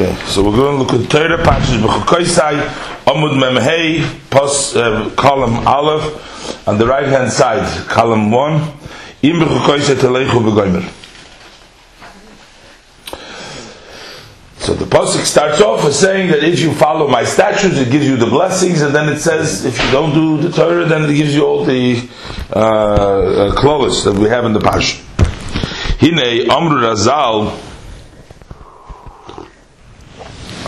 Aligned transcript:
Okay, 0.00 0.16
so 0.24 0.42
we're 0.42 0.56
going 0.56 0.78
to 0.78 0.82
look 0.82 1.04
at 1.04 1.10
Torah, 1.10 1.36
Parshas 1.36 1.78
B'chukoisai, 1.78 2.58
Amud 3.04 3.38
Memhei, 3.38 4.00
pos, 4.30 4.74
uh, 4.74 5.10
column 5.14 5.68
Aleph, 5.68 6.66
on 6.66 6.78
the 6.78 6.86
right 6.86 7.06
hand 7.06 7.30
side, 7.30 7.66
column 7.86 8.30
1, 8.30 8.54
Im 9.24 9.40
B'chukoisai 9.40 9.96
Telechu 9.96 10.40
B'goymer. 10.40 10.90
So 14.60 14.72
the 14.72 14.86
Pasuk 14.86 15.26
starts 15.26 15.60
off 15.60 15.84
with 15.84 15.94
saying 15.94 16.30
that 16.30 16.44
if 16.44 16.60
you 16.60 16.72
follow 16.72 17.06
my 17.06 17.24
statutes, 17.24 17.76
it 17.76 17.92
gives 17.92 18.06
you 18.06 18.16
the 18.16 18.24
blessings, 18.24 18.80
and 18.80 18.94
then 18.94 19.06
it 19.10 19.18
says 19.18 19.66
if 19.66 19.78
you 19.84 19.90
don't 19.90 20.14
do 20.14 20.38
the 20.38 20.50
Torah, 20.50 20.86
then 20.86 21.10
it 21.10 21.14
gives 21.14 21.34
you 21.34 21.44
all 21.44 21.66
the 21.66 22.08
uh, 22.54 22.58
uh, 22.58 23.50
that 23.50 24.16
we 24.18 24.30
have 24.30 24.46
in 24.46 24.54
the 24.54 24.60
Parsha. 24.60 24.98
Hine 26.00 26.50
Amru 26.50 26.80
Razal, 26.80 27.69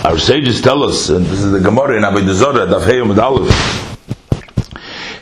Our 0.04 0.18
sages 0.18 0.60
tell 0.60 0.82
us, 0.82 1.10
and 1.10 1.24
this 1.26 1.44
is 1.44 1.52
the 1.52 1.60
Gemara 1.60 1.96
in 1.96 2.02
Avodah 2.02 2.34
Zarah, 2.34 2.66
Daf 2.66 2.84
Hey 2.86 2.96
Amud 2.96 3.22
Aleph, 3.22 3.52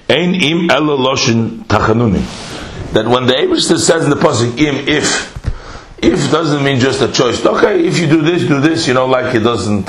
Ein 0.08 0.34
im 0.34 0.70
elo 0.70 0.96
loshin 0.96 1.64
tachanunim. 1.66 2.24
That 2.94 3.06
when 3.06 3.26
the 3.26 3.34
Abishter 3.34 3.78
says 3.78 4.04
in 4.04 4.10
the 4.10 4.16
pasuk 4.16 4.58
im, 4.58 4.88
if, 4.88 5.36
if 6.02 6.30
doesn't 6.30 6.64
mean 6.64 6.80
just 6.80 7.02
a 7.02 7.12
choice. 7.12 7.44
Okay, 7.44 7.86
if 7.86 7.98
you 7.98 8.08
do 8.08 8.22
this, 8.22 8.48
do 8.48 8.58
this, 8.58 8.88
you 8.88 8.94
know, 8.94 9.04
like 9.04 9.34
he 9.34 9.38
doesn't, 9.38 9.86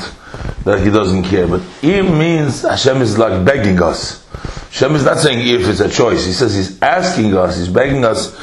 that 0.65 0.81
he 0.83 0.89
doesn't 0.89 1.23
care. 1.23 1.47
But 1.47 1.61
im 1.81 2.19
means 2.19 2.63
Hashem 2.63 3.01
is 3.01 3.17
like 3.17 3.45
begging 3.45 3.81
us. 3.81 4.27
Hashem 4.71 4.93
is 4.95 5.05
not 5.05 5.19
saying 5.19 5.47
if 5.47 5.69
it's 5.69 5.79
a 5.79 5.89
choice. 5.89 6.25
He 6.25 6.33
says 6.33 6.53
he's 6.53 6.81
asking 6.81 7.33
us, 7.37 7.55
he's 7.57 7.69
begging 7.69 8.03
us. 8.03 8.35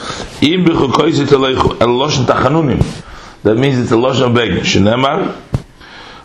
Im 0.42 0.64
b'chukoyzit 0.64 1.26
alechu 1.26 1.78
el 1.78 1.88
loshin 1.88 2.24
tachanunim. 2.24 2.80
That 3.42 3.56
means 3.56 3.78
it's 3.78 3.92
a 3.92 3.96
loshin 3.96 4.34
begging. 4.34 4.64
Shenemar, 4.64 5.36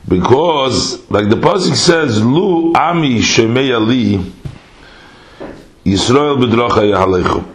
because, 0.08 1.10
like 1.10 1.30
the 1.30 1.36
pasuk 1.36 1.76
says, 1.76 2.24
"Lu 2.24 2.74
ami 2.74 3.20
shemei 3.20 3.74
ali 3.74 4.18
Yisrael 5.86 6.38
b'dracha 6.38 6.84
yahalechu." 6.94 7.46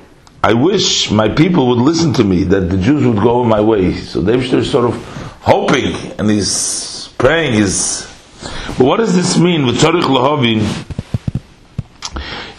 I 0.42 0.54
wish 0.54 1.10
my 1.10 1.28
people 1.28 1.68
would 1.68 1.78
listen 1.78 2.12
to 2.14 2.24
me, 2.24 2.44
that 2.44 2.70
the 2.70 2.78
Jews 2.78 3.04
would 3.04 3.22
go 3.22 3.44
my 3.44 3.60
way. 3.60 3.94
So 3.94 4.20
they're 4.20 4.42
sort 4.64 4.84
of 4.84 4.94
hoping, 5.40 5.94
and 6.18 6.30
he's 6.30 7.10
praying. 7.18 7.54
Is 7.54 8.06
but 8.40 8.80
what 8.80 8.96
does 8.98 9.14
this 9.14 9.38
mean? 9.38 9.62
V'tzorich 9.62 10.02
lahavin 10.02 10.60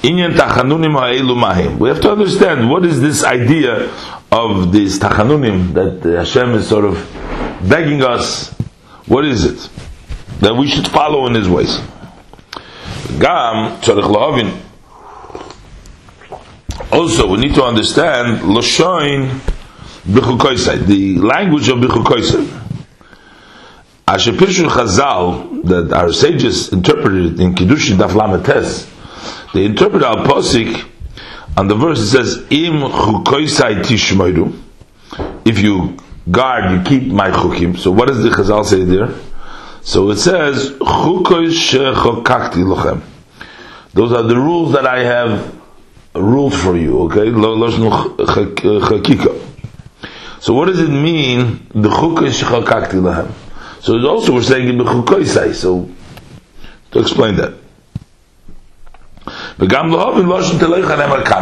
inyan 0.04 0.34
tachanunim 0.34 0.94
ha'elu 0.94 1.36
mahim. 1.36 1.80
We 1.80 1.90
have 1.90 2.02
to 2.02 2.12
understand 2.12 2.70
what 2.70 2.86
is 2.86 3.02
this 3.02 3.24
idea 3.24 3.90
of 4.32 4.72
this 4.72 5.00
tachanunim 5.00 5.74
that 5.74 6.04
Hashem 6.04 6.54
is 6.56 6.68
sort 6.68 6.86
of 6.86 6.96
begging 7.68 8.04
us. 8.04 8.54
What 9.08 9.26
is 9.26 9.46
it? 9.46 9.70
That 10.40 10.56
we 10.56 10.68
should 10.68 10.88
follow 10.88 11.28
in 11.28 11.36
his 11.36 11.48
ways. 11.48 11.78
Gam 13.20 13.80
tzarich 13.82 14.04
lahavin. 14.04 14.66
Also, 16.92 17.30
we 17.30 17.38
need 17.38 17.54
to 17.56 17.64
understand 17.64 18.42
Lashoin 18.42 19.40
B'chukoisai, 20.08 20.86
the 20.86 21.18
language 21.20 21.70
of 21.70 21.78
B'chukoisai. 21.78 22.68
Asher 24.08 24.32
Pirshu 24.32 24.68
Chazal, 24.68 25.64
that 25.66 25.94
our 25.94 26.12
sages 26.12 26.74
interpreted 26.74 27.40
in 27.40 27.54
Kiddushin 27.54 27.98
Daf 27.98 28.12
Lametes, 28.12 28.90
they 29.54 29.66
interpret 29.66 30.02
our 30.02 30.26
posik 30.26 30.90
on 31.58 31.68
the 31.68 31.76
verse 31.76 32.10
says, 32.10 32.38
Im 32.50 32.80
chukoisai 32.82 33.84
tishmoiru, 33.84 34.58
if 35.46 35.60
you 35.60 35.98
guard, 36.32 36.72
you 36.72 36.82
keep 36.84 37.12
my 37.12 37.30
chukim. 37.32 37.78
So 37.78 37.92
what 37.92 38.08
does 38.08 38.24
the 38.24 38.30
Chazal 38.30 38.66
say 38.66 38.84
there? 38.84 39.14
So 39.82 40.12
it 40.12 40.18
says, 40.18 40.78
Those 40.80 41.72
are 44.14 44.24
the 44.24 44.36
rules 44.36 44.74
that 44.74 44.86
I 44.86 45.04
have 45.04 45.56
ruled 46.14 46.54
for 46.54 46.78
you, 46.78 47.00
okay? 47.04 47.32
So 50.42 50.54
what 50.54 50.66
does 50.66 50.80
it 50.80 50.90
mean, 50.90 51.68
the 51.70 51.90
chukosh 51.90 52.44
chokakti 52.44 53.02
lechem? 53.02 53.32
So 53.82 53.96
it's 53.96 54.06
also 54.06 54.34
we're 54.34 54.44
saying 54.44 54.68
in 54.68 54.78
the 54.78 55.54
so 55.54 55.90
to 56.92 57.00
explain 57.00 57.38
that. 57.38 57.54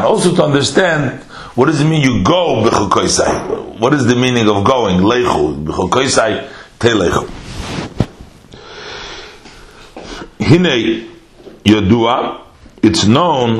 Also 0.03 0.35
to 0.35 0.43
understand 0.43 1.23
what 1.55 1.65
does 1.65 1.81
it 1.81 1.85
mean 1.85 2.01
you 2.01 2.23
go 2.23 2.63
b'chukoisai? 2.63 3.79
What 3.79 3.93
is 3.93 4.05
the 4.05 4.15
meaning 4.15 4.47
of 4.47 4.63
going? 4.63 4.97
Leichu, 4.97 5.65
b'chukoisai, 5.65 6.47
te 6.79 6.89
Hine 10.47 11.09
Yodua, 11.65 12.41
it's 12.81 13.05
known. 13.05 13.59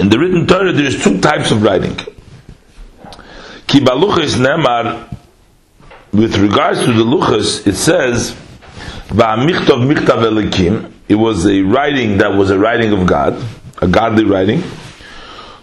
In 0.00 0.08
the 0.08 0.18
written 0.18 0.46
Torah, 0.48 0.72
there 0.72 0.86
is 0.86 1.04
two 1.04 1.20
types 1.20 1.52
of 1.52 1.62
writing. 1.62 1.96
Nemar, 4.36 5.08
with 6.12 6.36
regards 6.36 6.80
to 6.84 6.92
the 6.92 7.04
luchas, 7.04 7.64
it 7.64 7.76
says, 7.76 8.36
it 11.08 11.14
was 11.14 11.46
a 11.46 11.62
writing 11.62 12.18
that 12.18 12.34
was 12.34 12.50
a 12.50 12.58
writing 12.58 12.92
of 12.92 13.06
God, 13.06 13.40
a 13.80 13.86
godly 13.86 14.24
writing. 14.24 14.64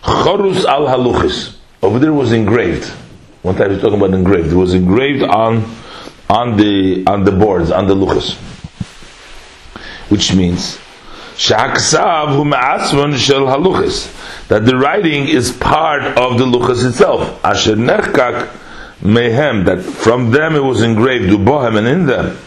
Chorus 0.02 0.64
al 0.64 0.88
haluchis, 0.88 1.58
over 1.82 2.00
there 2.00 2.14
was 2.14 2.32
engraved. 2.32 2.86
One 3.42 3.56
time 3.56 3.72
he's 3.72 3.82
talking 3.82 3.98
about 3.98 4.14
engraved. 4.14 4.54
It 4.54 4.56
was 4.56 4.74
engraved 4.74 5.24
on 5.24 5.66
on 6.32 6.56
the 6.56 7.04
on 7.08 7.26
the 7.26 7.32
boards 7.32 7.72
on 7.72 7.88
the 7.88 7.94
luchas, 7.94 8.36
which 10.10 10.34
means 10.34 10.80
that 14.48 14.66
the 14.66 14.78
writing 14.78 15.28
is 15.28 15.52
part 15.52 16.04
of 16.04 16.38
the 16.38 16.46
luchas 16.46 16.88
itself. 16.88 17.44
Asher 17.44 17.76
nechkak 17.76 18.50
mehem 19.02 19.66
that 19.66 19.82
from 19.82 20.32
them 20.32 20.56
it 20.56 20.64
was 20.64 20.82
engraved 20.82 21.32
bohem 21.40 21.78
and 21.78 21.88
in 21.88 22.06
them. 22.06 22.38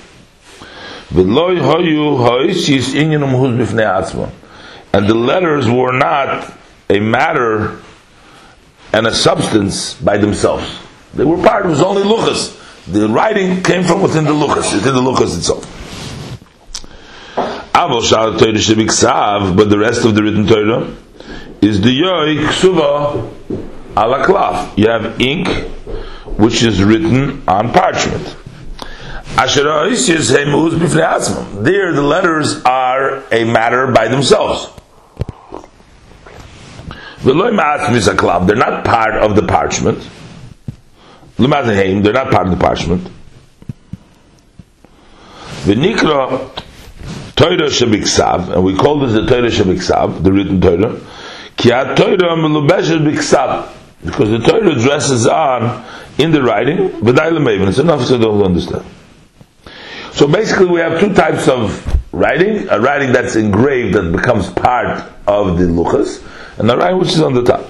And 4.92 5.08
the 5.08 5.14
letters 5.14 5.68
were 5.68 5.92
not 5.92 6.54
a 6.88 7.00
matter 7.00 7.80
and 8.94 9.06
a 9.06 9.14
substance 9.14 9.94
by 9.94 10.16
themselves. 10.16 10.78
They 11.12 11.24
were 11.24 11.36
part, 11.36 11.66
it 11.66 11.68
was 11.68 11.82
only 11.82 12.02
luchas. 12.02 12.63
The 12.86 13.08
writing 13.08 13.62
came 13.62 13.82
from 13.84 14.02
within 14.02 14.24
the 14.24 14.32
luchas, 14.32 14.74
within 14.74 14.94
the 14.94 15.00
luchas 15.00 15.36
itself. 15.38 15.64
But 19.56 19.70
the 19.70 19.78
rest 19.78 20.04
of 20.04 20.14
the 20.14 20.22
written 20.22 20.46
Torah 20.46 20.94
is 21.62 21.80
the 21.80 21.90
yoy 21.98 22.36
ksuva 22.46 23.30
alaklav. 23.94 24.76
You 24.76 24.90
have 24.90 25.18
ink, 25.20 25.48
which 26.38 26.62
is 26.62 26.82
written 26.82 27.42
on 27.48 27.72
parchment. 27.72 28.36
There, 31.64 31.92
the 31.92 32.02
letters 32.02 32.62
are 32.64 33.22
a 33.32 33.44
matter 33.44 33.86
by 33.92 34.08
themselves. 34.08 34.68
They're 37.24 37.34
not 37.34 38.84
part 38.84 39.14
of 39.14 39.34
the 39.36 39.42
parchment. 39.48 40.06
L'madheim, 41.38 42.02
they're 42.02 42.12
not 42.12 42.30
part 42.30 42.46
of 42.46 42.56
the 42.56 42.64
parchment. 42.64 43.08
V'nikra 45.64 46.62
Torah 47.34 47.68
shebiksav, 47.68 48.54
and 48.54 48.64
we 48.64 48.76
call 48.76 49.00
this 49.00 49.12
the 49.12 49.26
Torah 49.26 49.48
shebiksav, 49.48 50.22
the 50.22 50.30
written 50.32 50.60
Torah, 50.60 51.00
ki 51.56 51.70
ha-Torah 51.70 52.36
melubeshet 52.36 53.04
biksav, 53.04 53.72
because 54.04 54.30
the 54.30 54.38
Torah 54.38 54.74
dresses 54.74 55.26
on 55.26 55.84
in 56.18 56.30
the 56.30 56.42
writing, 56.42 56.90
v'day 56.90 57.32
l'mevin, 57.32 57.68
it's 57.68 57.78
enough 57.78 58.04
so 58.04 58.18
don't 58.18 58.42
understand. 58.42 58.84
So 60.12 60.28
basically 60.28 60.66
we 60.66 60.80
have 60.80 61.00
two 61.00 61.12
types 61.12 61.48
of 61.48 61.84
writing, 62.12 62.68
a 62.68 62.78
writing 62.78 63.12
that's 63.12 63.34
engraved 63.34 63.94
that 63.96 64.12
becomes 64.12 64.50
part 64.50 65.10
of 65.26 65.58
the 65.58 65.64
luchas, 65.64 66.22
and 66.58 66.70
a 66.70 66.76
writing 66.76 67.00
which 67.00 67.08
is 67.08 67.20
on 67.20 67.34
the 67.34 67.42
top. 67.42 67.68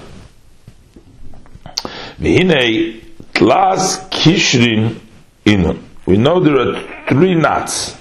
V'hinei 2.19 3.04
Tlas 3.35 4.09
Kishrin 4.09 4.99
Inun. 5.45 5.81
We 6.05 6.17
know 6.17 6.39
there 6.39 6.57
are 6.57 7.05
three 7.07 7.35
knots. 7.35 7.97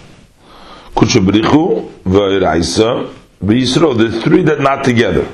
Kuchabrichu, 0.95 1.91
Vayraisa, 2.05 3.13
Vayisro. 3.43 3.99
The 3.99 4.21
three 4.21 4.43
that 4.45 4.61
knot 4.61 4.85
together. 4.85 5.29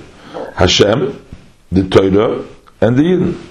Hashem, 0.54 1.24
the 1.70 1.88
Torah, 1.88 2.44
and 2.80 2.96
the 2.96 3.02
Yidden. 3.02 3.46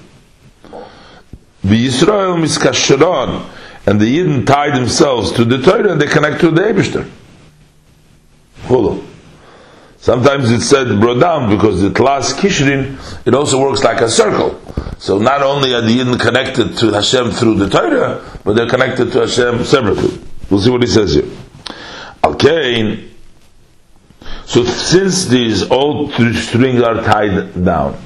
Vayisrael 1.63 2.37
Miskashron. 2.41 3.47
And 3.85 4.01
the 4.01 4.17
Yidden 4.17 4.45
tie 4.45 4.75
themselves 4.75 5.31
to 5.33 5.45
the 5.45 5.59
Torah 5.59 5.91
and 5.93 6.01
they 6.01 6.07
connect 6.07 6.41
to 6.41 6.51
the 6.51 6.61
Ebishter. 6.61 7.09
Hulu. 8.63 9.08
Sometimes 10.01 10.49
it's 10.49 10.65
said 10.65 10.87
down 10.87 11.49
because 11.49 11.81
the 11.81 11.89
Tlas 11.89 12.33
Kishrin, 12.33 12.97
it 13.27 13.33
also 13.33 13.61
works 13.61 13.83
like 13.83 13.99
a 13.99 14.09
circle. 14.09 14.61
So 14.97 15.17
not 15.17 15.41
only 15.41 15.73
are 15.73 15.81
the 15.81 15.99
Yidden 15.99 16.17
connected 16.19 16.77
to 16.77 16.93
Hashem 16.93 17.31
through 17.31 17.55
the 17.55 17.69
Torah, 17.69 18.23
but 18.45 18.55
they're 18.55 18.69
connected 18.69 19.11
to 19.11 19.19
Hashem 19.21 19.65
separately. 19.65 20.19
We'll 20.49 20.61
see 20.61 20.69
what 20.69 20.81
he 20.81 20.87
says 20.87 21.15
here. 21.15 21.29
Okay. 22.23 23.09
So 24.45 24.63
since 24.63 25.25
these 25.25 25.69
old 25.69 26.13
strings 26.13 26.81
are 26.81 27.03
tied 27.03 27.63
down, 27.65 28.01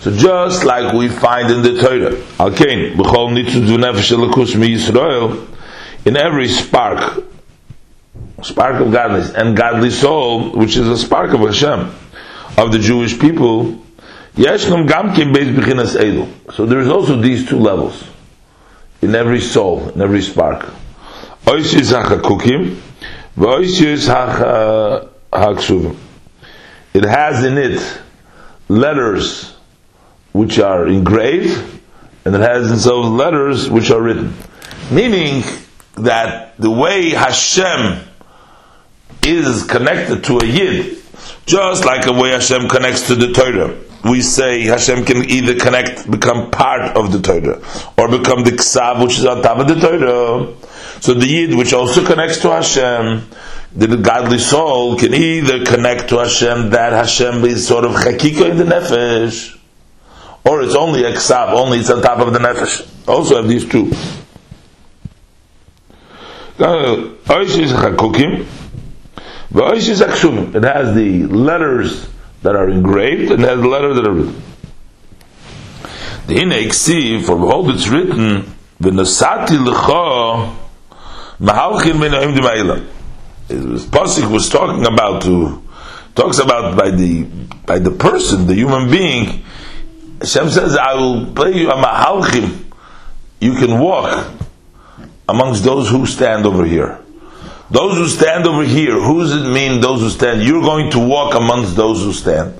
so 0.00 0.14
just 0.14 0.64
like 0.64 0.92
we 0.92 1.08
find 1.08 1.52
in 1.52 1.62
the 1.62 1.80
Torah, 1.80 2.16
Alkein, 2.38 2.94
b'chol 2.94 3.30
nitzut 3.30 3.64
v'nefesh 3.64 4.12
elikus 4.16 4.54
Yisrael, 4.54 5.48
in 6.04 6.16
every 6.16 6.48
spark, 6.48 7.24
spark 8.42 8.80
of 8.80 8.92
godliness 8.92 9.32
and 9.34 9.56
godly 9.56 9.90
soul, 9.90 10.50
which 10.50 10.76
is 10.76 10.86
a 10.88 10.96
spark 10.96 11.32
of 11.32 11.40
Hashem, 11.40 11.92
of 12.56 12.72
the 12.72 12.78
Jewish 12.78 13.18
people. 13.18 13.82
So 14.36 14.44
there 16.66 16.78
is 16.80 16.88
also 16.88 17.20
these 17.20 17.48
two 17.48 17.58
levels 17.58 18.04
in 19.02 19.14
every 19.14 19.40
soul, 19.40 19.88
in 19.90 20.00
every 20.00 20.22
spark. 20.22 20.68
It 26.94 27.04
has 27.04 27.44
in 27.44 27.58
it 27.58 28.00
letters 28.68 29.56
which 30.32 30.58
are 30.58 30.86
engraved, 30.86 31.80
and 32.24 32.34
it 32.34 32.40
has 32.40 32.70
in 32.70 32.78
those 32.78 33.08
letters 33.08 33.68
which 33.68 33.90
are 33.90 34.00
written. 34.00 34.34
Meaning 34.90 35.42
that 35.94 36.56
the 36.58 36.70
way 36.70 37.10
Hashem 37.10 38.07
is 39.24 39.64
connected 39.64 40.24
to 40.24 40.38
a 40.38 40.44
Yid, 40.44 40.98
just 41.46 41.84
like 41.84 42.04
the 42.04 42.12
way 42.12 42.30
Hashem 42.30 42.68
connects 42.68 43.06
to 43.08 43.14
the 43.14 43.32
Torah. 43.32 43.78
We 44.04 44.22
say 44.22 44.62
Hashem 44.62 45.04
can 45.04 45.28
either 45.28 45.58
connect, 45.58 46.10
become 46.10 46.50
part 46.50 46.96
of 46.96 47.12
the 47.12 47.20
Torah, 47.20 47.60
or 47.98 48.08
become 48.08 48.44
the 48.44 48.52
Ksav, 48.52 49.02
which 49.02 49.18
is 49.18 49.26
on 49.26 49.42
top 49.42 49.58
of 49.58 49.68
the 49.68 49.74
Torah. 49.74 50.54
So 51.00 51.14
the 51.14 51.26
Yid, 51.26 51.56
which 51.56 51.72
also 51.72 52.04
connects 52.04 52.40
to 52.42 52.50
Hashem, 52.50 53.28
the 53.74 53.96
godly 53.96 54.38
soul 54.38 54.96
can 54.96 55.14
either 55.14 55.64
connect 55.64 56.08
to 56.10 56.18
Hashem, 56.18 56.70
that 56.70 56.92
Hashem 56.92 57.44
is 57.44 57.66
sort 57.66 57.84
of 57.84 57.92
chakika 57.92 58.50
in 58.50 58.56
the 58.56 58.64
nefesh, 58.64 59.58
or 60.44 60.62
it's 60.62 60.74
only 60.74 61.04
a 61.04 61.12
ksav, 61.12 61.52
only 61.52 61.78
it's 61.78 61.90
on 61.90 62.00
top 62.00 62.20
of 62.20 62.32
the 62.32 62.38
nefesh. 62.38 62.88
Also 63.06 63.36
have 63.36 63.48
these 63.48 63.68
two. 63.68 63.92
It 69.50 70.62
has 70.62 70.94
the 70.94 71.26
letters 71.26 72.08
that 72.42 72.54
are 72.54 72.68
engraved 72.68 73.32
and 73.32 73.42
has 73.42 73.60
the 73.60 73.68
letters 73.68 73.96
that 73.96 74.06
are 74.06 74.12
written. 74.12 74.42
The 76.26 76.34
Hine 76.34 77.22
for 77.22 77.36
behold 77.36 77.70
it's 77.70 77.88
written, 77.88 78.54
V'nasati 78.80 79.58
l'cha 79.58 80.54
mahalchin 81.40 81.98
min 81.98 82.12
ha'im 82.12 82.88
Pasik 83.48 84.30
was 84.30 84.50
talking 84.50 84.84
about 84.86 85.22
to, 85.22 85.62
talks 86.14 86.38
about 86.38 86.76
by 86.76 86.90
the, 86.90 87.24
by 87.64 87.78
the 87.78 87.90
person, 87.90 88.46
the 88.46 88.54
human 88.54 88.90
being, 88.90 89.42
Hashem 90.20 90.50
says, 90.50 90.76
I 90.76 90.94
will 90.94 91.32
play 91.32 91.54
you 91.54 91.70
a 91.70 91.74
mahalchim. 91.74 92.64
You 93.40 93.54
can 93.54 93.78
walk 93.78 94.30
amongst 95.28 95.64
those 95.64 95.88
who 95.88 96.04
stand 96.04 96.44
over 96.44 96.64
here. 96.66 96.98
Those 97.70 97.96
who 97.96 98.08
stand 98.08 98.46
over 98.46 98.64
here, 98.64 98.92
who 98.92 99.20
does 99.20 99.32
it 99.32 99.48
mean 99.50 99.80
those 99.80 100.00
who 100.00 100.08
stand? 100.08 100.42
You're 100.42 100.62
going 100.62 100.90
to 100.92 100.98
walk 100.98 101.34
amongst 101.34 101.76
those 101.76 102.02
who 102.02 102.12
stand. 102.12 102.54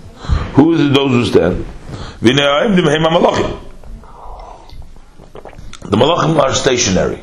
Who 0.55 0.75
is 0.75 0.81
it 0.83 0.93
those 0.93 1.11
who 1.11 1.25
stand? 1.25 1.65
The 2.21 2.33
malachim 5.97 6.39
are 6.39 6.53
stationary. 6.53 7.21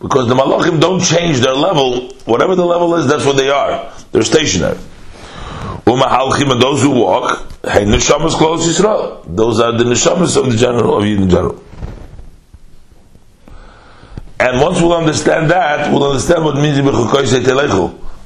Because 0.00 0.28
the 0.28 0.34
malachim 0.34 0.80
don't 0.80 1.00
change 1.02 1.40
their 1.40 1.54
level. 1.54 2.12
Whatever 2.24 2.54
the 2.54 2.64
level 2.64 2.94
is, 2.94 3.08
that's 3.08 3.24
what 3.24 3.36
they 3.36 3.50
are. 3.50 3.92
They're 4.12 4.22
stationary. 4.22 4.78
Umahalchim 5.88 6.52
and 6.52 6.62
those 6.62 6.82
who 6.82 6.90
walk, 6.90 7.50
hey 7.64 7.84
neshamas 7.84 8.32
close 8.32 8.66
Yisrael. 8.68 9.24
Those 9.34 9.58
are 9.58 9.72
the 9.72 9.84
neshamas 9.84 10.36
of 10.36 10.52
the 10.52 10.56
general 10.56 10.98
of 10.98 11.04
in 11.04 11.28
general. 11.30 11.64
And 14.40 14.60
once 14.60 14.80
we'll 14.80 14.94
understand 14.94 15.50
that, 15.50 15.92
we'll 15.92 16.10
understand 16.10 16.44
what 16.44 16.56
means 16.56 16.78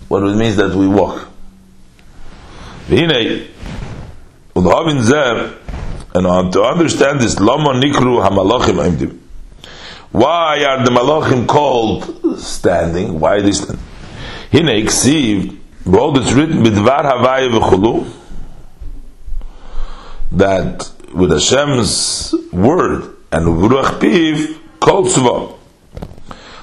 what 0.08 0.22
it 0.22 0.36
means 0.36 0.56
that 0.56 0.74
we 0.74 0.86
walk. 0.86 1.28
and 6.14 6.26
uh, 6.26 6.50
to 6.50 6.62
understand 6.62 7.20
this, 7.20 7.40
lama 7.40 7.70
nikru 7.70 8.22
hamalachim. 8.22 9.18
Why 10.10 10.62
are 10.64 10.84
the 10.84 10.90
malachim 10.90 11.46
called 11.48 12.38
standing? 12.38 13.18
Why 13.18 13.36
are 13.36 13.42
they 13.42 13.52
standing? 13.52 13.82
Hine 14.52 14.84
iksiv 14.84 15.58
all 15.86 16.12
that's 16.12 16.32
written 16.32 16.62
bidvar 16.62 17.02
havaya 17.02 17.48
v'chulu 17.48 18.12
that 20.32 20.90
with 21.14 21.30
Hashem's 21.32 22.34
word 22.52 23.16
and 23.32 23.46
v'ruach 23.46 23.98
piv 23.98 24.58
kol 24.80 25.04
tzva 25.04 25.58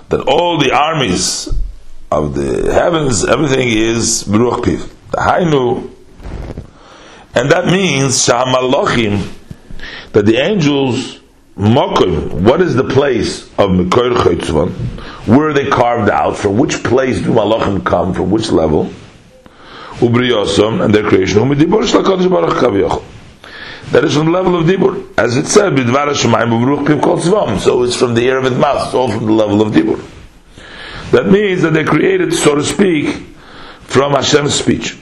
that 0.10 0.22
all 0.28 0.58
the 0.58 0.72
armies 0.72 1.50
of 2.12 2.36
the 2.36 2.74
heavens 2.74 3.24
everything 3.26 3.70
is 3.70 4.24
v'ruach 4.24 4.64
piv. 4.64 4.80
Hainu. 5.12 5.90
And 7.36 7.52
that 7.52 7.68
means 7.68 8.28
shamalachim 8.28 9.32
that 10.14 10.26
the 10.26 10.38
angels 10.38 11.20
mokim 11.56 12.42
what 12.42 12.62
is 12.62 12.76
the 12.76 12.84
place 12.84 13.44
of 13.60 13.70
Mekor 13.70 14.16
Chaytzvan 14.16 14.72
where 15.28 15.50
are 15.50 15.54
they 15.54 15.68
carved 15.68 16.10
out 16.10 16.36
from 16.36 16.58
which 16.58 16.84
place 16.84 17.22
do 17.22 17.30
malachim 17.30 17.86
come 17.86 18.14
from 18.14 18.32
which 18.32 18.50
level? 18.50 18.92
Ubriyosam 20.00 20.82
and 20.84 20.96
their 20.96 21.08
creation 21.08 21.40
That 23.92 24.06
is 24.06 24.16
from 24.16 24.26
the 24.26 24.32
level 24.32 24.56
of 24.56 24.66
dibur, 24.68 25.18
as 25.18 25.36
it 25.36 25.48
said. 25.48 25.76
So 27.62 27.84
it's 27.84 27.96
from 27.96 28.14
the 28.14 28.28
air 28.28 28.38
of 28.38 28.44
his 28.44 28.58
mouth. 28.58 28.86
It's 28.86 28.94
all 28.94 29.12
from 29.12 29.26
the 29.26 29.32
level 29.32 29.62
of 29.62 29.74
dibur. 29.74 30.00
That 31.12 31.28
means 31.28 31.64
that 31.64 31.74
they 31.74 31.84
created, 31.84 32.34
so 32.34 32.56
to 32.56 32.64
speak, 32.64 33.16
from 33.82 34.14
Hashem's 34.14 34.54
speech. 34.54 34.96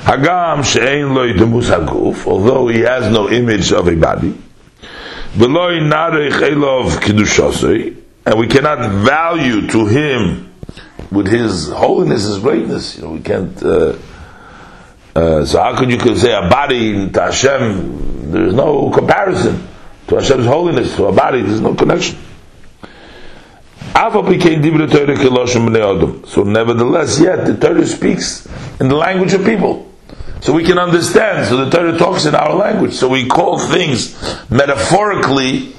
Hagam 0.00 0.64
she'ein 0.64 1.14
loy 1.14 1.32
demus 1.32 1.70
haguf, 1.70 2.26
although 2.26 2.68
he 2.68 2.80
has 2.80 3.10
no 3.10 3.30
image 3.30 3.72
of 3.72 3.88
a 3.88 3.96
body. 3.96 4.38
Veloy 5.34 5.80
narech 5.80 6.32
elov 6.48 7.02
and 8.26 8.38
we 8.38 8.46
cannot 8.48 9.04
value 9.04 9.66
to 9.68 9.86
him 9.86 10.52
with 11.10 11.26
his 11.26 11.68
holiness, 11.68 12.24
his 12.24 12.38
greatness. 12.38 12.96
You 12.96 13.02
know, 13.02 13.10
we 13.10 13.20
can't. 13.20 13.62
Uh, 13.62 13.96
uh, 15.14 15.44
so 15.44 15.62
how 15.62 15.76
could 15.78 15.90
you 15.90 16.16
say 16.16 16.32
a 16.32 16.48
body 16.48 17.10
to 17.10 17.20
Hashem? 17.20 18.15
There 18.32 18.44
is 18.44 18.54
no 18.54 18.90
comparison 18.90 19.66
to 20.08 20.16
Hashem's 20.16 20.46
holiness 20.46 20.96
to 20.96 21.06
a 21.06 21.12
body. 21.12 21.42
There 21.42 21.52
is 21.52 21.60
no 21.60 21.74
connection. 21.74 22.18
So 23.94 24.20
nevertheless, 26.42 27.20
yet 27.20 27.46
the 27.46 27.56
Torah 27.60 27.86
speaks 27.86 28.46
in 28.80 28.88
the 28.88 28.96
language 28.96 29.32
of 29.32 29.44
people. 29.44 29.90
So 30.40 30.52
we 30.52 30.64
can 30.64 30.78
understand. 30.78 31.46
So 31.46 31.64
the 31.64 31.70
Torah 31.70 31.96
talks 31.96 32.26
in 32.26 32.34
our 32.34 32.54
language. 32.54 32.92
So 32.92 33.08
we 33.08 33.26
call 33.26 33.58
things 33.58 34.14
metaphorically 34.50 35.72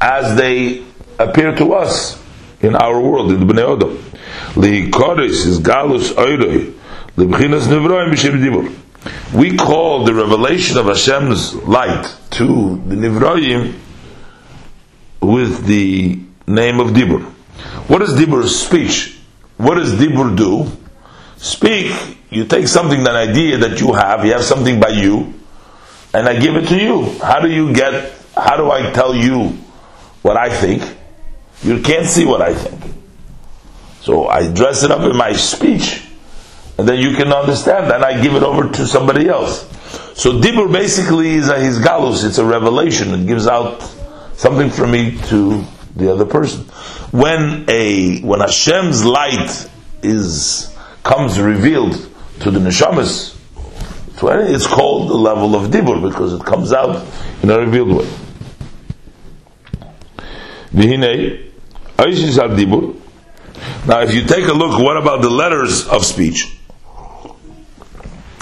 as 0.00 0.36
they 0.36 0.84
appear 1.18 1.54
to 1.56 1.72
us 1.74 2.22
in 2.60 2.76
our 2.76 3.00
world, 3.00 3.32
in 3.32 3.46
the 3.46 3.52
Bnei 3.52 3.76
Odom. 3.76 3.98
Li 4.56 4.84
is 4.86 5.58
galus 5.60 6.12
oiroi. 6.12 6.74
We 9.34 9.56
call 9.56 10.04
the 10.04 10.12
revelation 10.12 10.76
of 10.76 10.86
Hashem's 10.86 11.54
light 11.54 12.14
to 12.32 12.46
the 12.86 12.96
Nivroim 12.96 13.78
with 15.20 15.64
the 15.66 16.20
name 16.46 16.80
of 16.80 16.88
Dibur. 16.88 17.22
What 17.88 18.02
is 18.02 18.10
Dibur's 18.10 18.58
speech? 18.58 19.18
What 19.56 19.76
does 19.76 19.94
Dibur 19.94 20.36
do? 20.36 20.70
Speak, 21.36 22.18
you 22.28 22.44
take 22.44 22.68
something, 22.68 23.00
an 23.00 23.08
idea 23.08 23.56
that 23.58 23.80
you 23.80 23.92
have, 23.92 24.24
you 24.26 24.32
have 24.32 24.44
something 24.44 24.78
by 24.78 24.90
you, 24.90 25.32
and 26.12 26.28
I 26.28 26.38
give 26.38 26.56
it 26.56 26.68
to 26.68 26.78
you. 26.78 27.18
How 27.20 27.40
do 27.40 27.50
you 27.50 27.72
get, 27.72 28.12
how 28.36 28.56
do 28.56 28.70
I 28.70 28.90
tell 28.92 29.14
you 29.14 29.56
what 30.20 30.36
I 30.36 30.50
think? 30.50 30.82
You 31.62 31.80
can't 31.80 32.06
see 32.06 32.26
what 32.26 32.42
I 32.42 32.54
think. 32.54 32.80
So 34.02 34.28
I 34.28 34.52
dress 34.52 34.82
it 34.82 34.90
up 34.90 35.00
in 35.10 35.16
my 35.16 35.32
speech 35.32 36.09
and 36.80 36.88
then 36.88 36.98
you 36.98 37.14
can 37.14 37.30
understand, 37.30 37.92
and 37.92 38.02
I 38.02 38.22
give 38.22 38.34
it 38.34 38.42
over 38.42 38.66
to 38.66 38.86
somebody 38.86 39.28
else. 39.28 39.68
So 40.18 40.40
dibur 40.40 40.72
basically 40.72 41.32
is 41.32 41.50
a, 41.50 41.60
his 41.60 41.78
galus. 41.78 42.24
It's 42.24 42.38
a 42.38 42.44
revelation. 42.46 43.12
It 43.12 43.26
gives 43.26 43.46
out 43.46 43.82
something 44.32 44.70
from 44.70 44.92
me 44.92 45.18
to 45.26 45.62
the 45.94 46.10
other 46.10 46.24
person. 46.24 46.64
When 47.10 47.68
a 47.68 48.22
when 48.22 48.40
Hashem's 48.40 49.04
light 49.04 49.68
is 50.02 50.74
comes 51.02 51.38
revealed 51.38 51.96
to 52.40 52.50
the 52.50 52.60
neshamas, 52.60 53.36
it's 54.22 54.66
called 54.66 55.10
the 55.10 55.16
level 55.16 55.54
of 55.54 55.70
dibur 55.70 56.00
because 56.00 56.32
it 56.32 56.46
comes 56.46 56.72
out 56.72 57.06
in 57.42 57.50
a 57.50 57.58
revealed 57.58 57.94
way. 57.94 58.08
Now, 63.86 64.00
if 64.00 64.14
you 64.14 64.24
take 64.24 64.48
a 64.48 64.54
look, 64.54 64.80
what 64.80 64.96
about 64.96 65.20
the 65.20 65.28
letters 65.28 65.86
of 65.86 66.06
speech? 66.06 66.56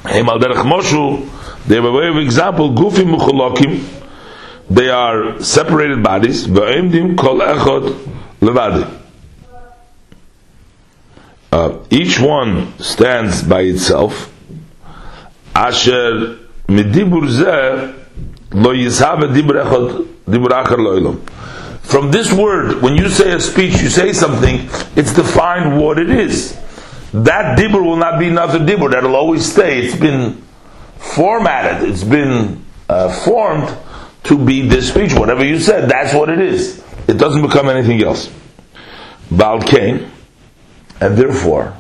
Hemal 0.02 0.38
Derech 0.40 0.64
Moshu, 0.64 1.28
they 1.66 1.78
a 1.78 1.90
way 1.90 2.08
of 2.08 2.16
example, 2.18 2.70
Gufi 2.70 3.04
Mukholokim, 3.04 3.84
they 4.70 4.88
are 4.88 5.40
separated 5.42 6.02
bodies, 6.02 6.46
V'emdim 6.46 7.16
Kol 7.16 7.38
Echod 7.38 7.94
Levadi. 8.40 8.98
Uh, 11.50 11.78
each 11.90 12.20
one 12.20 12.78
stands 12.78 13.42
by 13.42 13.62
itself. 13.62 14.32
Asher 15.54 16.38
midibur 16.68 17.26
zeh 17.26 17.94
lo 18.52 18.74
yishave 18.74 19.32
dibur 19.34 19.64
echad 19.64 20.06
dibur 20.26 20.50
achar 20.50 20.76
lo'ilam. 20.76 21.18
From 21.80 22.10
this 22.10 22.30
word, 22.32 22.82
when 22.82 22.96
you 22.96 23.08
say 23.08 23.32
a 23.32 23.40
speech, 23.40 23.80
you 23.80 23.88
say 23.88 24.12
something, 24.12 24.68
it's 24.94 25.14
defined 25.14 25.80
what 25.80 25.98
it 25.98 26.10
is. 26.10 26.54
That 27.24 27.58
dibur 27.58 27.82
will 27.84 27.96
not 27.96 28.18
be 28.18 28.28
another 28.28 28.58
dibur, 28.58 28.90
that'll 28.90 29.16
always 29.16 29.50
stay. 29.50 29.80
It's 29.80 29.96
been 29.96 30.42
formatted, 30.98 31.88
it's 31.88 32.04
been 32.04 32.64
uh, 32.88 33.12
formed 33.24 33.76
to 34.24 34.44
be 34.44 34.68
this 34.68 34.90
speech. 34.90 35.14
Whatever 35.14 35.44
you 35.44 35.58
said, 35.58 35.88
that's 35.90 36.14
what 36.14 36.28
it 36.28 36.40
is. 36.40 36.82
It 37.08 37.14
doesn't 37.14 37.42
become 37.42 37.68
anything 37.68 38.02
else. 38.02 38.30
Baal 39.30 39.60
Cain, 39.60 40.10
and 41.00 41.16
therefore, 41.16 41.74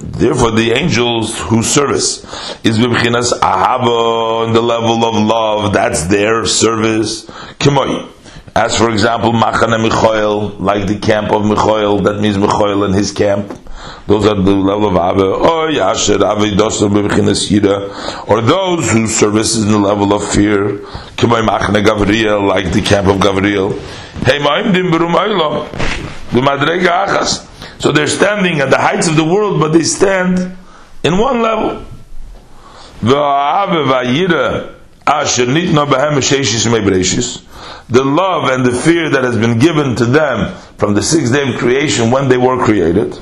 Therefore, 0.00 0.52
the 0.52 0.72
angels 0.74 1.38
whose 1.40 1.66
service 1.66 2.24
is 2.64 2.78
b'bchinas 2.78 3.32
ahava 3.40 4.46
in 4.46 4.52
the 4.52 4.62
level 4.62 5.04
of 5.04 5.14
love, 5.16 5.72
that's 5.72 6.04
their 6.06 6.46
service. 6.46 7.28
As 8.58 8.76
for 8.76 8.90
example, 8.90 9.30
Machane 9.30 9.78
Michoel, 9.88 10.58
like 10.58 10.88
the 10.88 10.98
camp 10.98 11.30
of 11.30 11.42
Michoel, 11.42 12.02
that 12.02 12.20
means 12.20 12.36
Michoel 12.36 12.84
and 12.84 12.92
his 12.92 13.12
camp. 13.12 13.46
Those 14.08 14.26
are 14.26 14.34
the 14.34 14.50
level 14.50 14.88
of 14.88 14.96
Ave. 14.96 15.22
Or 15.22 15.68
Yasher 15.68 16.18
Avidosa 16.18 16.90
b'bchinas 16.90 17.48
Yira. 17.52 18.28
Or 18.28 18.40
those 18.40 18.90
whose 18.90 19.14
service 19.14 19.54
is 19.54 19.64
in 19.64 19.70
the 19.70 19.78
level 19.78 20.12
of 20.12 20.28
fear. 20.32 20.78
Kimoi 21.14 21.46
Machane 21.46 21.84
Gavriel, 21.84 22.48
like 22.48 22.72
the 22.72 22.82
camp 22.82 23.06
of 23.06 23.18
Gavriel. 23.18 23.78
Hey, 24.24 24.40
Ma'imdim 24.40 24.90
B'rumayla. 24.90 25.68
B'madrega 26.30 27.06
Achas. 27.06 27.80
So 27.80 27.92
they're 27.92 28.08
standing 28.08 28.58
at 28.58 28.70
the 28.70 28.78
heights 28.78 29.06
of 29.06 29.14
the 29.14 29.24
world, 29.24 29.60
but 29.60 29.72
they 29.72 29.84
stand 29.84 30.56
in 31.04 31.16
one 31.16 31.42
level. 31.42 31.84
The 37.90 38.04
love 38.04 38.50
and 38.50 38.66
the 38.66 38.72
fear 38.72 39.08
that 39.08 39.24
has 39.24 39.36
been 39.36 39.58
given 39.58 39.96
to 39.96 40.04
them 40.04 40.54
from 40.76 40.92
the 40.94 41.02
sixth 41.02 41.32
day 41.32 41.48
of 41.48 41.58
creation 41.58 42.10
when 42.10 42.28
they 42.28 42.36
were 42.36 42.62
created. 42.62 43.18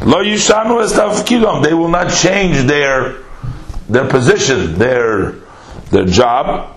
They 0.00 1.74
will 1.74 1.88
not 1.88 2.12
change 2.12 2.62
their 2.68 3.16
their 3.88 4.06
position, 4.08 4.78
their 4.78 5.34
their 5.90 6.04
job. 6.04 6.76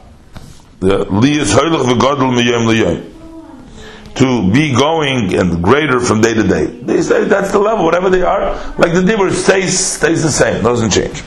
To 4.15 4.51
be 4.51 4.73
going 4.75 5.33
and 5.35 5.63
greater 5.63 5.99
from 5.99 6.21
day 6.21 6.33
to 6.33 6.43
day. 6.43 6.65
They 6.65 7.01
say 7.03 7.25
that's 7.25 7.51
the 7.51 7.59
level, 7.59 7.85
whatever 7.85 8.09
they 8.09 8.23
are. 8.23 8.55
Like 8.77 8.93
the 8.93 9.01
dibur 9.01 9.31
stays 9.31 9.77
stays 9.79 10.23
the 10.23 10.31
same, 10.31 10.63
doesn't 10.63 10.89
change. 10.89 11.23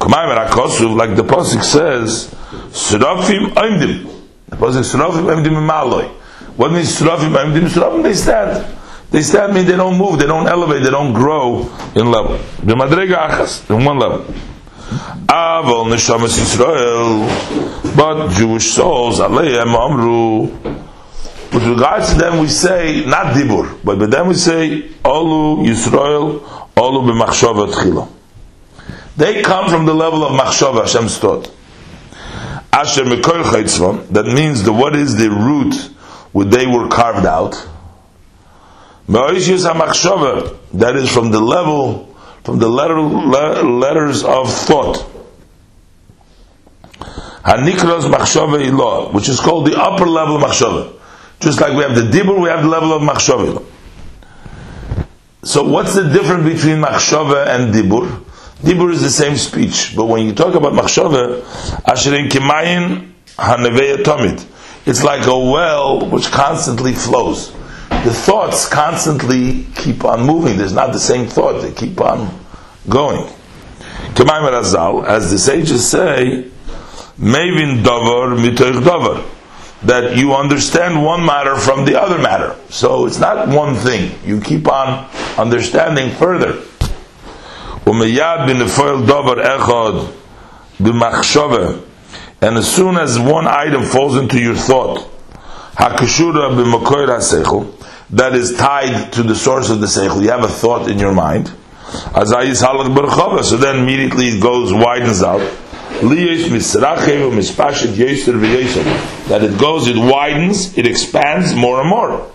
Like 0.00 1.16
the 1.16 1.24
pasuk 1.26 1.64
says, 1.64 2.28
"Surafim 2.70 3.52
aimdim." 3.54 4.17
The 4.50 4.56
pasuk 4.56 4.84
"Surafim 4.84 5.26
aimdim 5.26 5.66
maloi." 5.66 6.08
What 6.56 6.72
means 6.72 6.98
"Surafim 6.98 7.34
aimdim"? 7.36 7.68
Surafim 7.68 8.02
they 8.02 8.14
stand. 8.14 8.66
They 9.10 9.22
stand 9.22 9.54
mean 9.54 9.64
they 9.64 9.76
don't 9.76 9.96
move, 9.96 10.18
they 10.18 10.26
don't 10.26 10.46
elevate, 10.46 10.82
they 10.82 10.90
don't 10.90 11.14
grow 11.14 11.60
in 11.94 12.10
level. 12.10 12.36
The 12.62 12.74
madrega 12.74 13.28
achas 13.28 13.68
in 13.70 13.82
one 13.84 13.98
level. 13.98 14.24
Avol 15.28 15.86
neshamas 15.86 16.38
Yisrael, 16.38 17.96
but 17.96 18.30
Jewish 18.32 18.70
souls 18.72 19.18
aleihem 19.20 19.74
amru. 19.74 20.42
With 21.52 21.66
regards 21.66 22.12
to 22.12 22.18
them, 22.18 22.38
we 22.38 22.48
say 22.48 23.04
not 23.06 23.34
dibur, 23.34 23.78
but 23.82 23.98
with 23.98 24.10
them 24.10 24.28
we 24.28 24.34
say 24.34 24.82
olu 25.02 25.66
Yisrael, 25.66 26.40
olu 26.76 27.10
b'machshava 27.10 27.72
tchila. 27.72 28.08
They 29.16 29.42
come 29.42 29.70
from 29.70 29.86
the 29.86 29.94
level 29.94 30.22
of 30.24 30.38
machshava 30.38 30.82
Hashem's 30.82 31.16
thought. 31.18 31.50
Asher 32.78 33.02
mekor 33.02 34.08
that 34.10 34.26
means 34.26 34.62
the 34.62 34.72
what 34.72 34.94
is 34.94 35.16
the 35.16 35.28
root 35.28 35.74
where 36.30 36.46
they 36.46 36.64
were 36.64 36.88
carved 36.88 37.26
out. 37.26 37.54
Ma'oishis 39.08 39.64
ha 39.66 40.56
that 40.74 40.94
is 40.94 41.12
from 41.12 41.32
the 41.32 41.40
level, 41.40 42.14
from 42.44 42.60
the 42.60 42.68
letter, 42.68 43.00
letters 43.00 44.22
of 44.22 44.52
thought. 44.52 44.98
Hanikras 47.42 48.02
machshava 48.02 48.64
ilah, 48.64 49.12
which 49.12 49.28
is 49.28 49.40
called 49.40 49.66
the 49.66 49.76
upper 49.76 50.06
level 50.06 50.36
of 50.36 50.42
machshava. 50.42 50.94
Just 51.40 51.60
like 51.60 51.72
we 51.76 51.82
have 51.82 51.96
the 51.96 52.02
dibur, 52.02 52.40
we 52.40 52.48
have 52.48 52.62
the 52.62 52.68
level 52.68 52.92
of 52.92 53.02
machshava. 53.02 53.64
So 55.42 55.64
what's 55.64 55.96
the 55.96 56.08
difference 56.10 56.44
between 56.44 56.80
machshava 56.80 57.48
and 57.48 57.74
dibur? 57.74 58.24
Dibur 58.60 58.92
is 58.92 59.02
the 59.02 59.10
same 59.10 59.36
speech, 59.36 59.94
but 59.94 60.06
when 60.06 60.26
you 60.26 60.34
talk 60.34 60.54
about 60.54 60.72
machshava, 60.72 61.42
asherin 61.82 62.28
kimayin 62.28 63.12
haneveya 63.36 64.02
tomit. 64.02 64.44
It's 64.84 65.04
like 65.04 65.26
a 65.26 65.38
well 65.38 66.08
which 66.10 66.30
constantly 66.30 66.92
flows. 66.92 67.52
The 67.88 68.12
thoughts 68.12 68.68
constantly 68.68 69.66
keep 69.76 70.04
on 70.04 70.26
moving. 70.26 70.56
There's 70.56 70.72
not 70.72 70.92
the 70.92 70.98
same 70.98 71.26
thought; 71.26 71.62
they 71.62 71.72
keep 71.72 72.00
on 72.00 72.36
going. 72.88 73.26
Kimayim 74.14 74.50
Razal, 74.50 75.06
as 75.06 75.30
the 75.30 75.38
sages 75.38 75.88
say, 75.88 76.50
Mevin 77.18 77.84
davar 77.84 78.36
mitoich 78.36 78.80
davar 78.82 79.24
that 79.82 80.16
you 80.16 80.34
understand 80.34 81.04
one 81.04 81.24
matter 81.24 81.56
from 81.56 81.84
the 81.84 82.00
other 82.00 82.18
matter. 82.18 82.56
So 82.68 83.06
it's 83.06 83.18
not 83.18 83.48
one 83.48 83.76
thing. 83.76 84.18
You 84.24 84.40
keep 84.40 84.66
on 84.66 85.08
understanding 85.36 86.10
further. 86.16 86.60
And 92.40 92.56
as 92.56 92.72
soon 92.72 92.96
as 92.96 93.18
one 93.18 93.46
item 93.48 93.82
falls 93.84 94.16
into 94.16 94.38
your 94.40 94.54
thought, 94.54 95.08
that 98.10 98.34
is 98.34 98.56
tied 98.56 99.12
to 99.12 99.22
the 99.22 99.34
source 99.34 99.70
of 99.70 99.80
the 99.80 99.86
seichel. 99.86 100.22
You 100.22 100.30
have 100.30 100.44
a 100.44 100.48
thought 100.48 100.88
in 100.90 100.98
your 100.98 101.12
mind. 101.12 101.50
So 102.22 103.56
then 103.56 103.76
immediately 103.78 104.26
it 104.26 104.40
goes, 104.42 104.72
widens 104.72 105.22
out 105.22 105.40
that 109.28 109.42
it 109.42 109.58
goes, 109.58 109.88
it 109.88 109.96
widens, 109.96 110.76
it 110.78 110.86
expands 110.86 111.54
more 111.54 111.80
and 111.80 111.88
more. 111.88 112.30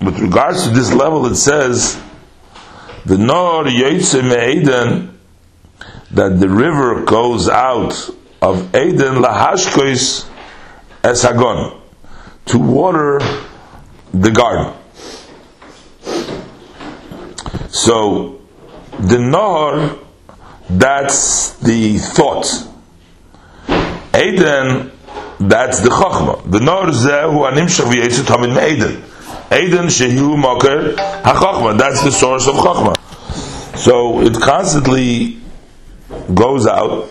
With 0.00 0.18
regards 0.20 0.64
to 0.64 0.70
this 0.70 0.92
level, 0.92 1.26
it 1.26 1.36
says, 1.36 1.98
the 3.04 3.18
nor 3.18 3.64
me'eden, 3.64 5.18
that 6.10 6.40
the 6.40 6.48
river 6.48 7.04
goes 7.04 7.48
out 7.48 8.10
of 8.40 8.74
Eden 8.74 9.16
lahashkois 9.16 10.28
esagon, 11.02 11.80
to 12.46 12.58
water 12.58 13.18
the 14.12 14.30
garden. 14.30 14.74
So, 17.68 18.40
the 19.00 19.18
nor 19.18 19.98
that's 20.68 21.54
the 21.58 21.98
thought. 21.98 22.46
Eden, 24.14 24.92
that's 25.40 25.80
the 25.80 25.88
chokhmah. 25.88 26.50
The 26.50 26.60
nor 26.60 26.86
zehu 26.86 27.50
animshach 27.50 27.90
v'yesut 27.90 28.26
hamid 28.26 28.54
me'eden. 28.54 28.92
Eden 28.92 29.11
shehu 29.88 30.38
moker 30.38 30.94
ha 30.96 31.72
That's 31.76 32.02
the 32.02 32.10
source 32.10 32.46
of 32.48 32.54
chokhmah. 32.56 32.96
So 33.78 34.20
it 34.20 34.34
constantly 34.34 35.38
goes 36.34 36.66
out 36.66 37.08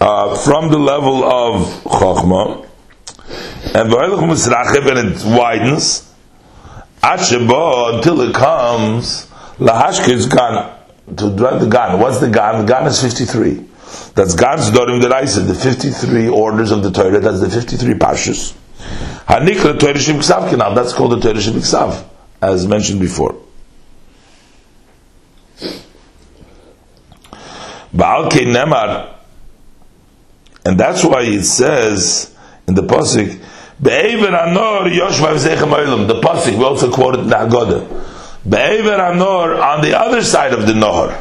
uh, 0.00 0.36
from 0.44 0.70
the 0.70 0.78
level 0.78 1.24
of 1.24 1.66
chokhmah, 1.84 2.66
and 3.74 3.92
and 3.92 5.12
it 5.12 5.24
widens 5.24 6.12
until 7.02 8.20
it 8.20 8.34
comes 8.34 9.26
lahashkiz 9.58 10.28
gan 10.30 11.16
to 11.16 11.30
the 11.30 11.68
gan. 11.70 11.98
What's 11.98 12.20
the 12.20 12.30
gan? 12.30 12.64
The 12.64 12.72
gan 12.72 12.86
is 12.86 13.00
53. 13.02 13.66
That's 14.14 14.34
Gan's 14.34 14.70
Dorim 14.70 15.00
Deraisa, 15.00 15.46
the 15.46 15.54
53 15.54 16.28
orders 16.28 16.70
of 16.70 16.82
the 16.82 16.90
Torah, 16.92 17.18
that's 17.18 17.40
the 17.40 17.50
53 17.50 17.94
Pashas. 17.94 18.54
Hanikra 19.30 19.96
Shem 19.96 20.16
Ksav 20.16 20.74
that's 20.74 20.92
called 20.92 21.22
the 21.22 21.40
Shem 21.40 21.54
Ksav, 21.54 22.04
as 22.42 22.66
mentioned 22.66 22.98
before. 22.98 23.36
Baal 27.92 28.28
Nemar, 28.28 29.14
And 30.64 30.78
that's 30.78 31.04
why 31.04 31.22
it 31.22 31.44
says 31.44 32.36
in 32.66 32.74
the 32.74 32.82
Pasuk, 32.82 33.40
Be'ever 33.80 34.32
Anor 34.32 34.90
Yoshva 34.92 35.34
V'zechem 35.36 35.74
Oilam. 35.74 36.08
The 36.08 36.20
Pasuk, 36.20 36.58
we 36.58 36.64
also 36.64 36.90
quoted 36.90 37.20
in 37.20 37.28
the 37.28 37.36
Haggadah. 37.36 38.50
Be'ever 38.50 38.98
Anor, 38.98 39.62
on 39.62 39.82
the 39.82 39.96
other 39.96 40.24
side 40.24 40.52
of 40.52 40.66
the 40.66 40.74
Nahor. 40.74 41.12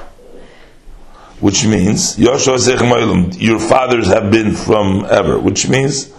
Which 1.41 1.63
means, 1.63 2.17
Yoshua 2.17 2.57
V'zechem 2.57 2.91
Oilam, 2.91 3.39
your 3.39 3.59
fathers 3.59 4.07
have 4.07 4.31
been 4.31 4.55
from 4.55 5.05
ever. 5.05 5.37
Which 5.37 5.69
means, 5.69 6.11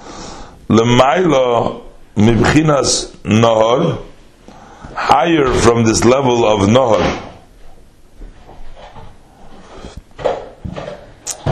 Lemailo 0.70 1.82
Mibchinas 2.14 3.12
Nahor, 3.24 4.04
higher 4.94 5.52
from 5.52 5.82
this 5.82 6.04
level 6.04 6.44
of 6.44 6.68
Nahor. 6.68 7.26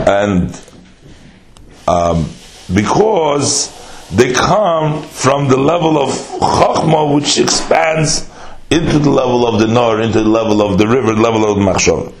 And 0.07 0.61
um, 1.85 2.29
because 2.73 3.75
they 4.09 4.31
come 4.31 5.03
from 5.03 5.49
the 5.49 5.57
level 5.57 6.01
of 6.01 6.09
Chachma, 6.09 7.13
which 7.13 7.39
expands 7.39 8.29
into 8.71 8.99
the 8.99 9.09
level 9.09 9.45
of 9.45 9.59
the 9.59 9.67
Nor, 9.67 9.99
into 9.99 10.23
the 10.23 10.29
level 10.29 10.61
of 10.61 10.77
the 10.77 10.87
river, 10.87 11.13
the 11.13 11.21
level 11.21 11.51
of 11.51 11.57
Machshava. 11.57 12.13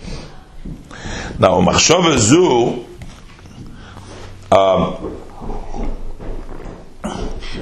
Now, 1.39 1.61
Machshava 1.61 2.17
Zu, 2.17 2.85
um, 4.51 5.15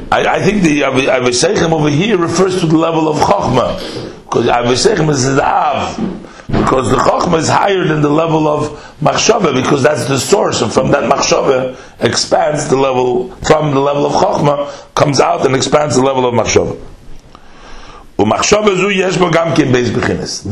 I, 0.09 0.25
I, 0.25 0.41
think 0.41 0.63
the 0.63 0.81
Avishayim 0.81 1.71
over 1.71 1.89
here 1.89 2.17
refers 2.17 2.61
to 2.61 2.65
the 2.65 2.77
level 2.77 3.09
of 3.09 3.17
Chachma, 3.17 4.23
because 4.23 4.45
Avishayim 4.45 5.09
is 5.09 5.25
the 5.25 5.43
Av, 5.43 5.97
because 6.47 6.89
the 6.89 6.97
Chachma 6.97 7.39
is 7.39 7.49
higher 7.49 7.83
than 7.83 8.01
the 8.01 8.09
level 8.09 8.47
of 8.47 8.69
Machshava, 9.01 9.53
because 9.53 9.83
that's 9.83 10.07
the 10.07 10.17
source, 10.17 10.61
and 10.61 10.71
from 10.71 10.91
that 10.91 11.11
Machshava 11.11 11.77
expands 11.99 12.69
the 12.69 12.77
level, 12.77 13.31
from 13.47 13.71
the 13.71 13.81
level 13.81 14.05
of 14.05 14.13
Chachma, 14.13 14.93
comes 14.95 15.19
out 15.19 15.45
and 15.45 15.53
expands 15.55 15.95
the 15.95 16.01
level 16.01 16.25
of 16.25 16.33
Machshava. 16.33 16.79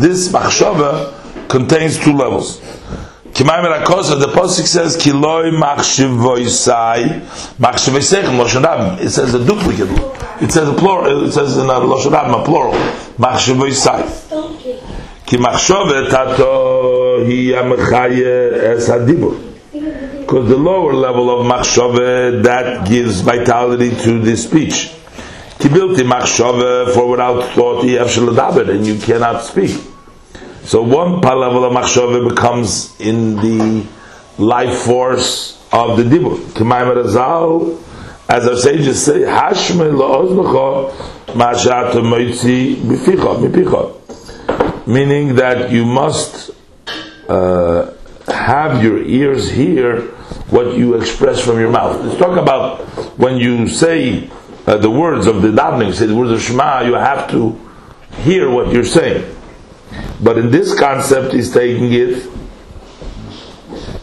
This 0.01 0.29
Machshava 0.29 1.47
contains 1.50 1.97
two 1.97 2.13
levels. 2.13 2.62
Kimayim 3.35 3.65
Rakosa, 3.65 4.17
the 4.17 4.27
Pasuk 4.27 4.65
says, 4.65 4.95
Kiloi 4.95 5.51
Machshivoisai, 5.51 7.19
Machshivoisechem, 7.57 8.39
Loshanab. 8.39 9.01
It 9.01 9.09
says 9.09 9.33
a 9.33 9.45
duplicate. 9.45 9.89
It 10.41 10.53
says 10.53 10.69
a 10.69 10.73
plural, 10.73 11.25
it 11.25 11.33
says 11.33 11.57
in 11.57 11.65
a 11.65 11.73
Loshanab, 11.73 12.41
a 12.41 12.45
plural. 12.45 12.71
Machshivoisai. 13.17 14.21
כי 15.25 15.37
מחשובת 15.37 16.13
התו 16.13 17.15
היא 17.27 17.57
המחיה 17.57 18.75
es 18.77 18.89
הדיבור. 18.89 19.33
Because 20.21 20.47
the 20.47 20.55
lower 20.55 20.93
level 20.93 21.29
of 21.29 21.45
machshove 21.45 22.43
that 22.43 22.87
gives 22.87 23.19
vitality 23.19 23.89
to 23.89 24.19
the 24.19 24.37
speech. 24.37 24.91
Kibilti 25.59 26.07
machshove 26.07 26.93
for 26.93 27.09
without 27.09 27.43
thought 27.53 27.83
you 27.83 27.97
have 27.97 28.07
shaladaber 28.07 28.69
and 28.69 28.87
you 28.87 28.97
cannot 28.97 29.43
speak. 29.43 29.75
So 30.65 30.81
one 30.81 31.22
level 31.22 31.63
of 31.63 31.74
machshove 31.74 32.27
becomes 32.27 33.00
in 33.00 33.36
the 33.36 33.86
life 34.38 34.79
force 34.79 35.63
of 35.72 35.98
the 35.98 36.03
dibur. 36.03 36.38
Kimayim 36.53 37.03
Razal, 37.03 37.81
as 38.27 38.48
our 38.48 38.55
sages 38.57 39.05
say, 39.05 39.19
hashme 39.19 39.91
la'oznecha 39.93 40.91
ma'ashat 41.36 41.91
moitzi 41.93 42.75
mipicha, 42.77 43.38
mipicha 43.38 43.95
meaning 44.88 45.36
that 45.36 45.72
you 45.72 45.86
must 45.86 46.51
uh, 47.27 47.91
have 48.27 48.84
your 48.84 49.03
ears 49.03 49.50
hear 49.51 50.01
what 50.50 50.77
you 50.77 50.95
express 50.95 51.43
from 51.43 51.60
your 51.60 51.72
mouth. 51.72 52.03
Let's 52.03 52.17
talk 52.19 52.38
about 52.38 52.81
when 53.17 53.38
you 53.38 53.67
say 53.67 54.29
uh, 54.68 54.77
the 54.77 54.89
words 54.89 55.27
of 55.27 55.42
the 55.42 55.50
davening, 55.50 55.94
say 55.94 56.05
the 56.05 56.16
words 56.16 56.31
of 56.31 56.42
Shema, 56.42 56.81
you 56.81 56.94
have 56.94 57.29
to 57.31 57.59
hear 58.22 58.50
what 58.50 58.72
you're 58.72 58.83
saying. 58.85 59.34
But 60.22 60.38
in 60.38 60.51
this 60.51 60.77
concept, 60.77 61.34
he's 61.34 61.53
taking 61.53 61.92
it 61.94 62.29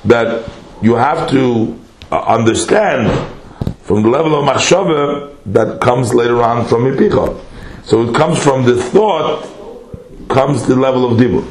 that 0.05 0.51
you 0.83 0.95
have 0.95 1.31
to 1.31 1.81
uh, 2.11 2.21
understand 2.23 3.11
from 3.83 4.03
the 4.03 4.09
level 4.09 4.35
of 4.39 4.45
machshava 4.45 5.37
that 5.47 5.81
comes 5.81 6.13
later 6.15 6.43
on 6.43 6.67
from 6.67 6.85
ipicha. 6.85 7.41
So 7.85 8.09
it 8.09 8.15
comes 8.15 8.43
from 8.43 8.65
the 8.65 8.81
thought 8.83 9.49
comes 10.29 10.67
the 10.67 10.77
level 10.77 11.11
of 11.11 11.19
dibur. 11.19 11.45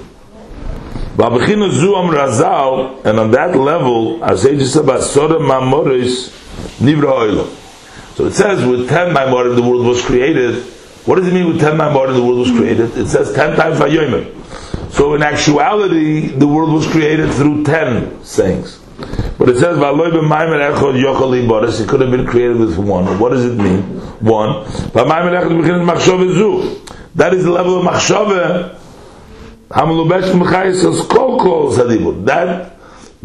Razal, 1.17 3.05
and 3.05 3.19
on 3.19 3.31
that 3.31 3.55
level, 3.55 4.23
as 4.23 4.43
Mamoris 4.43 6.29
Nivra 6.79 7.45
So 8.15 8.25
it 8.25 8.33
says 8.33 8.65
with 8.65 8.87
ten 8.89 9.13
Maimorim 9.13 9.55
the 9.55 9.61
world 9.61 9.85
was 9.85 10.03
created. 10.03 10.63
What 11.05 11.15
does 11.15 11.27
it 11.27 11.33
mean 11.33 11.47
with 11.47 11.59
ten 11.59 11.77
Maimorim 11.77 12.13
the 12.13 12.21
world 12.23 12.39
was 12.39 12.51
created? 12.51 12.95
It 12.97 13.07
says 13.07 13.33
ten 13.33 13.55
times 13.55 13.79
Vayomer. 13.79 14.25
So 14.91 15.15
in 15.15 15.23
actuality, 15.23 16.27
the 16.27 16.47
world 16.47 16.71
was 16.71 16.85
created 16.87 17.31
through 17.33 17.63
ten 17.63 18.23
sayings. 18.23 18.77
But 19.39 19.49
it 19.49 19.57
says 19.57 19.77
it 21.79 21.89
could 21.89 22.01
have 22.01 22.11
been 22.11 22.25
created 22.27 22.57
with 22.57 22.77
one. 22.77 23.17
What 23.17 23.29
does 23.29 23.45
it 23.45 23.55
mean? 23.55 23.81
One. 24.19 24.65
That 27.15 27.33
is 27.33 27.43
the 27.43 27.51
level 27.51 27.79
of 27.79 27.85
machshava. 27.85 28.77
That 32.25 32.75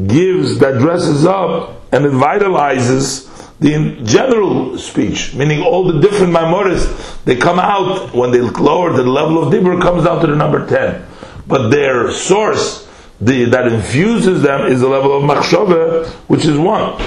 gives, 0.07 0.59
that 0.61 0.79
dresses 0.79 1.27
up, 1.27 1.83
and 1.93 2.07
it 2.07 2.12
vitalizes 2.12 3.29
the 3.59 4.01
general 4.05 4.77
speech, 4.79 5.35
meaning 5.35 5.62
all 5.62 5.85
the 5.85 6.01
different 6.01 6.33
memories, 6.33 6.87
they 7.25 7.37
come 7.37 7.59
out 7.59 8.14
when 8.14 8.31
they 8.31 8.40
lower 8.40 8.92
the 8.92 9.03
level 9.03 9.42
of 9.42 9.53
dibur 9.53 9.81
comes 9.81 10.05
down 10.05 10.21
to 10.21 10.27
the 10.27 10.37
number 10.37 10.66
10. 10.66 11.07
But 11.47 11.69
their 11.69 12.11
source 12.11 12.87
the, 13.21 13.47
that 13.47 13.66
infuses 13.73 14.42
them 14.42 14.66
is 14.66 14.81
the 14.81 14.88
level 14.88 15.16
of 15.16 15.23
machshava, 15.23 16.07
which 16.29 16.45
is 16.45 16.59
one. 16.59 17.01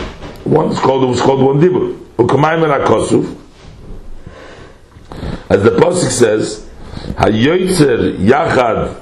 One 0.43 0.71
is 0.71 0.79
called, 0.79 1.07
was 1.07 1.21
called 1.21 1.41
one 1.41 1.59
dibur. 1.59 1.97
As 5.49 5.63
the 5.63 5.71
Pasuk 5.71 6.09
says, 6.09 6.69
Hayoitzer 7.15 8.17
Yachad 8.17 9.01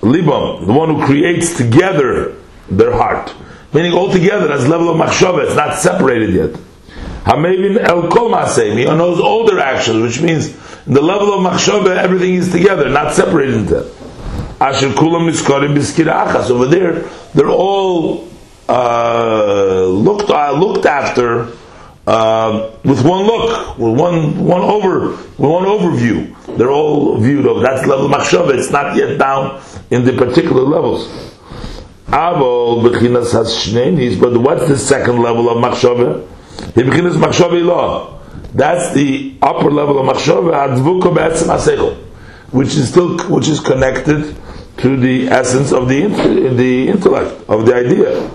Libam, 0.00 0.66
the 0.66 0.72
one 0.72 0.94
who 0.94 1.04
creates 1.04 1.56
together 1.56 2.36
their 2.70 2.92
heart. 2.92 3.34
Meaning 3.72 3.92
all 3.92 4.10
together, 4.12 4.48
that's 4.48 4.66
level 4.66 4.90
of 4.90 4.96
machshava, 4.96 5.46
it's 5.46 5.56
not 5.56 5.78
separated 5.78 6.34
yet. 6.34 6.50
Hamevin 7.24 7.78
El 7.78 8.08
Kol 8.08 8.30
Maseim, 8.30 8.76
he 8.76 8.84
knows 8.84 9.20
all 9.20 9.46
their 9.46 9.60
actions, 9.60 10.02
which 10.02 10.20
means 10.20 10.52
the 10.84 11.00
level 11.00 11.32
of 11.32 11.40
machshava, 11.40 11.96
everything 11.96 12.34
is 12.34 12.50
together, 12.50 12.88
not 12.90 13.14
separated 13.14 13.54
into 13.54 13.78
Asher 14.60 14.90
Kulam 14.90 15.30
Miskarim 15.30 15.74
Biskira 15.74 16.26
Achas. 16.26 16.50
Over 16.50 16.66
there, 16.66 17.02
they're 17.34 17.48
all 17.48 18.28
uh, 18.68 19.84
looked, 19.86 20.30
uh, 20.30 20.52
looked 20.52 20.84
after 20.84 21.48
uh, 22.06 22.70
with 22.84 23.04
one 23.04 23.24
look, 23.24 23.78
with 23.78 23.98
one 23.98 24.44
one 24.44 24.60
over, 24.60 25.10
with 25.10 25.38
one 25.38 25.64
overview. 25.64 26.34
They're 26.58 26.70
all 26.70 27.16
viewed 27.18 27.46
of 27.46 27.62
that's 27.62 27.86
level 27.86 28.08
machshava. 28.08 28.58
It's 28.58 28.70
not 28.70 28.96
yet 28.96 29.18
down 29.18 29.62
in 29.90 30.04
the 30.04 30.12
particular 30.12 30.62
levels. 30.62 31.31
Avol 32.12 32.82
bechinas 32.82 33.32
has 33.32 34.18
but 34.20 34.36
what's 34.36 34.68
the 34.68 34.76
second 34.76 35.22
level 35.22 35.48
of 35.48 35.56
machshava? 35.56 36.28
Bechinas 36.74 37.16
machshava 37.16 37.64
law. 37.64 38.20
That's 38.52 38.92
the 38.92 39.34
upper 39.40 39.70
level 39.70 39.98
of 39.98 40.14
machshava 40.14 40.52
advuka 40.52 41.14
be'etzem 41.14 41.96
which 42.50 42.74
is 42.74 42.90
still 42.90 43.16
which 43.30 43.48
is 43.48 43.60
connected 43.60 44.36
to 44.76 44.96
the 44.98 45.28
essence 45.28 45.72
of 45.72 45.88
the 45.88 46.06
the 46.54 46.88
intellect 46.88 47.48
of 47.48 47.64
the 47.64 47.74
idea. 47.74 48.28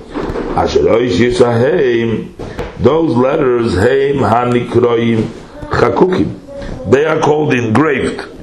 Those 2.79 3.15
letters, 3.15 3.75
Heim 3.75 4.17
Hanikroim 4.23 5.21
Chakukim, 5.69 6.89
they 6.91 7.05
are 7.05 7.19
called 7.19 7.53
engraved. 7.53 8.36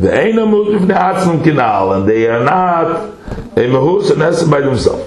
The 0.00 0.08
Einamut 0.08 0.76
of 0.76 0.88
the 0.88 0.94
Atzman 0.94 1.42
Kinal, 1.44 1.94
and 1.94 2.08
they 2.08 2.26
are 2.26 2.42
not 2.42 2.86
a 2.86 3.66
Mahus 3.68 4.10
and 4.10 4.22
Esem 4.22 4.50
by 4.50 4.62
themselves. 4.62 5.04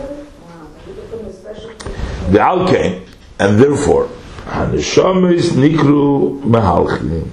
The 2.31 2.37
Alkain, 2.37 3.03
and 3.39 3.59
therefore, 3.59 4.07
Hanishamis 4.45 5.49
Nikru 5.53 6.43
Mehalchim. 6.43 7.27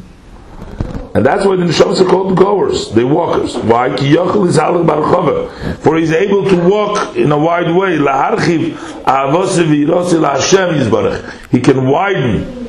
And 1.14 1.26
that's 1.26 1.44
why 1.44 1.56
the 1.56 1.64
neshamas 1.64 2.00
are 2.00 2.08
called 2.08 2.34
goers, 2.34 2.92
the 2.92 3.06
walkers. 3.06 3.54
Why? 3.58 3.94
Ki 3.94 4.14
yochel 4.14 4.48
is 4.48 4.56
halach 4.56 4.86
barchava. 4.86 5.76
For 5.80 5.98
he's 5.98 6.12
able 6.12 6.48
to 6.48 6.56
walk 6.66 7.14
in 7.14 7.30
a 7.30 7.38
wide 7.38 7.76
way. 7.76 7.98
Laharchiv 7.98 8.74
avose 9.02 9.62
v'yirose 9.66 10.18
laHashem 10.18 10.80
yizbarach. 10.80 11.50
He 11.50 11.60
can 11.60 11.88
widen 11.88 12.68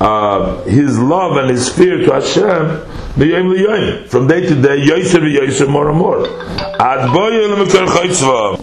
uh, 0.00 0.64
his 0.64 0.98
love 0.98 1.36
and 1.36 1.50
his 1.50 1.68
fear 1.68 1.98
to 1.98 2.12
Hashem 2.14 2.95
from 3.16 4.28
day 4.28 4.40
to 4.40 4.54
day, 4.60 4.78
yoiser 4.86 5.20
v'yoiser 5.20 5.68
more 5.68 5.88
and 5.88 5.98
more. 5.98 6.26
Ad 6.80 7.12
boye 7.12 7.46
l'mekar 7.48 7.86
chaytzva. 7.86 8.58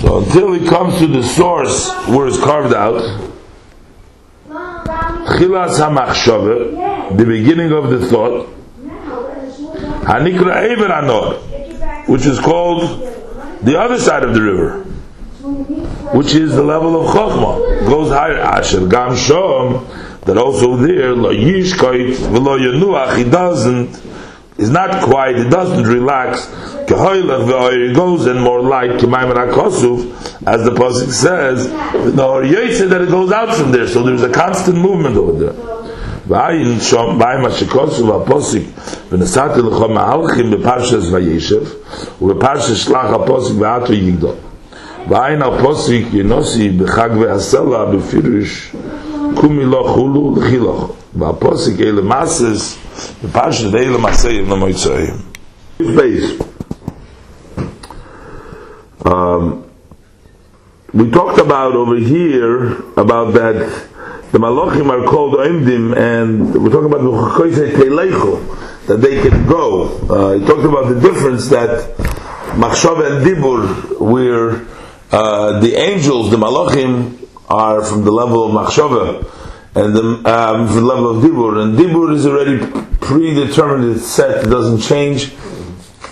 So 0.00 0.12
So 0.12 0.18
until 0.18 0.52
he 0.52 0.68
comes 0.68 0.98
to 0.98 1.06
the 1.06 1.22
source 1.22 1.90
where 2.06 2.26
it's 2.26 2.38
carved 2.38 2.74
out, 2.74 3.00
Chilas 4.46 5.78
HaMachshava, 5.80 7.16
the 7.16 7.24
beginning 7.24 7.72
of 7.72 7.88
the 7.88 8.06
thought, 8.08 8.46
Hanikra 10.04 10.70
Eber 10.70 10.88
Anor, 10.88 12.08
which 12.10 12.26
is 12.26 12.38
called 12.40 12.82
the 13.62 13.80
other 13.80 13.98
side 13.98 14.22
of 14.22 14.34
the 14.34 14.42
river, 14.42 14.82
which 16.12 16.34
is 16.34 16.54
the 16.56 16.62
level 16.62 17.00
of 17.00 17.14
Chokhmah, 17.14 17.86
goes 17.86 18.10
higher. 18.10 18.36
Asher 18.36 18.86
Gam 18.86 19.12
Shom, 19.12 19.86
that 20.22 20.38
also 20.38 20.76
there, 20.76 21.14
Lo 21.14 21.32
Yishkoit, 21.32 22.14
V'lo 22.14 22.58
Yenuach, 22.58 23.16
he 23.16 23.24
doesn't, 23.24 24.00
is 24.58 24.70
not 24.70 25.02
quiet, 25.02 25.36
he 25.36 25.48
doesn't 25.48 25.84
relax, 25.84 26.46
Kehoylach 26.86 27.94
goes 27.94 28.26
and 28.26 28.40
more 28.40 28.62
like 28.62 28.92
Kimaim 28.92 29.32
HaKosuf, 29.34 30.46
as 30.46 30.64
the 30.64 30.70
Pasuk 30.70 31.10
says, 31.10 31.66
no, 32.14 32.42
Yetzer 32.42 32.88
that 32.88 33.02
it 33.02 33.08
goes 33.08 33.32
out 33.32 33.54
from 33.54 33.72
there, 33.72 33.88
so 33.88 34.02
there's 34.02 34.22
a 34.22 34.32
constant 34.32 34.78
movement 34.78 35.16
over 35.16 35.46
there. 35.46 35.72
ועין 36.26 36.80
שום 36.80 37.18
באים 37.18 37.44
השקוסו 37.44 38.06
והפוסיק 38.06 38.62
ונסעתי 39.12 39.60
לך 39.62 39.80
מהלכים 39.88 40.50
בפרשס 40.50 41.12
וישב 41.12 41.62
ובפרשס 42.22 42.76
שלח 42.76 43.06
הפוסיק 43.12 43.56
ועתו 43.58 43.92
יגדול 43.92 44.34
ועין 45.08 45.42
הפוסיק 45.42 46.06
ינוסי 46.12 46.68
בחג 46.68 47.10
והסלע 47.18 47.84
בפירוש 47.84 48.72
ele 51.80 51.98
ele. 55.00 55.12
Base. 55.78 56.38
Um, 59.04 59.64
we 60.94 61.10
talked 61.10 61.38
about 61.38 61.74
over 61.74 61.96
here 61.96 62.76
about 62.96 63.34
that 63.34 63.90
the 64.30 64.38
malachim 64.38 64.88
are 64.88 65.04
called 65.06 65.34
oimdim, 65.34 65.96
and 65.96 66.54
we're 66.54 66.70
talking 66.70 66.86
about 66.86 67.02
that 68.86 68.96
they 69.00 69.20
can 69.20 69.46
go. 69.46 69.98
Uh, 70.08 70.38
he 70.38 70.46
talked 70.46 70.64
about 70.64 70.88
the 70.88 71.00
difference 71.00 71.48
that 71.48 71.96
machshav 72.56 73.04
and 73.04 73.26
dibur, 73.26 74.00
where 74.00 74.66
uh, 75.10 75.60
the 75.60 75.74
angels, 75.74 76.30
the 76.30 76.36
malachim, 76.36 77.21
are 77.52 77.84
from 77.84 78.04
the 78.04 78.10
level 78.10 78.44
of 78.44 78.52
machshava, 78.52 79.18
and 79.74 79.94
the, 79.94 80.02
um, 80.02 80.66
from 80.66 80.76
the 80.76 80.82
level 80.82 81.16
of 81.16 81.22
dibur, 81.22 81.62
and 81.62 81.78
dibur 81.78 82.14
is 82.14 82.26
already 82.26 82.58
predetermined, 83.00 83.96
it's 83.96 84.06
set, 84.06 84.44
it 84.44 84.48
doesn't 84.48 84.80
change, 84.80 85.32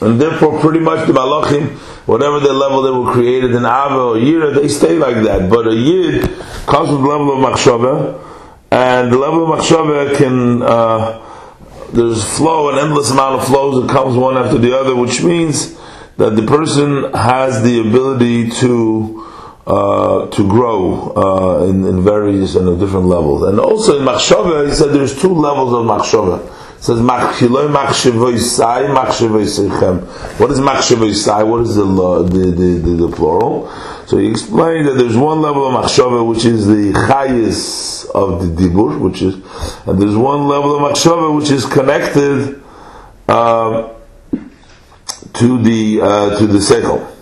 and 0.00 0.20
therefore 0.20 0.61
pretty 0.61 0.81
much 0.81 1.07
the 1.07 1.12
malachim 1.12 1.79
whatever 2.11 2.40
the 2.40 2.53
level 2.53 2.83
they 2.83 2.90
were 2.90 3.12
created 3.12 3.53
in 3.53 3.64
Ava 3.64 3.94
or 3.94 4.16
Yira, 4.16 4.53
they 4.53 4.66
stay 4.66 4.98
like 4.98 5.22
that. 5.22 5.48
But 5.48 5.68
a 5.68 5.74
Yid 5.74 6.22
comes 6.66 6.90
with 6.90 7.03
the 7.03 7.07
level 7.07 7.33
of 7.35 7.38
Machshava, 7.38 8.20
and 8.72 9.12
the 9.12 9.18
level 9.18 9.53
of 9.53 9.61
Machshava 9.61 10.16
can, 10.16 10.61
uh, 10.61 11.24
there's 11.92 12.24
flow, 12.37 12.70
an 12.70 12.79
endless 12.79 13.12
amount 13.12 13.40
of 13.40 13.46
flows 13.46 13.81
that 13.81 13.92
comes 13.92 14.16
one 14.16 14.37
after 14.37 14.59
the 14.59 14.76
other, 14.76 14.96
which 14.96 15.22
means 15.22 15.79
that 16.16 16.35
the 16.35 16.42
person 16.42 17.12
has 17.12 17.62
the 17.62 17.81
ability 17.81 18.50
to 18.50 19.19
uh, 19.66 20.27
to 20.29 20.49
grow 20.49 21.12
uh, 21.16 21.66
in, 21.66 21.87
in 21.87 22.03
various 22.03 22.55
and 22.55 22.81
different 22.81 23.07
levels. 23.07 23.42
And 23.42 23.61
also 23.61 23.99
in 23.99 24.05
Machshava, 24.05 24.68
he 24.68 24.75
said 24.75 24.88
there's 24.88 25.20
two 25.20 25.33
levels 25.33 25.73
of 25.73 25.85
Machshava 25.87 26.40
He 26.77 26.83
says. 26.83 27.01
What 30.40 30.51
is 30.51 30.61
machshivoisai? 30.61 31.46
What 31.46 31.61
is 31.61 31.75
the, 31.77 31.85
the, 31.85 32.23
the, 32.23 32.79
the, 32.79 33.07
the 33.07 33.14
plural? 33.14 33.70
So 34.07 34.16
he 34.16 34.29
explained 34.29 34.88
that 34.88 34.94
there's 34.94 35.16
one 35.16 35.40
level 35.42 35.68
of 35.68 35.85
machshava 35.85 36.27
which 36.27 36.44
is 36.44 36.66
the 36.66 36.92
chayis 36.92 38.11
of 38.11 38.40
the 38.40 38.62
dibur, 38.62 38.99
which 38.99 39.23
is, 39.23 39.35
and 39.87 40.01
there's 40.01 40.16
one 40.16 40.49
level 40.49 40.75
of 40.75 40.92
machshava 40.92 41.37
which 41.37 41.51
is 41.51 41.66
connected 41.66 42.61
uh, 43.29 43.92
to 45.35 45.62
the 45.62 46.01
uh, 46.03 46.38
to 46.38 46.46
the 46.46 46.59
seichel. 46.59 47.19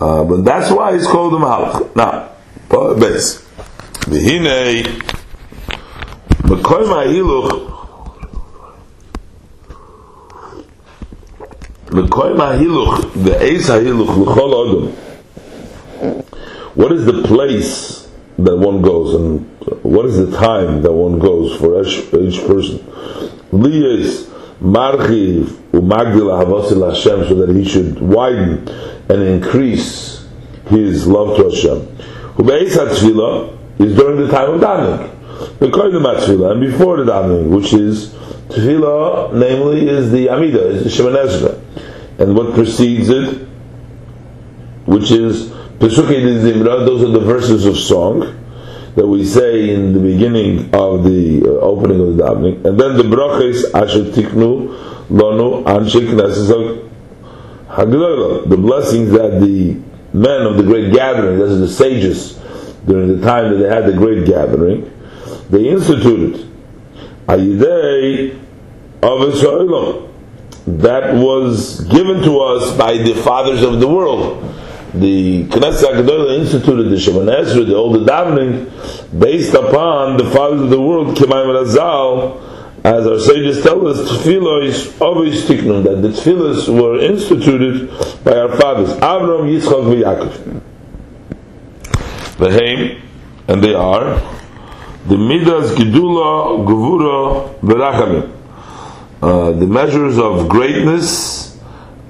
Uh, 0.00 0.24
but 0.24 0.44
that's 0.44 0.70
why 0.72 0.94
it's 0.94 1.06
called 1.06 1.34
the 1.34 1.38
mahalach. 1.38 1.94
Now, 1.94 2.30
base. 2.98 3.42
V'hinei, 4.08 4.82
b'koy 6.42 6.86
ma'iluch, 6.88 7.66
What 16.74 16.92
is 16.92 17.04
the 17.04 17.22
place 17.24 18.08
that 18.38 18.56
one 18.56 18.80
goes, 18.80 19.14
and 19.14 19.40
what 19.82 20.06
is 20.06 20.16
the 20.16 20.34
time 20.38 20.80
that 20.80 20.92
one 20.92 21.18
goes 21.18 21.60
for 21.60 21.82
each, 21.82 21.98
each 22.14 22.46
person? 22.46 22.78
Liyas 23.52 24.30
marchiv 24.62 25.44
umagdil 25.72 26.30
havasil 26.42 26.88
Hashem, 26.88 27.28
so 27.28 27.34
that 27.34 27.54
he 27.54 27.64
should 27.66 28.00
widen 28.00 28.64
and 29.10 29.22
increase 29.22 30.26
his 30.68 31.06
love 31.06 31.36
to 31.36 31.44
Hashem. 31.44 31.86
Ubeis 32.36 32.70
hatzvila 32.70 33.58
is 33.80 33.96
during 33.96 34.20
the 34.20 34.30
time 34.30 34.50
of 34.50 34.60
davening. 34.60 35.58
The 35.58 35.66
koydim 35.66 36.50
and 36.50 36.60
before 36.60 37.02
the 37.02 37.10
davening, 37.10 37.48
which 37.48 37.72
is 37.72 38.14
tefillah, 38.48 39.32
namely, 39.34 39.88
is 39.88 40.10
the 40.10 40.28
amida, 40.28 40.68
is 40.68 40.84
the 40.84 40.90
Shemoneh 40.90 41.26
Esrei 41.26 41.60
and 42.20 42.36
what 42.36 42.54
precedes 42.54 43.08
it, 43.08 43.48
which 44.84 45.10
is 45.10 45.48
Pesukei 45.78 46.20
Zimra, 46.42 46.84
those 46.84 47.02
are 47.02 47.12
the 47.12 47.20
verses 47.20 47.64
of 47.64 47.78
song 47.78 48.36
that 48.94 49.06
we 49.06 49.24
say 49.24 49.72
in 49.72 49.94
the 49.94 50.00
beginning 50.00 50.66
of 50.74 51.04
the 51.04 51.42
uh, 51.42 51.60
opening 51.60 51.98
of 52.00 52.16
the 52.16 52.22
davening, 52.22 52.62
and 52.66 52.78
then 52.78 52.98
the 52.98 53.04
brachas 53.04 53.72
Asher 53.72 54.04
Tiknu 54.04 55.08
Lonu 55.08 55.64
Anshe 55.64 56.06
Knesset 56.06 56.89
Hagdola, 57.70 58.48
the 58.48 58.56
blessings 58.56 59.12
that 59.12 59.40
the 59.40 59.76
men 60.12 60.42
of 60.42 60.56
the 60.56 60.62
great 60.64 60.92
gathering, 60.92 61.38
that 61.38 61.46
is 61.46 61.60
the 61.60 61.68
sages, 61.68 62.34
during 62.86 63.20
the 63.20 63.24
time 63.24 63.50
that 63.50 63.58
they 63.58 63.68
had 63.68 63.86
the 63.86 63.96
great 63.96 64.26
gathering, 64.26 64.90
they 65.50 65.68
instituted 65.68 66.50
Ayidei 67.26 68.36
of 69.02 69.28
Israel 69.28 70.12
that 70.66 71.14
was 71.14 71.80
given 71.84 72.22
to 72.22 72.40
us 72.40 72.76
by 72.76 72.96
the 72.96 73.14
fathers 73.14 73.62
of 73.62 73.80
the 73.80 73.88
world. 73.88 74.42
The 74.94 75.44
Knesset 75.46 75.92
HaGadolah 75.92 76.40
instituted 76.40 76.84
the 76.90 76.96
Shemoneh 76.96 77.44
Esrei, 77.44 77.66
the 77.66 77.76
old 77.76 77.96
davening, 78.06 79.20
based 79.20 79.54
upon 79.54 80.16
the 80.16 80.28
fathers 80.30 80.62
of 80.62 80.70
the 80.70 80.80
world, 80.80 81.16
Kimayim 81.16 81.64
Razal, 81.64 82.49
as 82.82 83.06
our 83.06 83.20
sages 83.20 83.62
tell 83.62 83.86
us, 83.86 83.98
tefillah 84.10 84.64
is 84.64 85.00
always 85.00 85.44
tiknun, 85.44 85.84
that 85.84 86.00
the 86.00 86.08
tefillahs 86.08 86.68
were 86.68 86.98
instituted 86.98 87.88
by 88.24 88.32
our 88.32 88.56
fathers, 88.56 88.90
Avram, 89.00 89.50
Yitzchak, 89.50 89.92
and 89.92 90.02
Yaakov. 90.02 90.62
Veheim, 92.38 93.02
and 93.48 93.62
they 93.62 93.74
are, 93.74 94.18
the 95.06 95.18
Midas, 95.18 95.72
Gedula, 95.72 96.66
Gevura, 96.66 97.60
Verachamim. 97.60 98.36
Uh, 99.22 99.52
the 99.52 99.66
measures 99.66 100.18
of 100.18 100.48
greatness, 100.48 101.60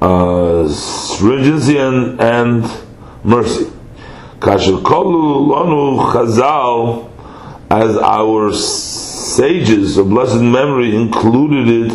uh, 0.01 0.69
stringency, 0.69 1.79
and, 1.79 2.21
and 2.21 2.63
mercy. 3.25 3.65
Kasher 4.39 4.81
kolu 4.83 5.49
lanu 5.49 5.99
chazal, 6.13 7.11
as 7.71 7.97
our 7.97 8.53
sages 9.37 9.97
of 9.97 10.09
blessed 10.09 10.41
memory 10.41 10.95
included 10.95 11.69
it, 11.69 11.93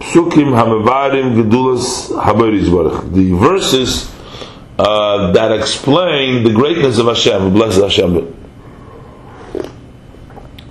psukim 0.00 0.54
hamavarim 0.54 1.34
gedulas 1.36 2.10
haberis 2.20 3.14
The 3.14 3.32
verses 3.32 4.12
uh, 4.78 5.32
that 5.32 5.52
explain 5.52 6.44
the 6.44 6.52
greatness 6.52 6.98
of 6.98 7.06
Hashem, 7.06 7.52
blessed 7.52 7.82
Hashem. 7.82 8.12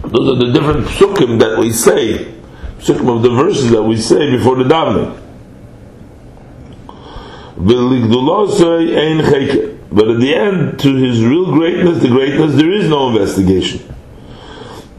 Those 0.04 0.36
are 0.36 0.46
the 0.46 0.52
different 0.54 0.88
psukim 0.88 1.40
that 1.40 1.58
we 1.60 1.72
say 1.72 2.32
of 2.88 3.24
the 3.24 3.30
verses 3.30 3.72
that 3.72 3.82
we 3.82 3.98
say 3.98 4.30
before 4.30 4.56
the 4.58 4.64
davening. 4.64 5.22
But 9.92 10.10
at 10.10 10.20
the 10.20 10.36
end, 10.36 10.80
to 10.80 10.96
his 10.96 11.24
real 11.24 11.52
greatness, 11.52 12.02
the 12.02 12.10
greatness, 12.10 12.56
there 12.56 12.72
is 12.72 12.90
no 12.90 13.10
investigation. 13.10 13.95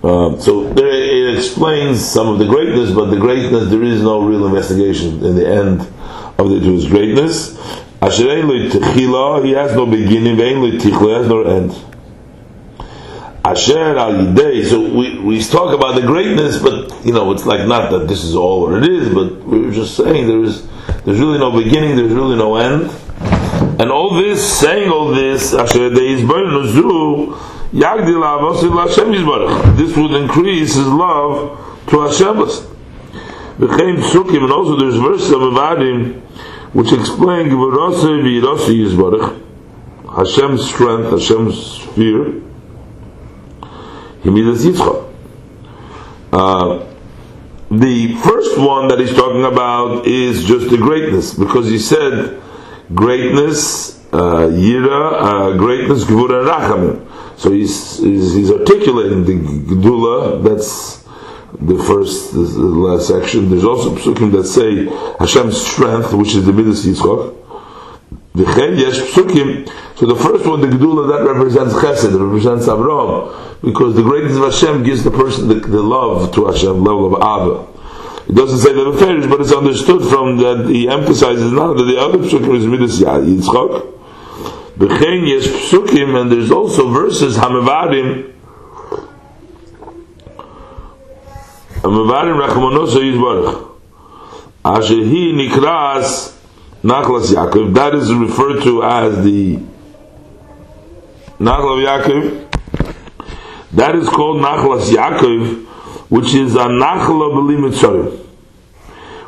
Uh, 0.06 0.38
so 0.38 0.72
there, 0.74 0.86
it 0.86 1.36
explains 1.36 2.04
some 2.04 2.28
of 2.28 2.38
the 2.38 2.46
greatness, 2.46 2.92
but 2.92 3.06
the 3.06 3.16
greatness, 3.16 3.68
there 3.70 3.82
is 3.82 4.00
no 4.02 4.22
real 4.22 4.46
investigation 4.46 5.24
in 5.24 5.34
the 5.34 5.44
end 5.44 5.80
of 6.38 6.48
the, 6.48 6.60
his 6.60 6.86
greatness. 6.86 7.56
He 8.00 9.52
has 9.52 9.74
no 9.74 9.84
beginning, 9.84 10.36
he 10.36 10.90
has 10.90 11.28
no 11.28 11.42
end. 11.42 11.72
Asher 13.44 13.96
al 13.98 14.12
Yidei. 14.12 14.64
So 14.64 14.80
we, 14.94 15.18
we 15.18 15.42
talk 15.42 15.74
about 15.74 15.96
the 15.96 16.06
greatness, 16.06 16.62
but 16.62 17.04
you 17.04 17.12
know, 17.12 17.32
it's 17.32 17.44
like 17.44 17.66
not 17.66 17.90
that 17.90 18.06
this 18.06 18.22
is 18.22 18.36
all 18.36 18.62
what 18.62 18.84
it 18.84 18.88
is, 18.88 19.12
but 19.12 19.42
we 19.44 19.66
are 19.66 19.72
just 19.72 19.96
saying 19.96 20.28
there 20.28 20.44
is 20.44 20.68
there's 21.04 21.18
really 21.18 21.38
no 21.38 21.50
beginning, 21.50 21.96
there's 21.96 22.12
really 22.12 22.36
no 22.36 22.54
end. 22.56 22.92
And 23.80 23.90
all 23.90 24.14
this, 24.14 24.58
saying 24.60 24.88
all 24.88 25.08
this, 25.08 25.52
Asher 25.52 25.90
Deizboinu 25.90 26.66
Zu, 26.68 27.55
Yagdil 27.76 28.22
Avosil 28.24 28.88
Hashem 28.88 29.12
Yisbarach. 29.12 29.76
This 29.76 29.94
would 29.98 30.12
increase 30.12 30.74
his 30.76 30.86
love 30.86 31.58
to 31.88 32.00
Hashem. 32.00 32.36
V'chein 33.58 34.02
Psukim, 34.02 34.44
and 34.44 34.52
also 34.52 34.76
there's 34.78 34.96
verses 34.96 35.30
of 35.30 35.40
Avadim, 35.40 36.20
which 36.72 36.92
explain 36.92 37.48
Gvorose 37.50 38.22
V'yirose 38.22 38.70
Yisbarach, 38.70 39.42
Hashem's 40.16 40.66
strength, 40.66 41.10
Hashem's 41.10 41.78
fear, 41.94 42.40
Himidas 44.22 44.64
Yitzchak. 44.64 45.12
Uh, 46.32 46.86
the 47.70 48.14
first 48.22 48.58
one 48.58 48.88
that 48.88 49.00
he's 49.00 49.14
talking 49.14 49.44
about 49.44 50.06
is 50.06 50.44
just 50.44 50.70
the 50.70 50.78
greatness, 50.78 51.34
because 51.34 51.68
he 51.68 51.78
said 51.78 52.40
greatness, 52.94 54.02
uh, 54.14 54.48
yira, 54.48 55.12
uh, 55.12 55.56
greatness, 55.58 56.04
gvura 56.04 56.46
rachamim. 56.46 57.02
So 57.36 57.52
he's, 57.52 57.98
he's, 57.98 58.34
he's, 58.34 58.50
articulating 58.50 59.24
the 59.24 59.34
gedula. 59.34 60.42
That's 60.42 61.04
the 61.60 61.76
first, 61.84 62.32
the 62.32 62.40
last 62.40 63.08
section. 63.08 63.50
There's 63.50 63.64
also 63.64 63.94
psukim 63.94 64.32
that 64.32 64.44
say 64.44 64.86
Hashem's 65.18 65.60
strength, 65.60 66.14
which 66.14 66.34
is 66.34 66.46
the 66.46 66.52
midas 66.52 66.86
yitzchok. 66.86 67.34
So 68.36 70.04
the 70.04 70.14
first 70.14 70.46
one, 70.46 70.60
the 70.60 70.66
gedula, 70.66 71.08
that 71.08 71.30
represents 71.30 71.74
chesed, 71.74 72.18
represents 72.18 72.66
Avraham, 72.66 73.62
because 73.62 73.94
the 73.96 74.02
greatness 74.02 74.36
of 74.36 74.44
Hashem 74.44 74.82
gives 74.82 75.04
the 75.04 75.10
person 75.10 75.48
the, 75.48 75.54
the 75.54 75.82
love 75.82 76.34
to 76.34 76.46
Hashem, 76.46 76.84
level 76.84 77.14
of 77.14 77.22
Abba. 77.22 77.66
It 78.28 78.34
doesn't 78.34 78.58
say 78.58 78.72
that 78.72 78.84
the 78.84 78.98
Ferish, 78.98 79.26
but 79.26 79.40
it's 79.40 79.52
understood 79.52 80.02
from 80.10 80.38
that 80.38 80.68
he 80.68 80.88
emphasizes 80.88 81.52
now 81.52 81.72
that 81.74 81.84
the 81.84 81.98
other 81.98 82.18
psukim 82.18 82.56
is 82.56 82.66
midas 82.66 83.00
Yitzchak. 83.00 83.95
B'chein 84.78 85.26
yes 85.26 85.46
psukim, 85.46 86.20
and 86.20 86.30
there's 86.30 86.50
also 86.50 86.90
verses 86.90 87.36
hamivadim. 87.36 88.32
Hamivadim 91.82 92.46
rachmonoso 92.46 93.00
yizbarach. 93.00 93.70
Asher 94.64 95.04
he 95.04 95.32
nikras 95.32 96.36
nachlas 96.82 97.32
Yaakov. 97.32 97.74
That 97.74 97.94
is 97.94 98.12
referred 98.12 98.62
to 98.64 98.82
as 98.82 99.24
the 99.24 99.56
nachlas 101.38 101.84
Yaakov. 101.86 102.42
That 103.72 103.94
is 103.94 104.08
called 104.08 104.42
Nachlas 104.42 104.90
Yaakov 104.90 105.66
which 106.08 106.34
is 106.34 106.54
a 106.54 106.66
nachla 106.68 107.32
b'limitzarim. 107.34 108.24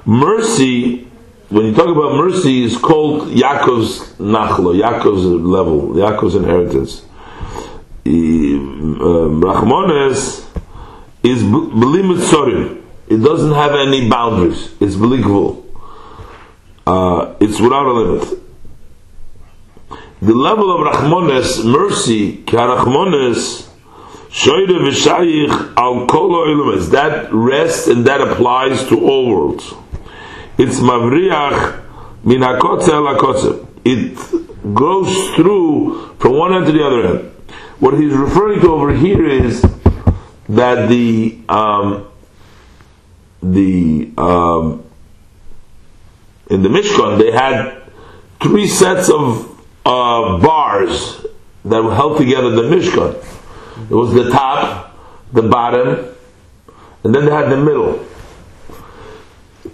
Mercy, 0.06 1.07
when 1.48 1.64
you 1.66 1.74
talk 1.74 1.88
about 1.88 2.14
mercy, 2.14 2.64
is 2.64 2.76
called 2.76 3.28
Yaakov's 3.28 4.00
nachla, 4.18 4.78
Yaakov's 4.78 5.24
level, 5.24 5.94
Yaakov's 5.94 6.34
inheritance. 6.34 7.02
Um, 8.06 9.40
Rachmones 9.42 10.46
is 11.22 11.42
b'limitzarim. 11.42 12.82
It 13.08 13.18
doesn't 13.18 13.52
have 13.52 13.72
any 13.72 14.08
boundaries. 14.08 14.74
It's 14.80 14.96
believable. 14.96 15.64
Uh, 16.86 17.34
it's 17.40 17.60
without 17.60 17.86
a 17.86 17.92
limit. 17.92 18.40
The 20.20 20.34
level 20.34 20.70
of 20.70 20.92
Rachmones, 20.92 21.64
mercy, 21.64 22.44
Rachmones, 22.44 23.68
Shoyde 24.30 24.78
v'shayich 24.86 25.74
al 25.78 26.06
kol. 26.06 26.78
That 26.90 27.32
rests 27.32 27.86
and 27.86 28.04
that 28.06 28.20
applies 28.20 28.86
to 28.88 29.00
all 29.00 29.30
worlds. 29.30 29.72
It's 30.58 30.80
mavriach 30.80 31.84
min 32.24 32.40
hakotze 32.40 32.88
el 32.88 33.04
hakotze. 33.04 33.66
It 33.84 34.74
goes 34.74 35.30
through 35.36 36.16
from 36.18 36.36
one 36.36 36.52
end 36.52 36.66
to 36.66 36.72
the 36.72 36.84
other 36.84 37.06
end. 37.06 37.30
What 37.78 37.94
he's 37.94 38.12
referring 38.12 38.60
to 38.60 38.72
over 38.72 38.92
here 38.92 39.24
is 39.24 39.62
that 40.48 40.88
the 40.88 41.38
um, 41.48 42.08
the 43.42 44.12
um, 44.18 44.84
in 46.50 46.62
the 46.62 46.68
Mishkan 46.68 47.18
they 47.18 47.30
had 47.30 47.82
three 48.40 48.66
sets 48.66 49.08
of 49.08 49.48
uh, 49.86 50.38
bars 50.38 51.24
that 51.64 51.82
held 51.82 52.18
together 52.18 52.50
the 52.50 52.62
Mishkan 52.62 53.14
it 53.78 53.94
was 53.94 54.12
the 54.12 54.28
top, 54.30 54.94
the 55.32 55.42
bottom, 55.42 56.14
and 57.04 57.14
then 57.14 57.24
they 57.24 57.30
had 57.30 57.48
the 57.48 57.56
middle. 57.56 58.04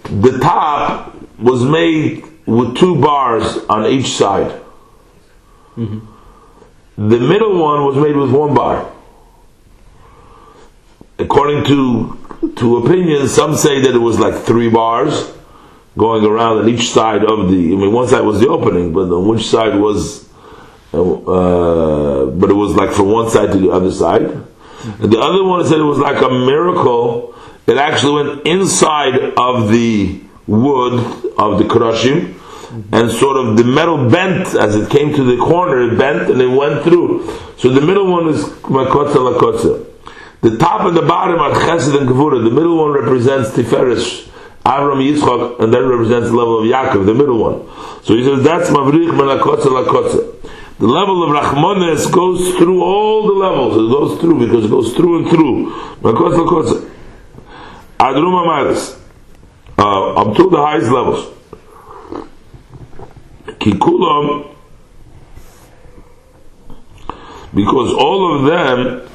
The 0.05 0.39
top 0.39 1.15
was 1.39 1.63
made 1.63 2.23
with 2.45 2.77
two 2.77 3.01
bars 3.01 3.57
on 3.69 3.85
each 3.85 4.07
side. 4.07 4.61
Mm-hmm. 5.75 7.09
The 7.09 7.19
middle 7.19 7.59
one 7.59 7.85
was 7.85 7.97
made 7.97 8.15
with 8.15 8.31
one 8.31 8.53
bar. 8.53 8.91
According 11.17 11.65
to 11.65 12.51
to 12.57 12.77
opinions, 12.77 13.31
some 13.31 13.55
say 13.55 13.81
that 13.81 13.95
it 13.95 13.99
was 13.99 14.19
like 14.19 14.35
three 14.43 14.69
bars 14.69 15.33
going 15.97 16.23
around 16.23 16.59
on 16.59 16.69
each 16.69 16.89
side 16.89 17.23
of 17.23 17.49
the. 17.49 17.73
I 17.73 17.75
mean, 17.75 17.91
one 17.91 18.07
side 18.07 18.21
was 18.21 18.39
the 18.39 18.47
opening, 18.47 18.93
but 18.93 19.09
on 19.11 19.27
which 19.27 19.47
side 19.47 19.75
was 19.79 20.25
uh, 20.95 22.25
but 22.27 22.49
it 22.49 22.53
was 22.53 22.73
like 22.75 22.91
from 22.91 23.11
one 23.11 23.29
side 23.29 23.51
to 23.51 23.57
the 23.57 23.69
other 23.69 23.91
side. 23.91 24.21
And 24.21 25.11
the 25.11 25.19
other 25.19 25.43
one 25.43 25.65
said 25.65 25.79
it 25.79 25.83
was 25.83 25.97
like 25.97 26.21
a 26.21 26.29
miracle. 26.29 27.34
It 27.67 27.77
actually 27.77 28.23
went 28.23 28.47
inside 28.47 29.33
of 29.37 29.69
the 29.69 30.21
wood 30.47 30.99
of 31.37 31.57
the 31.57 31.65
krushim, 31.65 32.35
and 32.91 33.09
sort 33.11 33.37
of 33.37 33.57
the 33.57 33.63
metal 33.63 34.09
bent 34.09 34.53
as 34.53 34.75
it 34.75 34.89
came 34.89 35.13
to 35.13 35.23
the 35.23 35.37
corner. 35.37 35.91
It 35.91 35.97
bent 35.97 36.29
and 36.29 36.41
it 36.41 36.47
went 36.47 36.83
through. 36.83 37.25
So 37.57 37.69
the 37.69 37.81
middle 37.81 38.11
one 38.11 38.27
is 38.27 38.43
makotza 38.43 39.15
lakotza. 39.15 39.85
The 40.41 40.57
top 40.57 40.81
and 40.81 40.95
the 40.95 41.01
bottom 41.01 41.39
are 41.39 41.51
chesed 41.51 41.97
and 41.97 42.07
gevura. 42.07 42.43
The 42.43 42.51
middle 42.51 42.77
one 42.77 42.91
represents 42.91 43.51
tiferes. 43.51 44.29
Avram 44.65 44.99
Yitzchak, 44.99 45.59
and 45.59 45.73
that 45.73 45.83
represents 45.83 46.29
the 46.29 46.35
level 46.35 46.59
of 46.59 46.65
Yaakov, 46.65 47.05
the 47.05 47.13
middle 47.13 47.37
one. 47.37 48.03
So 48.03 48.15
he 48.15 48.23
says 48.23 48.43
that's 48.43 48.69
mavrich 48.69 49.11
melakotza 49.11 49.69
lakotza. 49.69 50.33
The 50.77 50.87
level 50.87 51.23
of 51.23 51.29
Rahmanes 51.29 52.11
goes 52.11 52.55
through 52.57 52.83
all 52.83 53.27
the 53.27 53.33
levels. 53.33 53.77
It 53.77 53.89
goes 53.89 54.19
through 54.19 54.45
because 54.45 54.65
it 54.65 54.69
goes 54.69 54.93
through 54.93 55.19
and 55.19 55.29
through. 55.29 55.71
Adruma 58.11 58.45
Maris. 58.45 58.99
Uh, 59.77 60.13
up 60.13 60.37
to 60.37 60.49
the 60.49 60.57
highest 60.57 60.91
levels. 60.91 61.33
Kikulam. 63.59 64.55
Because 67.53 67.93
all 67.93 68.35
of 68.35 68.45
them, 68.45 69.09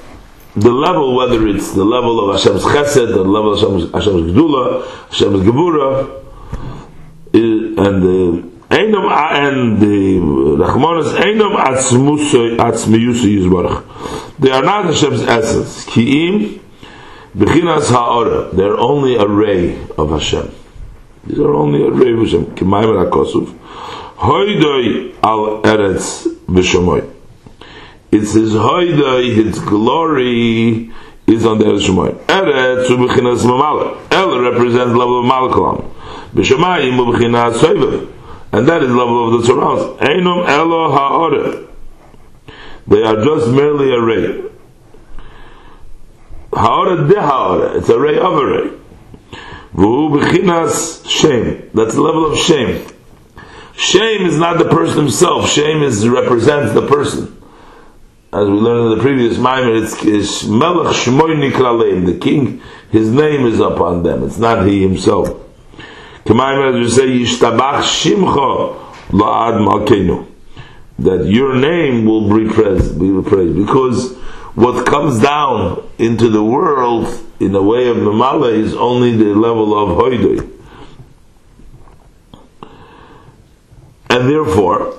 the 0.57 0.71
level, 0.73 1.15
whether 1.15 1.47
it's 1.47 1.73
the 1.73 1.85
level 1.85 2.29
of 2.29 2.35
Hashem's 2.35 2.65
Chesed, 2.65 3.09
the 3.09 3.23
level 3.23 3.53
of 3.53 3.61
Hashem's, 3.61 3.93
Hashem's 3.93 4.33
Gdula, 4.33 5.09
Hashem's 5.09 5.47
Gebura, 5.47 6.17
and 7.33 8.03
the 8.03 8.51
Einam 8.71 9.11
and 9.11 9.81
the 9.81 10.19
Rachmanis 10.65 11.13
Einam 11.19 11.57
Atzmiyusu 11.57 12.57
Yizbarach. 12.59 14.39
They 14.39 14.51
are 14.51 14.63
not 14.63 14.87
Hashem's 14.87 15.23
essence. 15.23 15.85
Ki'im 15.87 16.61
Bechinas 17.37 17.91
Ha'ora. 17.91 18.51
They're 18.55 18.79
only 18.79 19.17
a 19.17 19.27
ray 19.27 19.81
of 19.97 20.11
Hashem. 20.11 20.53
These 21.27 21.39
are 21.39 21.53
only 21.55 21.83
a 21.87 21.91
ray 21.91 22.13
of 22.13 22.19
Hashem. 22.21 22.47
Kimayim 22.57 23.11
HaKosuf. 23.11 23.57
Hoidoi 24.17 25.15
al 25.23 25.63
Eretz 25.63 26.27
V'Shamoy. 26.47 27.09
It's 28.13 28.33
his 28.33 28.53
hoidoi, 28.53 29.35
his 29.35 29.59
glory 29.61 30.91
is 31.27 31.47
on 31.47 31.59
the 31.59 31.65
Eretz 31.65 31.89
Shemoy. 31.89 32.15
Eretz 32.27 32.87
U'Bechinas 32.87 33.45
Mamala. 33.45 33.97
El 34.11 34.41
represents 34.41 34.97
level 34.97 35.21
of 35.21 35.25
Malakalam. 35.27 35.95
B'Shamayim 36.35 36.99
U'Bechinas 36.99 37.55
Soivav 37.55 38.11
and 38.53 38.69
that 38.69 38.83
is 38.83 38.91
level 38.91 39.35
of 39.35 39.41
the 39.41 39.47
surrounds. 39.47 39.83
Einum 40.01 40.49
elo 40.49 40.91
ha'ore. 40.91 41.69
They 42.87 43.03
are 43.03 43.25
just 43.25 43.49
merely 43.53 43.95
a 43.95 44.01
ray. 44.01 44.43
Ha'ore 46.53 46.97
de. 47.07 47.79
It's 47.79 47.89
a 47.89 47.99
ray 47.99 48.19
of 48.19 48.35
a 48.35 48.47
ray. 48.47 48.71
B'chinas 49.75 51.09
shame. 51.09 51.71
That's 51.75 51.95
the 51.95 52.03
level 52.03 52.33
of 52.33 52.39
shame. 52.39 52.87
Shame 53.77 54.27
is 54.27 54.37
not 54.37 54.59
the 54.59 54.69
person 54.69 54.99
himself. 54.99 55.49
Shame 55.49 55.83
is 55.83 56.07
represents 56.09 56.75
the 56.75 56.87
person. 56.87 57.37
As 58.33 58.47
we 58.47 58.55
learned 58.55 58.93
in 58.93 58.99
the 58.99 59.03
previous 59.03 59.39
Maimer, 59.39 59.83
it's, 59.83 60.05
it's 60.05 60.45
Melech 60.45 60.95
Shmoy 60.95 61.51
Nikraleim. 61.51 62.07
The 62.07 62.19
king, 62.19 62.61
his 62.91 63.11
name 63.11 63.47
is 63.47 63.59
upon 63.59 64.03
them. 64.03 64.25
It's 64.25 64.39
not 64.39 64.67
he 64.67 64.83
himself. 64.83 65.29
K'mayim 66.25 66.69
as 66.69 66.75
we 66.75 66.89
say, 66.89 67.07
Yishtabach 67.09 67.83
Shimcha 67.83 68.93
La'ad 69.09 69.67
Malkeinu. 69.67 70.27
That 70.99 71.27
your 71.27 71.57
name 71.57 72.05
will 72.05 72.29
be 72.29 72.53
praised, 72.53 73.01
be 73.01 73.23
praised. 73.23 73.57
Because 73.57 74.17
what 74.55 74.87
comes 74.87 75.21
down 75.21 75.89
into 75.99 76.29
the 76.29 76.43
world 76.43 77.07
in 77.39 77.53
the 77.53 77.63
way 77.63 77.89
of 77.89 77.97
Mamala 77.97 78.53
is 78.53 78.75
only 78.75 79.17
the 79.17 79.35
level 79.35 79.79
of 79.79 79.97
Hoidoi. 79.97 80.59
And 84.11 84.29
therefore, 84.29 84.95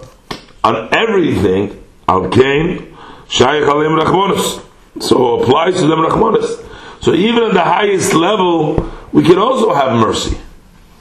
on 0.63 0.93
everything, 0.93 1.83
al 2.07 2.29
kain 2.29 2.95
shaykh 3.27 3.67
alim 3.67 3.99
rachmanis. 3.99 4.65
So 4.99 5.41
applies 5.41 5.75
to 5.75 5.87
them 5.87 5.99
rachmanis. 5.99 6.67
So 7.01 7.13
even 7.13 7.43
at 7.43 7.53
the 7.53 7.63
highest 7.63 8.13
level, 8.13 8.91
we 9.11 9.23
can 9.23 9.37
also 9.37 9.73
have 9.73 9.93
mercy 9.95 10.37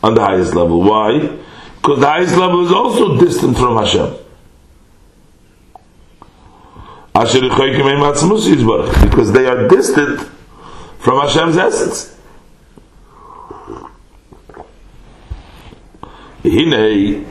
on 0.02 0.14
the 0.14 0.22
highest 0.22 0.54
level. 0.54 0.82
Why? 0.82 1.38
Because 1.76 2.00
the 2.00 2.06
highest 2.06 2.36
level 2.36 2.66
is 2.66 2.72
also 2.72 3.18
distant 3.18 3.56
from 3.56 3.76
Hashem. 3.76 4.14
Because 9.02 9.33
they 9.33 9.46
are 9.46 9.68
distant 9.68 10.20
from 10.98 11.20
Hashem's 11.20 11.56
essence. 11.56 12.16
Hine, 16.42 17.26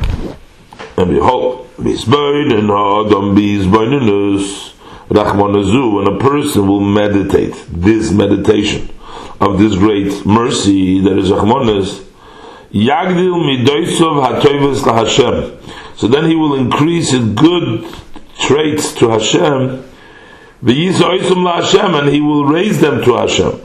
and 0.97 1.09
behold, 1.09 1.67
Bisbain 1.77 2.53
and 2.53 2.69
Adam 2.69 3.35
Bisbainus, 3.35 4.73
Rachmanazu, 5.09 5.99
and 5.99 6.07
a 6.15 6.19
person 6.19 6.67
will 6.67 6.81
meditate 6.81 7.55
this 7.69 8.11
meditation 8.11 8.89
of 9.41 9.57
this 9.57 9.75
great 9.75 10.25
mercy 10.25 10.99
that 11.01 11.17
is 11.17 11.31
Rachmanas, 11.31 12.05
Yagdil 12.71 13.65
midoisov 13.65 14.23
hatoivas 14.23 14.83
Hashem. 14.85 15.57
So 15.95 16.07
then 16.07 16.25
he 16.25 16.35
will 16.35 16.53
increase 16.53 17.11
his 17.11 17.25
good 17.33 17.85
traits 18.39 18.93
to 18.93 19.09
Hashem, 19.09 19.83
Hashem, 20.63 21.95
and 21.95 22.09
he 22.09 22.21
will 22.21 22.45
raise 22.45 22.79
them 22.79 23.03
to 23.03 23.15
Hashem. 23.15 23.59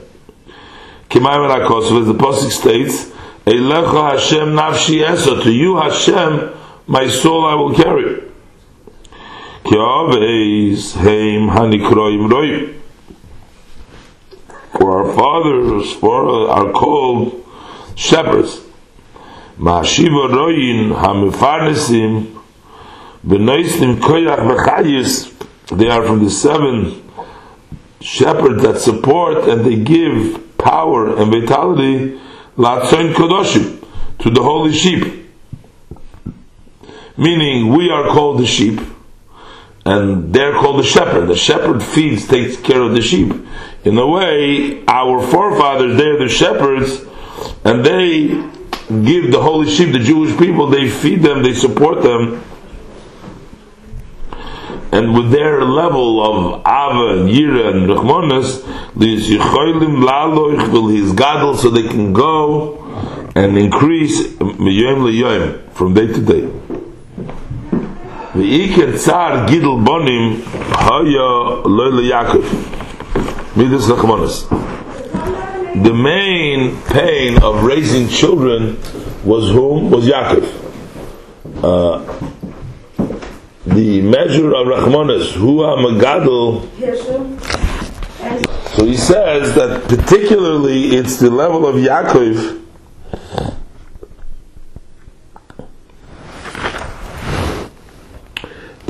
Kimayim 1.09 1.49
Rakosov, 1.49 2.01
as 2.01 2.07
the 2.07 2.15
Pasuk 2.15 2.51
states, 2.51 3.11
Eilecha 3.47 4.13
Hashem 4.13 4.49
nafshi 4.51 5.03
esa, 5.03 5.43
to 5.43 5.53
you 5.53 5.77
Hashem, 5.77 6.51
my 6.87 7.09
soul 7.09 7.45
I 7.47 7.55
will 7.55 7.75
carry. 7.75 8.21
Ki 9.65 9.77
aveis 9.77 10.95
heim 10.97 11.49
hanikroim 11.49 12.29
roim. 12.29 12.81
For 14.73 15.07
our 15.07 15.15
fathers 15.15 15.93
for 15.93 16.51
are 16.51 16.73
called 16.73 17.47
shepherds. 17.95 18.61
Ma'ashiva 19.59 20.31
royin 20.31 20.95
hamifarnesim 20.95 22.43
b'noisnim 23.27 23.97
koyach 24.01 24.39
b'chayis 24.39 25.33
they 25.77 25.89
are 25.89 26.05
from 26.07 26.23
the 26.23 26.31
seven 26.31 27.03
shepherds 28.01 28.63
that 28.63 28.79
support 28.79 29.49
and 29.49 29.65
they 29.65 29.77
give 29.77 30.57
power 30.59 31.17
and 31.17 31.33
vitality 31.33 32.21
latzoin 32.57 33.15
kodoshim 33.15 33.85
to 34.19 34.31
the 34.31 34.43
holy 34.43 34.73
sheep 34.73 35.27
meaning 37.17 37.73
we 37.73 37.91
are 37.91 38.09
called 38.09 38.39
the 38.39 38.47
sheep 38.47 38.81
and 39.87 40.33
they're 40.33 40.53
called 40.53 40.79
the 40.79 40.87
shepherd. 40.87 41.27
The 41.27 41.37
shepherd 41.37 41.83
feeds, 41.83 42.27
takes 42.27 42.57
care 42.57 42.81
of 42.81 42.93
the 42.93 43.03
sheep. 43.03 43.33
In 43.85 43.99
a 43.99 44.07
way, 44.07 44.85
our 44.87 45.21
forefathers, 45.21 45.97
they're 45.97 46.19
the 46.19 46.29
shepherds, 46.29 47.03
and 47.65 47.85
they 47.85 48.29
give 48.89 49.31
the 49.31 49.41
holy 49.43 49.71
sheep, 49.71 49.93
the 49.93 49.99
Jewish 49.99 50.37
people, 50.39 50.69
they 50.69 50.89
feed 50.89 51.23
them, 51.23 51.43
they 51.43 51.55
support 51.55 52.03
them. 52.03 52.43
And 54.95 55.13
with 55.13 55.33
their 55.33 55.65
level 55.65 56.23
of 56.23 56.61
Ava 56.61 57.29
Yira 57.29 57.75
and 57.75 57.89
Rechmonas, 57.91 58.63
will 60.71 60.87
his 60.87 61.13
gadol 61.13 61.57
so 61.57 61.69
they 61.69 61.89
can 61.89 62.13
go 62.13 62.79
and 63.35 63.59
increase 63.59 64.37
from 64.37 65.95
day 65.95 66.07
to 66.07 66.21
day. 66.21 66.49
V'ikir 68.35 68.97
tsar 68.97 69.49
gidl 69.49 69.85
bonim 69.85 70.41
haya 70.45 71.63
loyle 71.67 72.03
Yaakov. 72.13 73.57
Midas 73.57 73.89
Nachmanis. 73.89 74.49
The 75.83 75.93
main 75.93 76.81
pain 76.83 77.43
of 77.43 77.65
raising 77.65 78.09
children 78.09 78.79
was 79.25 79.51
whom? 79.51 79.91
Was 79.91 80.07
Yaakov. 80.07 80.45
Uh, 81.65 82.31
the 83.67 84.03
measure 84.03 84.55
of 84.55 84.67
Rachmanis, 84.67 85.33
who 85.33 85.63
are 85.63 85.77
Magadol. 85.77 86.69
So 88.77 88.85
he 88.85 88.97
says 88.97 89.55
that 89.55 89.85
particularly 89.89 90.97
it's 90.97 91.19
the 91.19 91.31
level 91.31 91.67
of 91.67 91.77
Yaakov 91.77 92.63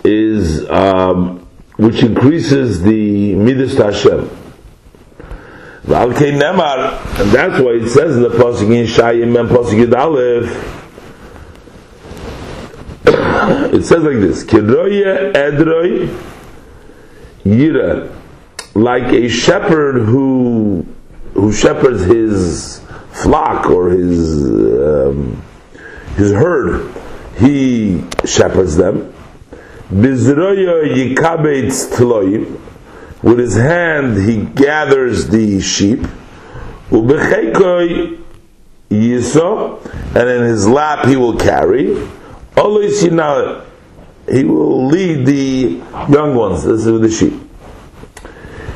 is 0.04 0.68
um, 0.70 1.46
which 1.76 2.02
increases 2.02 2.82
the 2.82 3.34
midas 3.34 3.76
Hashem. 3.76 4.30
And 5.86 6.12
that's 7.30 7.60
why 7.60 7.72
it 7.72 7.88
says 7.90 8.16
in 8.16 8.22
the 8.22 8.30
pasuk 8.30 8.74
in 8.74 8.86
Shayim 8.86 9.38
and 9.38 9.48
pasuk 9.48 9.94
Aleph. 9.94 10.83
It 13.06 13.84
says 13.84 14.02
like 14.02 14.20
this: 14.20 14.44
Kedroye 14.44 15.34
edroy 15.34 16.08
yira, 17.44 18.14
like 18.74 19.12
a 19.12 19.28
shepherd 19.28 20.04
who 20.04 20.86
who 21.34 21.52
shepherds 21.52 22.04
his 22.04 22.80
flock 23.12 23.70
or 23.70 23.90
his 23.90 24.44
um, 24.46 25.42
his 26.16 26.32
herd, 26.32 26.94
he 27.38 28.02
shepherds 28.24 28.76
them. 28.76 29.12
Bizroya 29.90 31.14
yikabetz 31.14 31.94
tloim. 31.94 32.60
With 33.22 33.38
his 33.38 33.54
hand 33.56 34.28
he 34.28 34.44
gathers 34.44 35.28
the 35.28 35.60
sheep. 35.60 36.00
Ubechekoi. 36.90 38.20
And 38.90 40.28
in 40.28 40.42
his 40.42 40.68
lap 40.68 41.06
he 41.06 41.16
will 41.16 41.36
carry. 41.36 41.96
Oloisina. 42.54 43.64
He 44.30 44.42
will 44.44 44.86
lead 44.86 45.26
the 45.26 45.82
young 46.10 46.34
ones. 46.34 46.64
This 46.64 46.86
is 46.86 47.00
the 47.00 47.10
sheep. 47.10 47.34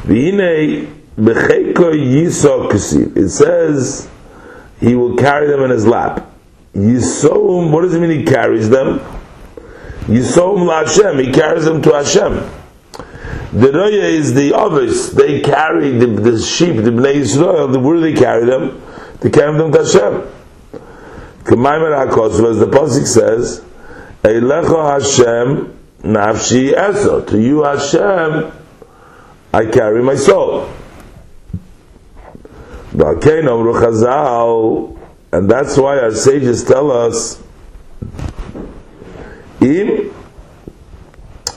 V'ine 0.05 0.93
bechekoi 1.17 1.99
yiso 1.99 2.71
kasiv. 2.71 3.17
It 3.17 3.31
says 3.31 4.11
he 4.81 4.95
will 4.95 5.17
carry 5.17 5.49
them 5.49 5.63
in 5.63 5.71
his 5.71 5.87
lap. 5.87 6.31
Yisoum, 6.75 7.71
what 7.71 7.83
does 7.83 7.95
it 7.95 8.01
mean 8.01 8.11
he 8.11 8.25
carries 8.25 8.69
them? 8.69 9.01
Yisom 10.07 10.73
Hashem, 10.73 11.19
he 11.19 11.33
carries 11.33 11.65
them 11.65 11.83
to 11.83 11.95
Hashem. 11.95 12.51
The 13.53 13.73
Roya 13.73 14.05
is 14.05 14.35
the 14.35 14.55
others, 14.55 15.13
they 15.13 15.41
carry 15.41 15.93
the, 15.99 16.07
the 16.07 16.39
sheep, 16.39 16.77
the 16.77 16.91
Bnei 16.91 17.23
Yisrael, 17.23 17.73
the, 17.73 17.81
where 17.81 17.99
they 17.99 18.13
carry 18.13 18.45
them? 18.45 18.83
They 19.21 19.31
carry 19.31 19.57
them 19.57 19.73
to 19.73 19.79
Hashem. 19.79 20.31
K'maimer 21.45 22.07
HaKosov, 22.07 22.51
as 22.51 22.59
the 22.59 22.67
Pasik 22.67 23.07
says, 23.07 23.65
Eilecho 24.29 24.79
Hashem 24.93 25.79
nafshi 26.03 26.73
eso. 26.73 27.23
To 27.23 27.41
you 27.41 27.63
Hashem, 27.63 28.53
I 29.55 29.67
carry 29.67 30.03
my 30.03 30.17
soul. 30.17 30.69
And 35.31 35.51
that's 35.51 35.77
why 35.77 35.99
our 35.99 36.15
sages 36.15 36.65
tell 36.65 36.91
us 36.91 37.43
Im 39.61 40.15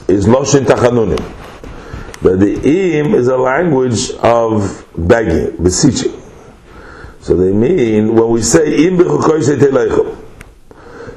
is 0.07 0.25
Loshin 0.25 0.65
Tachanunim. 0.65 1.37
But 2.21 2.39
the 2.39 2.53
im 2.53 3.13
is 3.15 3.27
a 3.27 3.37
language 3.37 4.11
of 4.21 4.85
begging, 4.95 5.61
beseeching. 5.63 6.21
So 7.21 7.35
they 7.35 7.51
mean, 7.51 8.15
when 8.15 8.29
we 8.29 8.41
say 8.43 8.85
im 8.85 8.97
b'chukoy 8.97 9.41
teleichel, 9.57 10.17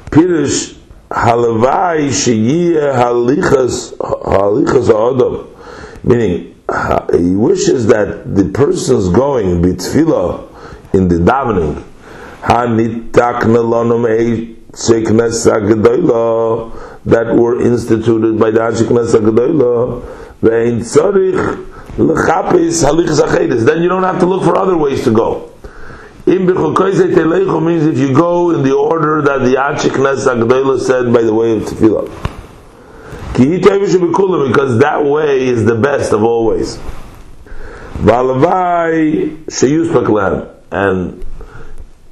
Pirish 0.06 0.78
הלוואי 1.10 2.12
שיהיה 2.12 3.06
הליכס, 3.06 3.94
הליכס 4.24 4.88
האודום, 4.88 5.36
meaning, 6.04 6.54
he 7.12 7.36
wishes 7.36 7.86
that 7.86 8.34
the 8.34 8.44
person's 8.52 9.08
going 9.08 9.62
with 9.62 9.80
tefillah 9.80 10.42
in 10.92 11.08
the 11.08 11.16
davening, 11.16 11.82
hanitakna 12.42 13.62
lonum 13.62 14.04
eitzik 14.06 15.06
nesa 15.08 15.60
gedoyla, 15.60 16.72
that 17.04 17.34
were 17.34 17.60
instituted 17.60 18.38
by 18.38 18.50
the 18.50 18.60
Hashik 18.60 18.88
nesa 18.88 19.20
gedoyla, 19.20 20.02
ve'in 20.42 20.80
tzorich 20.80 21.66
l'chapis 21.98 22.82
halichas 22.84 23.20
achedis, 23.20 23.64
then 23.64 23.82
you 23.82 23.88
don't 23.88 24.02
have 24.02 24.18
to 24.18 24.26
look 24.26 24.42
for 24.42 24.58
other 24.58 24.76
ways 24.76 25.04
to 25.04 25.10
go. 25.10 25.53
Means 26.26 27.86
if 27.86 27.98
you 27.98 28.14
go 28.14 28.50
in 28.50 28.62
the 28.62 28.74
order 28.74 29.20
that 29.22 29.40
the 29.40 29.56
Hashiknes 29.56 30.24
HaGedoyla 30.26 30.80
said 30.80 31.12
by 31.12 31.22
the 31.22 31.34
way 31.34 31.56
of 31.56 31.64
Tefillah. 31.64 32.08
Because 33.34 34.78
that 34.78 35.04
way 35.04 35.46
is 35.46 35.64
the 35.64 35.74
best 35.74 36.12
of 36.12 36.22
all 36.22 36.46
ways. 36.46 36.78
And 40.70 41.24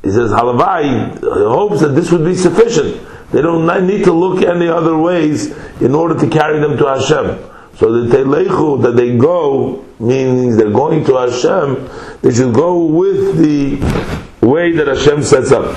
he 0.02 0.10
says, 0.10 0.30
Halavai 0.30 1.20
hopes 1.22 1.80
that 1.80 1.94
this 1.94 2.10
would 2.10 2.24
be 2.24 2.34
sufficient. 2.34 3.00
They 3.30 3.40
don't 3.40 3.66
need 3.86 4.04
to 4.04 4.12
look 4.12 4.42
any 4.44 4.68
other 4.68 4.96
ways 4.96 5.56
in 5.80 5.94
order 5.94 6.18
to 6.18 6.28
carry 6.28 6.58
them 6.60 6.76
to 6.76 6.86
Hashem. 6.86 7.38
So 7.82 7.90
the 7.90 8.16
Telechu, 8.16 8.80
that 8.84 8.94
they 8.94 9.16
go, 9.16 9.84
means 9.98 10.56
they're 10.56 10.70
going 10.70 11.04
to 11.04 11.16
Hashem, 11.16 11.90
they 12.22 12.32
should 12.32 12.54
go 12.54 12.84
with 12.84 13.38
the 13.38 14.46
way 14.46 14.70
that 14.70 14.86
Hashem 14.86 15.24
sets 15.24 15.50
up. 15.50 15.74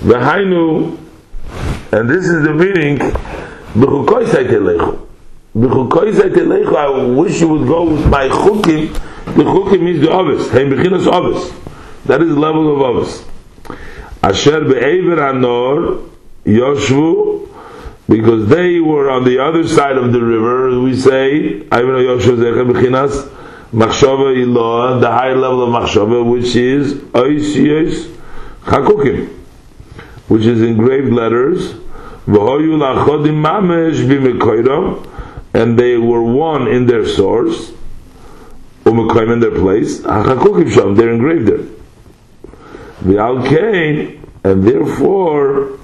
V'hainu, 0.00 0.98
and 1.92 2.10
this 2.10 2.26
is 2.26 2.42
the 2.42 2.52
meaning, 2.52 2.98
B'chukoisai 2.98 4.50
Telechu. 4.50 5.08
B'chukoisai 5.56 6.28
Telechu, 6.34 6.76
I 6.76 7.14
wish 7.18 7.40
you 7.40 7.48
would 7.48 7.66
go 7.66 7.84
with 7.84 8.06
my 8.06 8.28
chukim, 8.28 8.92
the 9.34 9.44
chukim 9.44 9.80
means 9.80 10.02
the 10.02 10.10
ovis, 10.10 10.50
hey, 10.50 10.66
bechinas 10.66 11.06
ovis. 11.06 11.54
That 12.04 12.20
is 12.20 12.28
the 12.28 12.38
level 12.38 12.70
of 12.70 12.82
ovis. 12.82 13.24
Asher 14.22 14.60
be'ever 14.60 15.16
hanor, 15.16 16.06
Yoshvu, 16.44 17.49
because 18.10 18.48
they 18.48 18.80
were 18.80 19.08
on 19.08 19.22
the 19.22 19.38
other 19.38 19.66
side 19.68 19.96
of 19.96 20.12
the 20.12 20.20
river, 20.20 20.80
we 20.80 20.96
say, 20.98 21.60
Ivan 21.70 21.94
Yoshua 21.94 22.38
Zecha 22.38 22.68
Bechinas, 22.68 23.28
Machshava 23.72 24.34
Iloah, 24.34 25.00
the 25.00 25.08
higher 25.08 25.36
level 25.36 25.62
of 25.62 25.68
Machshava, 25.68 26.28
which 26.28 26.56
is 26.56 26.94
Oisiyos 26.94 28.12
Chakukim, 28.64 29.28
which 30.26 30.42
is 30.42 30.60
engraved 30.60 31.12
letters, 31.12 31.74
V'hoyu 32.26 32.80
Lachodim 32.80 33.40
Mamesh 33.40 34.04
B'Mekoiram, 34.04 35.06
and 35.54 35.78
they 35.78 35.96
were 35.96 36.22
one 36.22 36.66
in 36.66 36.86
their 36.86 37.06
source, 37.06 37.70
Umekoim 38.82 39.34
in 39.34 39.38
their 39.38 39.52
place, 39.52 40.00
HaChakukim 40.00 40.72
Sham, 40.72 40.96
they're 40.96 41.12
engraved 41.12 41.46
there. 41.46 41.64
V'al 43.04 43.48
Kain, 43.48 44.20
and 44.42 44.64
therefore, 44.64 45.78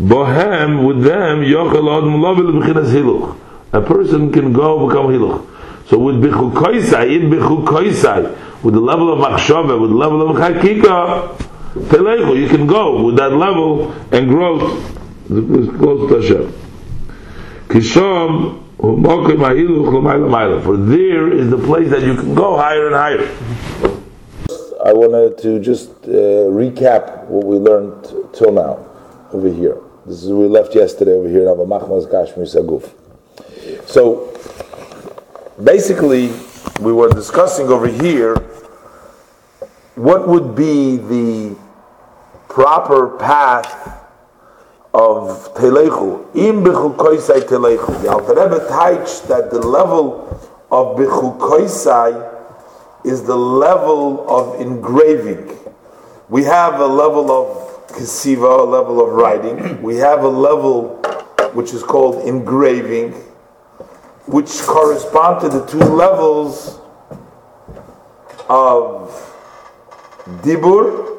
Bohem, 0.00 0.86
with 0.86 1.04
them, 1.04 1.40
Yochel 1.40 1.98
Adam 1.98 2.14
Lovil 2.14 2.62
B'chinas 2.62 2.92
Hiluch. 2.92 3.36
A 3.74 3.80
person 3.82 4.32
can 4.32 4.52
go 4.52 4.88
become 4.88 5.08
Hiluch. 5.08 5.46
So 5.88 5.98
with 5.98 6.22
Bichu 6.22 6.52
Koisai, 6.52 7.16
in 7.16 7.28
with 8.62 8.74
the 8.74 8.80
level 8.80 9.12
of 9.12 9.18
Machshava, 9.18 9.78
with 9.78 9.90
the 9.90 9.96
level 9.96 10.30
of 10.30 10.36
Chakika, 10.36 11.36
Telechu, 11.74 12.40
you 12.40 12.48
can 12.48 12.66
go 12.66 13.04
with 13.04 13.16
that 13.16 13.32
level 13.32 13.92
and 14.12 14.28
grow 14.28 14.58
close 15.28 16.08
to 16.08 16.20
Hashem. 16.20 16.52
Kishom, 17.68 18.60
for 20.64 20.76
there 20.76 21.32
is 21.32 21.50
the 21.50 21.58
place 21.58 21.90
that 21.90 22.02
you 22.02 22.14
can 22.14 22.34
go 22.34 22.56
higher 22.56 22.86
and 22.86 22.94
higher. 22.96 23.28
I 24.84 24.92
wanted 24.92 25.38
to 25.42 25.60
just 25.60 25.90
uh, 26.04 26.48
recap 26.50 27.26
what 27.26 27.44
we 27.44 27.58
learned 27.58 28.04
till 28.32 28.52
now 28.52 28.91
over 29.34 29.48
here. 29.52 29.78
This 30.06 30.24
is 30.24 30.30
we 30.30 30.46
left 30.46 30.74
yesterday 30.74 31.12
over 31.12 31.28
here 31.28 31.42
in 31.42 31.48
Abba 31.48 31.64
Machmas 31.64 32.06
gashmiyus 32.10 32.56
haguf. 32.56 32.90
So 33.88 34.32
basically, 35.62 36.32
we 36.80 36.92
were 36.92 37.08
discussing 37.08 37.68
over 37.68 37.86
here 37.86 38.36
what 39.94 40.26
would 40.26 40.54
be 40.54 40.96
the 40.96 41.56
proper 42.48 43.16
path 43.18 44.00
of 44.92 45.54
Telechu. 45.54 46.26
Im 46.34 46.64
Bichu 46.64 46.96
Koisai 46.96 47.40
Telechu. 47.42 48.02
The 48.02 48.10
Alter 48.10 48.34
Rebbe 48.34 48.58
that 49.28 49.50
the 49.50 49.60
level 49.60 50.28
of 50.70 50.96
Bichu 50.96 51.38
Koisai 51.38 52.30
is 53.04 53.22
the 53.24 53.36
level 53.36 54.28
of 54.28 54.60
engraving. 54.60 55.56
We 56.28 56.44
have 56.44 56.80
a 56.80 56.86
level 56.86 57.30
of 57.30 57.71
kesiva, 57.92 58.60
a 58.60 58.62
level 58.62 59.00
of 59.04 59.10
writing. 59.12 59.82
We 59.88 59.96
have 59.96 60.24
a 60.24 60.28
level 60.28 60.96
which 61.52 61.72
is 61.72 61.82
called 61.82 62.26
engraving, 62.26 63.12
which 64.26 64.50
correspond 64.62 65.40
to 65.42 65.48
the 65.48 65.66
two 65.66 65.78
levels 65.78 66.80
of 68.48 69.10
dibur 70.42 71.18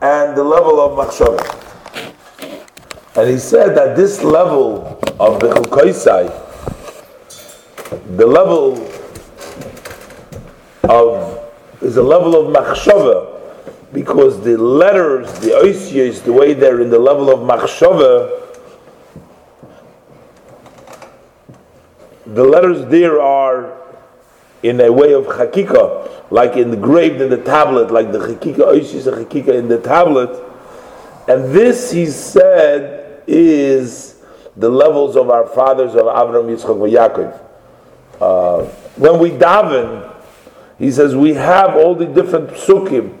and 0.00 0.36
the 0.36 0.44
level 0.44 0.80
of 0.80 0.98
machshava. 0.98 1.54
And 3.16 3.30
he 3.30 3.38
said 3.38 3.74
that 3.76 3.96
this 3.96 4.22
level 4.22 4.98
of 5.18 5.40
bechukoisai, 5.40 6.46
the 8.16 8.26
level 8.26 8.88
of 10.88 11.38
is 11.82 11.96
a 11.96 12.02
level 12.02 12.34
of 12.34 12.54
machshava 12.54 13.37
because 13.92 14.42
the 14.42 14.56
letters, 14.56 15.32
the 15.40 15.50
oisios, 15.50 16.22
the 16.24 16.32
way 16.32 16.52
they're 16.52 16.80
in 16.80 16.90
the 16.90 16.98
level 16.98 17.30
of 17.30 17.40
machshava, 17.40 18.44
the 22.26 22.44
letters 22.44 22.84
there 22.90 23.20
are 23.20 23.78
in 24.62 24.80
a 24.80 24.92
way 24.92 25.14
of 25.14 25.24
hakika, 25.24 26.30
like 26.30 26.56
engraved 26.56 27.20
in 27.20 27.30
the 27.30 27.42
tablet, 27.42 27.90
like 27.90 28.12
the 28.12 28.18
hakika 28.18 28.72
oisios 28.74 29.06
and 29.06 29.26
hakika 29.26 29.58
in 29.58 29.68
the 29.68 29.80
tablet. 29.80 30.44
And 31.26 31.54
this, 31.54 31.90
he 31.90 32.06
said, 32.06 33.22
is 33.26 34.16
the 34.56 34.68
levels 34.68 35.16
of 35.16 35.30
our 35.30 35.46
fathers 35.46 35.94
of 35.94 36.06
Abraham, 36.08 36.48
Yitzchak, 36.48 36.70
and 36.70 36.92
Yaakov. 36.92 37.44
Uh, 38.20 38.64
when 38.96 39.18
we 39.20 39.30
daven, 39.30 40.12
he 40.78 40.90
says 40.90 41.14
we 41.14 41.34
have 41.34 41.76
all 41.76 41.94
the 41.94 42.06
different 42.06 42.50
psukim 42.50 43.17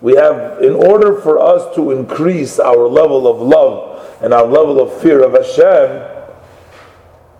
we 0.00 0.14
have, 0.16 0.62
in 0.62 0.72
order 0.72 1.20
for 1.20 1.38
us 1.38 1.74
to 1.74 1.90
increase 1.90 2.58
our 2.58 2.88
level 2.88 3.26
of 3.26 3.40
love 3.40 4.18
and 4.22 4.32
our 4.32 4.46
level 4.46 4.80
of 4.80 5.00
fear 5.00 5.22
of 5.22 5.32
Hashem, 5.32 6.26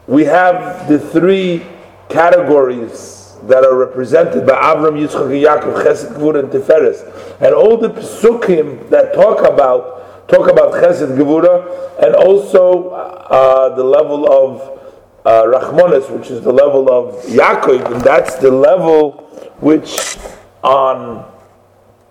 we 0.07 0.25
have 0.25 0.89
the 0.89 0.99
three 0.99 1.65
categories 2.09 3.37
that 3.45 3.65
are 3.65 3.77
represented 3.77 4.47
by 4.47 4.53
Avram, 4.53 5.01
Yitzchak, 5.01 5.63
Yaakov, 5.63 5.85
Chesed, 5.85 6.15
Gevur, 6.15 6.39
and 6.39 6.51
Tiferes. 6.51 7.41
And 7.41 7.55
all 7.55 7.79
the 7.79 7.89
psukim 7.91 8.91
that 8.91 9.15
talk 9.15 9.49
about 9.49 10.29
talk 10.29 10.51
about 10.51 10.75
Chesed, 10.75 11.17
Gevura, 11.17 12.05
and 12.05 12.15
also 12.15 12.91
uh, 12.91 13.75
the 13.75 13.83
level 13.83 14.31
of 14.31 14.81
uh, 15.25 15.45
Rachmanis, 15.45 16.11
which 16.11 16.31
is 16.31 16.43
the 16.43 16.53
level 16.53 16.91
of 16.91 17.15
Yaakov, 17.25 17.93
and 17.93 18.01
that's 18.03 18.37
the 18.37 18.51
level 18.51 19.13
which 19.61 20.19
on 20.63 21.31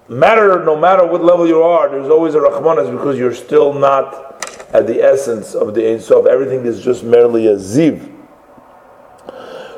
matter, 0.10 0.64
no 0.66 0.76
matter 0.76 1.06
what 1.06 1.24
level 1.24 1.48
you 1.48 1.62
are, 1.62 1.90
there's 1.90 2.10
always 2.10 2.36
a 2.36 2.40
Rahmanas 2.40 2.92
because 2.92 3.18
you're 3.18 3.34
still 3.34 3.74
not 3.74 4.26
at 4.74 4.88
the 4.88 5.02
essence 5.02 5.56
of 5.56 5.74
the 5.74 5.92
Ein 5.92 6.00
Sof. 6.00 6.26
Everything 6.26 6.66
is 6.66 6.82
just 6.82 7.04
merely 7.04 7.48
a 7.48 7.56
Ziv. 7.56 8.16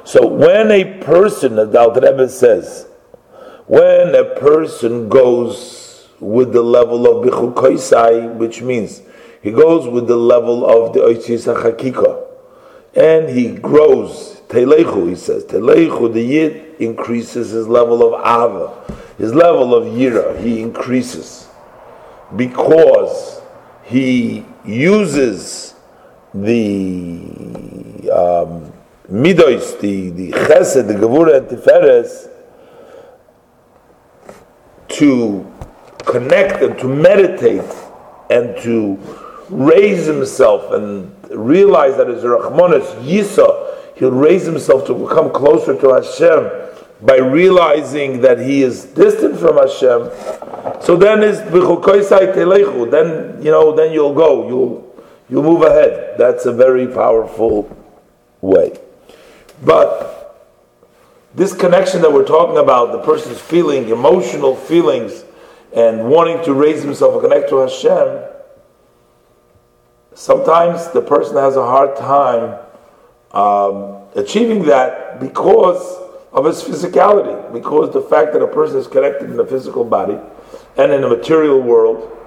So 0.03 0.25
when 0.27 0.71
a 0.71 0.99
person, 0.99 1.59
as 1.59 1.69
the 1.69 2.01
Rebbe 2.01 2.29
says, 2.29 2.87
when 3.67 4.15
a 4.15 4.35
person 4.35 5.07
goes 5.07 6.09
with 6.19 6.53
the 6.53 6.61
level 6.61 7.05
of 7.05 7.25
Bichu 7.25 7.53
Koisai, 7.53 8.35
which 8.35 8.61
means 8.61 9.01
he 9.41 9.51
goes 9.51 9.87
with 9.87 10.07
the 10.07 10.17
level 10.17 10.65
of 10.65 10.93
the 10.93 10.99
Oitzis 10.99 11.53
HaChakika, 11.53 12.27
and 12.93 13.29
he 13.29 13.55
grows, 13.55 14.41
Telechu, 14.49 15.09
he 15.09 15.15
says, 15.15 15.45
Telechu, 15.45 16.11
the 16.11 16.21
Yid 16.21 16.75
increases 16.81 17.51
his 17.51 17.67
level 17.67 18.13
of 18.13 18.19
Ava 18.19 18.81
his 19.21 19.35
level 19.35 19.75
of 19.75 19.83
yira 19.83 20.41
he 20.41 20.59
increases 20.61 21.47
because 22.35 23.39
he 23.83 24.43
uses 24.65 25.75
the 26.33 28.09
um, 28.11 28.73
midos, 29.11 29.79
the 29.79 30.09
the 30.09 30.31
chesed, 30.31 30.87
the 30.87 30.95
gevura 30.95 31.37
and 31.37 31.47
tiferes 31.47 32.29
to 34.87 35.45
connect 35.99 36.63
and 36.63 36.79
to 36.79 36.87
meditate 36.87 37.71
and 38.31 38.57
to 38.63 38.97
raise 39.49 40.07
himself 40.07 40.71
and 40.71 41.13
realize 41.29 41.95
that 41.97 42.09
as 42.09 42.23
Rahmanas 42.23 43.03
Yisa, 43.03 43.97
he'll 43.97 44.09
raise 44.09 44.45
himself 44.45 44.87
to 44.87 44.95
become 44.95 45.31
closer 45.31 45.79
to 45.79 45.93
Hashem 45.93 46.70
by 47.01 47.17
realizing 47.17 48.21
that 48.21 48.39
he 48.39 48.61
is 48.61 48.85
distant 48.85 49.39
from 49.39 49.57
Hashem, 49.57 50.09
so 50.81 50.95
then 50.95 51.23
is 51.23 51.39
then 52.91 53.43
you 53.43 53.51
know 53.51 53.75
then 53.75 53.91
you'll 53.91 54.13
go 54.13 54.47
you'll 54.47 55.05
you'll 55.29 55.43
move 55.43 55.63
ahead. 55.63 56.15
That's 56.17 56.45
a 56.45 56.53
very 56.53 56.87
powerful 56.87 57.75
way. 58.41 58.79
But 59.63 60.11
this 61.33 61.53
connection 61.53 62.01
that 62.01 62.11
we're 62.11 62.25
talking 62.25 62.57
about, 62.57 62.91
the 62.91 62.99
person's 62.99 63.39
feeling, 63.39 63.89
emotional 63.89 64.55
feelings, 64.55 65.23
and 65.73 66.09
wanting 66.09 66.43
to 66.43 66.53
raise 66.53 66.83
himself 66.83 67.13
and 67.13 67.21
connect 67.21 67.49
to 67.49 67.57
Hashem, 67.59 68.23
sometimes 70.13 70.89
the 70.89 71.01
person 71.01 71.37
has 71.37 71.55
a 71.55 71.63
hard 71.63 71.95
time 71.95 72.59
um, 73.31 74.01
achieving 74.15 74.65
that 74.65 75.19
because 75.19 76.00
of 76.33 76.45
his 76.45 76.63
physicality, 76.63 77.51
because 77.53 77.93
the 77.93 78.01
fact 78.01 78.33
that 78.33 78.41
a 78.41 78.47
person 78.47 78.77
is 78.77 78.87
connected 78.87 79.29
in 79.29 79.37
the 79.37 79.45
physical 79.45 79.83
body 79.83 80.17
and 80.77 80.91
in 80.91 81.01
the 81.01 81.09
material 81.09 81.61
world, 81.61 82.17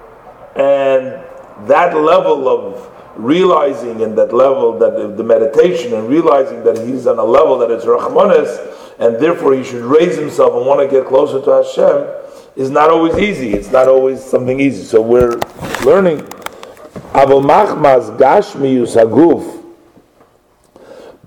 and 0.55 1.23
that 1.67 1.95
level 1.95 2.47
of 2.47 2.91
realizing 3.17 4.01
and 4.01 4.17
that 4.17 4.33
level 4.33 4.77
that 4.77 5.17
the 5.17 5.23
meditation 5.23 5.93
and 5.93 6.09
realizing 6.09 6.63
that 6.63 6.77
he's 6.85 7.07
on 7.07 7.17
a 7.17 7.23
level 7.23 7.57
that 7.57 7.71
is 7.71 7.85
Rahmanis 7.85 8.73
and 8.99 9.15
therefore 9.17 9.53
he 9.53 9.63
should 9.63 9.83
raise 9.83 10.17
himself 10.17 10.53
and 10.53 10.65
want 10.65 10.81
to 10.81 10.87
get 10.87 11.07
closer 11.07 11.41
to 11.41 11.63
Hashem 11.63 12.07
is 12.55 12.69
not 12.69 12.89
always 12.89 13.17
easy. 13.17 13.53
It's 13.53 13.71
not 13.71 13.87
always 13.87 14.23
something 14.23 14.59
easy. 14.59 14.83
So 14.83 15.01
we're 15.01 15.37
learning. 15.85 16.19
Aval 17.13 17.43
machmas 17.43 18.17
gashmiyus 18.17 18.95
haguf. 18.95 19.64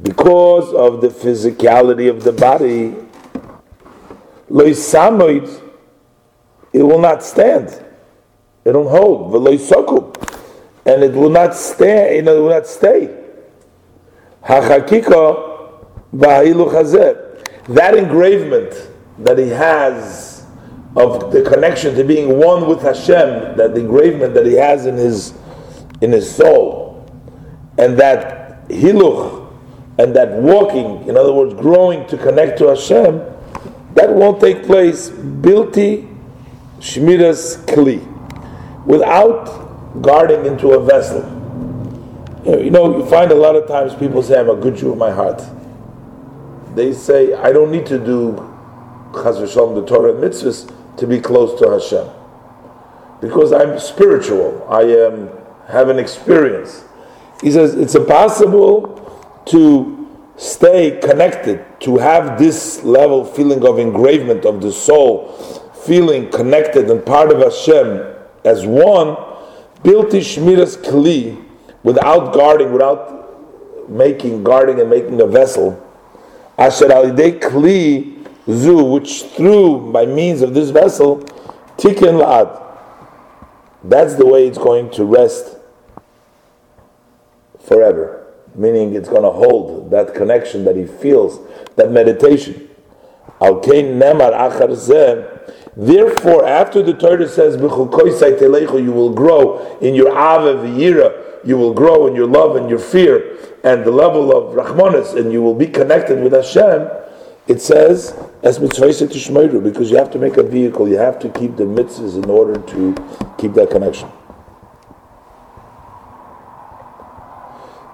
Because 0.02 0.72
of 0.72 1.00
the 1.00 1.08
physicality 1.08 2.08
of 2.08 2.22
the 2.22 2.32
body, 2.32 2.94
loisamoid, 4.50 5.62
it 6.72 6.82
will 6.82 7.00
not 7.00 7.22
stand. 7.22 7.84
It 8.64 8.74
will 8.74 8.88
hold. 8.88 9.34
And 10.86 11.02
it 11.02 11.12
will 11.12 11.30
not 11.30 11.54
stay, 11.54 12.18
it 12.18 12.24
will 12.24 12.48
not 12.48 12.66
stay. 12.66 13.14
Chazeh 14.44 15.64
that 17.68 17.94
engravement 17.94 18.88
that 19.18 19.38
he 19.38 19.48
has 19.48 20.46
of 20.96 21.30
the 21.32 21.42
connection 21.42 21.94
to 21.94 22.02
being 22.02 22.38
one 22.38 22.66
with 22.66 22.80
Hashem, 22.80 23.56
that 23.58 23.76
engravement 23.76 24.32
that 24.34 24.46
he 24.46 24.54
has 24.54 24.86
in 24.86 24.96
his 24.96 25.34
in 26.00 26.12
his 26.12 26.34
soul, 26.34 27.04
and 27.76 27.98
that 27.98 28.66
hiluch 28.68 29.37
and 29.98 30.14
that 30.14 30.32
walking, 30.32 31.06
in 31.08 31.16
other 31.16 31.32
words, 31.32 31.54
growing 31.54 32.06
to 32.06 32.16
connect 32.16 32.58
to 32.58 32.68
Hashem, 32.68 33.18
that 33.94 34.10
won't 34.10 34.40
take 34.40 34.64
place 34.64 35.10
bilti 35.10 36.08
shmiras 36.78 37.64
kli, 37.66 38.04
without 38.86 40.02
guarding 40.02 40.46
into 40.46 40.70
a 40.70 40.84
vessel. 40.84 41.22
You 42.44 42.70
know, 42.70 42.96
you 42.96 43.06
find 43.10 43.30
a 43.32 43.34
lot 43.34 43.56
of 43.56 43.66
times 43.66 43.94
people 43.94 44.22
say, 44.22 44.38
"I'm 44.38 44.48
a 44.48 44.54
good 44.54 44.76
Jew 44.76 44.92
of 44.92 44.98
my 44.98 45.10
heart." 45.10 45.42
they 46.78 46.92
say, 46.92 47.34
I 47.34 47.52
don't 47.52 47.72
need 47.72 47.86
to 47.86 47.98
do 47.98 48.32
v'shalom, 49.12 49.74
the 49.74 49.84
Torah 49.84 50.14
and 50.14 50.22
mitzvahs, 50.22 50.72
to 50.96 51.06
be 51.06 51.20
close 51.20 51.58
to 51.60 51.70
Hashem. 51.70 52.08
Because 53.20 53.52
I'm 53.52 53.78
spiritual. 53.80 54.64
I 54.70 54.82
am, 54.82 55.28
have 55.66 55.88
an 55.88 55.98
experience. 55.98 56.84
He 57.42 57.50
says, 57.50 57.74
it's 57.74 57.96
impossible 57.96 59.04
to 59.50 60.08
stay 60.36 60.98
connected, 61.02 61.64
to 61.80 61.98
have 61.98 62.38
this 62.38 62.82
level 62.84 63.24
feeling 63.24 63.66
of 63.66 63.78
engravement 63.78 64.44
of 64.44 64.62
the 64.62 64.70
soul, 64.70 65.32
feeling 65.84 66.30
connected 66.30 66.90
and 66.90 67.04
part 67.04 67.32
of 67.32 67.38
Hashem 67.38 68.14
as 68.44 68.64
one, 68.66 69.16
built 69.82 70.10
shmiras 70.10 70.76
kli, 70.82 71.44
without 71.82 72.32
guarding, 72.32 72.72
without 72.72 73.88
making, 73.88 74.44
guarding 74.44 74.80
and 74.80 74.90
making 74.90 75.20
a 75.20 75.26
vessel, 75.26 75.84
Asher 76.56 76.88
alidei 76.88 77.38
kli 77.40 78.26
zu, 78.48 78.82
which 78.82 79.22
through 79.36 79.92
by 79.92 80.06
means 80.06 80.42
of 80.42 80.54
this 80.54 80.70
vessel, 80.70 81.18
tikkun 81.76 82.20
la'ad. 82.22 82.64
That's 83.84 84.14
the 84.14 84.26
way 84.26 84.46
it's 84.46 84.58
going 84.58 84.90
to 84.92 85.04
rest 85.04 85.56
forever. 87.60 88.17
Meaning 88.58 88.94
it's 88.94 89.08
going 89.08 89.22
to 89.22 89.30
hold 89.30 89.90
that 89.92 90.14
connection 90.14 90.64
that 90.64 90.74
he 90.74 90.84
feels, 90.84 91.38
that 91.76 91.92
meditation. 91.92 92.68
Therefore, 95.76 96.44
after 96.44 96.82
the 96.82 96.92
Torah 96.92 97.28
says, 97.28 97.54
you 97.56 98.92
will 98.92 99.14
grow 99.14 99.78
in 99.78 99.94
your 99.94 100.08
ava 100.08 100.54
v'yira, 100.54 101.46
you 101.46 101.56
will 101.56 101.72
grow 101.72 102.08
in 102.08 102.16
your 102.16 102.26
love 102.26 102.56
and 102.56 102.68
your 102.68 102.80
fear, 102.80 103.38
and 103.62 103.84
the 103.84 103.92
level 103.92 104.36
of 104.36 104.56
Rahmanis, 104.56 105.14
and 105.16 105.32
you 105.32 105.40
will 105.40 105.54
be 105.54 105.68
connected 105.68 106.20
with 106.20 106.32
Hashem, 106.32 106.88
it 107.46 107.62
says, 107.62 108.12
as 108.42 108.58
mitzvah 108.58 109.60
because 109.60 109.88
you 109.90 109.96
have 109.98 110.10
to 110.10 110.18
make 110.18 110.36
a 110.36 110.42
vehicle, 110.42 110.88
you 110.88 110.98
have 110.98 111.20
to 111.20 111.28
keep 111.28 111.54
the 111.56 111.62
mitzvahs 111.62 112.22
in 112.22 112.28
order 112.28 112.60
to 112.60 112.94
keep 113.38 113.54
that 113.54 113.70
connection. 113.70 114.10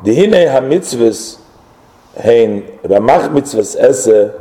Dihine 0.04 0.52
ha-mitzvahs 0.52 1.40
hein 2.22 2.78
ramach 2.84 3.30
mitzvahs 3.32 3.74
esse 3.74 4.32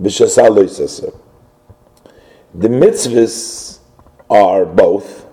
b'shasal 0.00 1.20
The 2.54 2.68
mitzvahs 2.68 3.80
are 4.30 4.64
both 4.64 5.26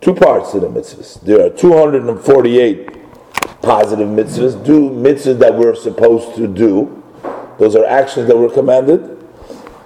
two 0.00 0.14
parts 0.14 0.54
of 0.54 0.60
the 0.60 0.68
mitzvahs. 0.68 1.20
There 1.22 1.44
are 1.44 1.50
248 1.50 2.90
positive 3.60 4.08
mitzvahs, 4.08 4.64
do 4.64 4.90
mitzvahs 4.90 5.40
that 5.40 5.56
we're 5.56 5.74
supposed 5.74 6.36
to 6.36 6.46
do. 6.46 7.02
Those 7.58 7.74
are 7.74 7.84
actions 7.86 8.28
that 8.28 8.36
were 8.36 8.50
commanded. 8.50 9.00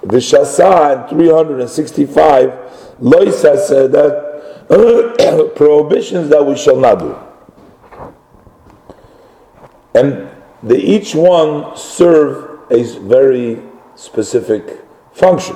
Vishasa 0.03 1.01
and 1.01 1.09
365 1.09 2.49
loisa 3.01 3.57
said 3.57 3.91
that 3.93 4.29
prohibitions 5.55 6.29
that 6.29 6.45
we 6.45 6.55
shall 6.55 6.79
not 6.79 6.99
do. 6.99 7.17
And 9.93 10.29
they 10.61 10.77
each 10.79 11.15
one 11.15 11.75
serve 11.75 12.59
a 12.71 12.83
very 12.99 13.61
specific 13.95 14.81
function. 15.13 15.55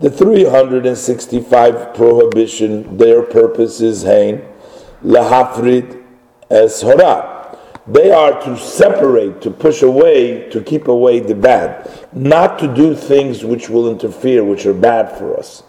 The 0.00 0.10
365 0.10 1.94
prohibition, 1.94 2.96
their 2.96 3.22
purpose 3.22 3.80
is 3.80 4.02
hein, 4.02 4.42
lahafrid 5.04 6.02
hora. 6.50 7.58
They 7.86 8.10
are 8.10 8.40
to 8.44 8.56
separate, 8.56 9.42
to 9.42 9.50
push 9.50 9.82
away, 9.82 10.48
to 10.48 10.62
keep 10.62 10.88
away 10.88 11.20
the 11.20 11.34
bad, 11.34 12.08
not 12.12 12.58
to 12.60 12.74
do 12.74 12.94
things 12.94 13.44
which 13.44 13.68
will 13.68 13.90
interfere, 13.90 14.42
which 14.42 14.64
are 14.64 14.72
bad 14.72 15.18
for 15.18 15.38
us. 15.38 15.62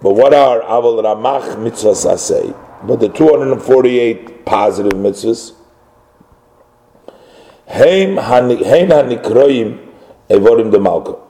But 0.00 0.14
what 0.14 0.32
are 0.32 0.60
aval 0.60 1.02
ramach 1.02 1.56
mitzvahs 1.56 2.06
asay? 2.06 2.63
But 2.82 3.00
the 3.00 3.08
248 3.08 4.44
positive 4.44 4.92
mitzvahs, 4.92 5.52
hein 7.66 8.16
hanikroim 8.16 9.88
evorim 10.28 10.70
de 10.70 10.80
malka 10.80 11.24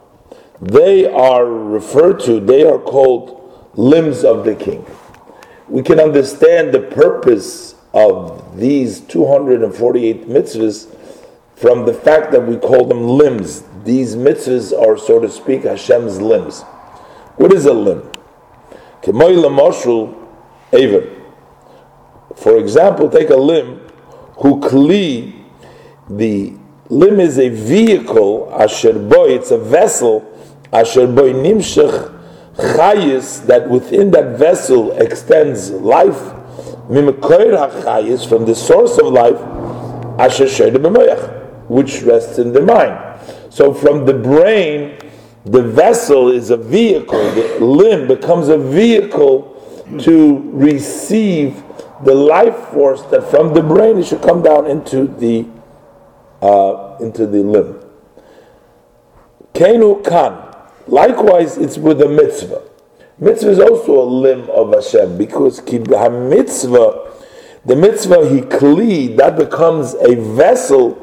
they 0.60 1.06
are 1.06 1.44
referred 1.44 2.20
to, 2.20 2.40
they 2.40 2.64
are 2.64 2.78
called 2.78 3.70
limbs 3.74 4.24
of 4.24 4.44
the 4.44 4.54
king. 4.54 4.86
We 5.68 5.82
can 5.82 6.00
understand 6.00 6.72
the 6.72 6.80
purpose 6.80 7.74
of 7.92 8.58
these 8.58 9.00
248 9.00 10.28
mitzvahs 10.28 10.94
from 11.54 11.86
the 11.86 11.94
fact 11.94 12.32
that 12.32 12.46
we 12.46 12.56
call 12.56 12.86
them 12.86 13.06
limbs. 13.08 13.64
These 13.84 14.16
mitzvahs 14.16 14.72
are, 14.78 14.96
so 14.96 15.20
to 15.20 15.30
speak, 15.30 15.64
Hashem's 15.64 16.20
limbs. 16.20 16.62
What 17.36 17.52
is 17.52 17.66
a 17.66 17.74
limb? 17.74 18.10
For 22.36 22.56
example, 22.56 23.08
take 23.08 23.30
a 23.30 23.36
limb 23.36 23.80
who 24.36 24.60
kli, 24.60 25.32
the 26.08 26.54
limb 26.88 27.20
is 27.20 27.38
a 27.38 27.48
vehicle, 27.48 28.52
asher 28.52 28.98
boy, 28.98 29.30
it's 29.30 29.50
a 29.50 29.58
vessel 29.58 30.30
asher 30.74 31.06
boy 31.06 31.32
nimshach 31.32 32.12
chayis, 32.56 33.46
that 33.46 33.68
within 33.68 34.10
that 34.10 34.38
vessel 34.38 34.92
extends 34.92 35.70
life, 35.70 36.20
mimekoir 36.90 37.70
hachayis, 37.70 38.28
from 38.28 38.44
the 38.44 38.54
source 38.54 38.98
of 38.98 39.06
life, 39.06 39.40
asher 40.18 40.46
b'moyach, 40.70 41.68
which 41.68 42.02
rests 42.02 42.38
in 42.38 42.52
the 42.52 42.60
mind. 42.60 42.98
So 43.50 43.72
from 43.72 44.04
the 44.04 44.14
brain, 44.14 44.98
the 45.44 45.62
vessel 45.62 46.30
is 46.30 46.50
a 46.50 46.56
vehicle, 46.56 47.30
the 47.32 47.64
limb 47.64 48.08
becomes 48.08 48.48
a 48.48 48.58
vehicle 48.58 49.52
to 50.00 50.50
receive 50.52 51.62
the 52.04 52.14
life 52.14 52.56
force 52.68 53.02
that 53.04 53.30
from 53.30 53.54
the 53.54 53.62
brain 53.62 53.98
it 53.98 54.06
should 54.06 54.22
come 54.22 54.42
down 54.42 54.66
into 54.66 55.06
the 55.06 55.46
uh, 56.42 56.96
into 57.00 57.26
the 57.26 57.42
limb. 57.42 57.80
Kenu 59.54 60.04
kan, 60.04 60.54
Likewise, 60.86 61.56
it's 61.56 61.78
with 61.78 61.98
the 61.98 62.08
mitzvah. 62.08 62.62
Mitzvah 63.18 63.50
is 63.50 63.60
also 63.60 64.02
a 64.02 64.04
limb 64.04 64.50
of 64.50 64.72
Hashem 64.74 65.16
because 65.16 65.60
mitzvah, 65.60 67.12
the 67.64 67.76
mitzvah 67.76 68.28
he 68.28 68.40
kli, 68.42 69.16
that 69.16 69.36
becomes 69.36 69.94
a 69.94 70.16
vessel 70.16 70.96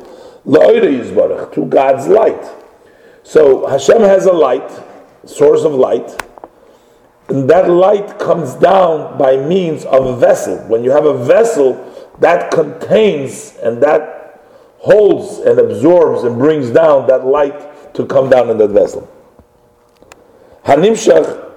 to 0.43 1.65
God's 1.65 2.07
light. 2.07 2.51
So 3.23 3.67
Hashem 3.67 4.01
has 4.01 4.25
a 4.25 4.33
light, 4.33 4.69
source 5.25 5.63
of 5.63 5.73
light, 5.73 6.09
that 7.49 7.69
light 7.69 8.19
comes 8.19 8.55
down 8.55 9.17
by 9.17 9.37
means 9.37 9.85
of 9.85 10.05
a 10.05 10.15
vessel. 10.17 10.57
When 10.67 10.83
you 10.83 10.91
have 10.91 11.05
a 11.05 11.23
vessel 11.23 11.87
that 12.19 12.51
contains 12.51 13.55
and 13.63 13.81
that 13.83 14.41
holds 14.79 15.39
and 15.39 15.59
absorbs 15.59 16.23
and 16.23 16.37
brings 16.37 16.71
down 16.71 17.07
that 17.07 17.25
light 17.25 17.93
to 17.93 18.05
come 18.05 18.29
down 18.29 18.49
in 18.49 18.57
that 18.57 18.69
vessel. 18.69 19.09
Hanimshach. 20.65 21.49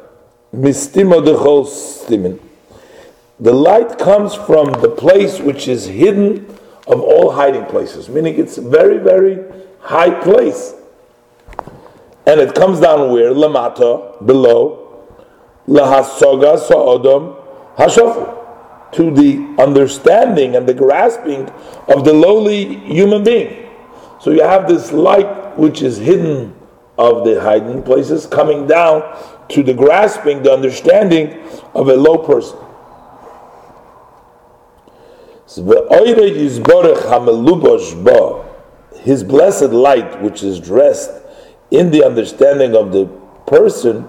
The 3.40 3.52
light 3.52 3.98
comes 3.98 4.34
from 4.34 4.72
the 4.80 4.94
place 4.96 5.40
which 5.40 5.66
is 5.66 5.86
hidden 5.86 6.46
of 6.86 7.00
all 7.00 7.32
hiding 7.32 7.64
places, 7.66 8.08
meaning 8.08 8.38
it's 8.38 8.56
very, 8.56 8.98
very 8.98 9.44
high 9.80 10.10
place. 10.22 10.74
And 12.26 12.40
it 12.40 12.54
comes 12.54 12.78
down 12.80 13.10
where? 13.10 13.32
Lamata, 13.32 14.24
below, 14.24 14.83
lahasoga 15.68 16.58
sa'odom 16.58 17.36
hashofu, 17.76 18.92
to 18.92 19.10
the 19.10 19.62
understanding 19.62 20.56
and 20.56 20.68
the 20.68 20.74
grasping 20.74 21.48
of 21.88 22.04
the 22.04 22.12
lowly 22.12 22.76
human 22.80 23.24
being. 23.24 23.68
So 24.20 24.30
you 24.30 24.42
have 24.42 24.68
this 24.68 24.92
light 24.92 25.58
which 25.58 25.82
is 25.82 25.98
hidden 25.98 26.54
of 26.96 27.24
the 27.24 27.40
hiding 27.40 27.82
places 27.82 28.26
coming 28.26 28.66
down 28.66 29.02
to 29.48 29.62
the 29.62 29.74
grasping, 29.74 30.42
the 30.42 30.52
understanding 30.52 31.42
of 31.74 31.88
a 31.88 31.96
low 31.96 32.18
person. 32.18 32.58
His 39.02 39.22
blessed 39.24 39.70
light, 39.70 40.22
which 40.22 40.42
is 40.42 40.60
dressed 40.60 41.10
in 41.70 41.90
the 41.90 42.04
understanding 42.04 42.74
of 42.74 42.92
the 42.92 43.06
person, 43.46 44.08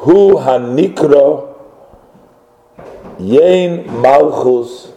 who 0.00 0.36
hanikra 0.36 1.54
yein 3.18 3.86
malchus 4.00 4.92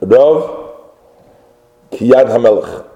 rav 0.00 0.72
kiyad 1.90 2.26
hamelech. 2.26 2.86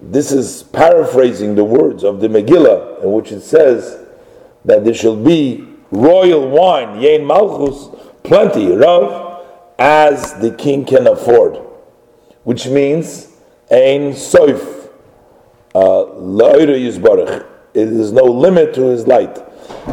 This 0.00 0.32
is 0.32 0.62
paraphrasing 0.62 1.54
the 1.54 1.64
words 1.64 2.04
of 2.04 2.20
the 2.20 2.28
Megillah, 2.28 3.02
in 3.02 3.12
which 3.12 3.32
it 3.32 3.40
says 3.40 4.04
that 4.64 4.84
there 4.84 4.94
shall 4.94 5.16
be 5.16 5.66
royal 5.90 6.48
wine, 6.48 7.00
yein 7.00 7.26
malchus, 7.26 7.88
plenty, 8.22 8.72
rav, 8.72 9.42
as 9.78 10.34
the 10.40 10.50
king 10.52 10.84
can 10.84 11.06
afford, 11.06 11.56
which 12.44 12.66
means 12.66 13.28
ein 13.70 14.12
soif 14.12 14.88
uh, 15.74 16.04
yizbarach. 16.14 17.46
It 17.74 17.88
is 17.88 18.12
no 18.12 18.24
limit 18.24 18.74
to 18.74 18.82
his 18.86 19.06
light. 19.06 19.38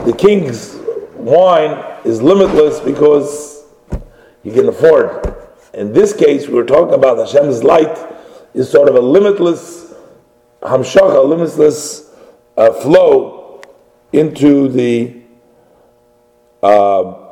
The 0.05 0.15
king's 0.17 0.75
wine 1.15 1.99
is 2.05 2.21
limitless 2.21 2.79
because 2.79 3.65
he 4.43 4.51
can 4.51 4.69
afford. 4.69 5.35
In 5.73 5.91
this 5.91 6.13
case, 6.13 6.47
we 6.47 6.53
were 6.53 6.63
talking 6.65 6.93
about 6.93 7.17
Hashem's 7.17 7.63
light 7.63 7.97
is 8.53 8.69
sort 8.69 8.87
of 8.87 8.95
a 8.95 9.01
limitless 9.01 9.93
hamshacha, 10.61 11.27
limitless 11.27 12.09
uh, 12.55 12.71
flow 12.73 13.61
into 14.13 14.69
the 14.69 15.21
uh, 16.63 17.25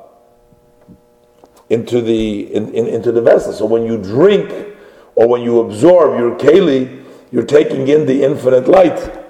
into 1.69 2.01
the 2.01 2.53
in, 2.53 2.73
in, 2.73 2.87
into 2.87 3.11
the 3.11 3.21
vessel. 3.21 3.53
So 3.53 3.65
when 3.65 3.85
you 3.85 3.97
drink 3.97 4.75
or 5.15 5.27
when 5.27 5.41
you 5.41 5.61
absorb 5.61 6.19
your 6.19 6.37
keli, 6.37 7.03
you're 7.31 7.45
taking 7.45 7.87
in 7.87 8.05
the 8.05 8.23
infinite 8.23 8.67
light. 8.67 9.22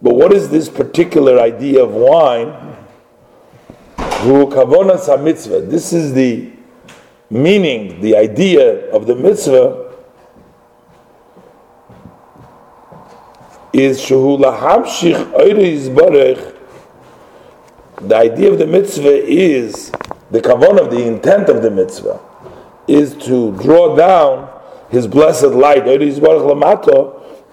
But 0.00 0.14
what 0.14 0.32
is 0.32 0.48
this 0.48 0.68
particular 0.68 1.40
idea 1.40 1.82
of 1.82 1.92
wine? 1.92 2.76
This 5.68 5.92
is 5.92 6.12
the 6.14 6.52
meaning, 7.30 8.00
the 8.00 8.16
idea 8.16 8.90
of 8.90 9.06
the 9.06 9.14
mitzvah 9.14 9.86
is 13.72 14.00
the 18.00 18.16
idea 18.16 18.50
of 18.50 18.58
the 18.58 18.66
mitzvah 18.66 19.24
is 19.28 19.90
the 20.30 20.40
kavan 20.40 20.80
of 20.80 20.90
the 20.90 21.06
intent 21.06 21.48
of 21.48 21.62
the 21.62 21.70
mitzvah 21.70 22.18
is 22.86 23.14
to 23.14 23.52
draw 23.58 23.94
down 23.94 24.48
his 24.90 25.06
blessed 25.06 25.48
light 25.48 25.84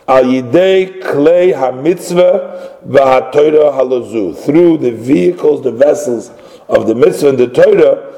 al 0.08 0.24
yidei 0.24 1.01
klei 1.01 1.53
ha-mitzvah 1.53 2.80
v'ha-torah 2.88 3.74
halazu 3.74 4.36
through 4.38 4.78
the 4.78 4.91
vehicles, 4.91 5.64
the 5.64 5.72
vessels 5.72 6.32
of 6.68 6.88
the 6.88 6.95
mitzvah 6.95 7.30
and 7.30 7.38
the 7.38 7.47
Torah 7.47 8.16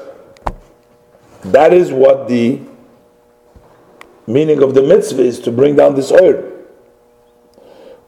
that 1.42 1.72
is 1.72 1.92
what 1.92 2.28
the 2.28 2.60
meaning 4.26 4.62
of 4.62 4.74
the 4.74 4.82
mitzvah 4.82 5.22
is 5.22 5.40
to 5.40 5.52
bring 5.52 5.76
down 5.76 5.94
this 5.94 6.12
oil. 6.12 6.44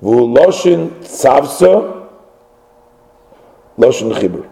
V'hu 0.02 0.34
tzavsa 1.00 2.08
loshin 3.78 4.12
chibur. 4.12 4.48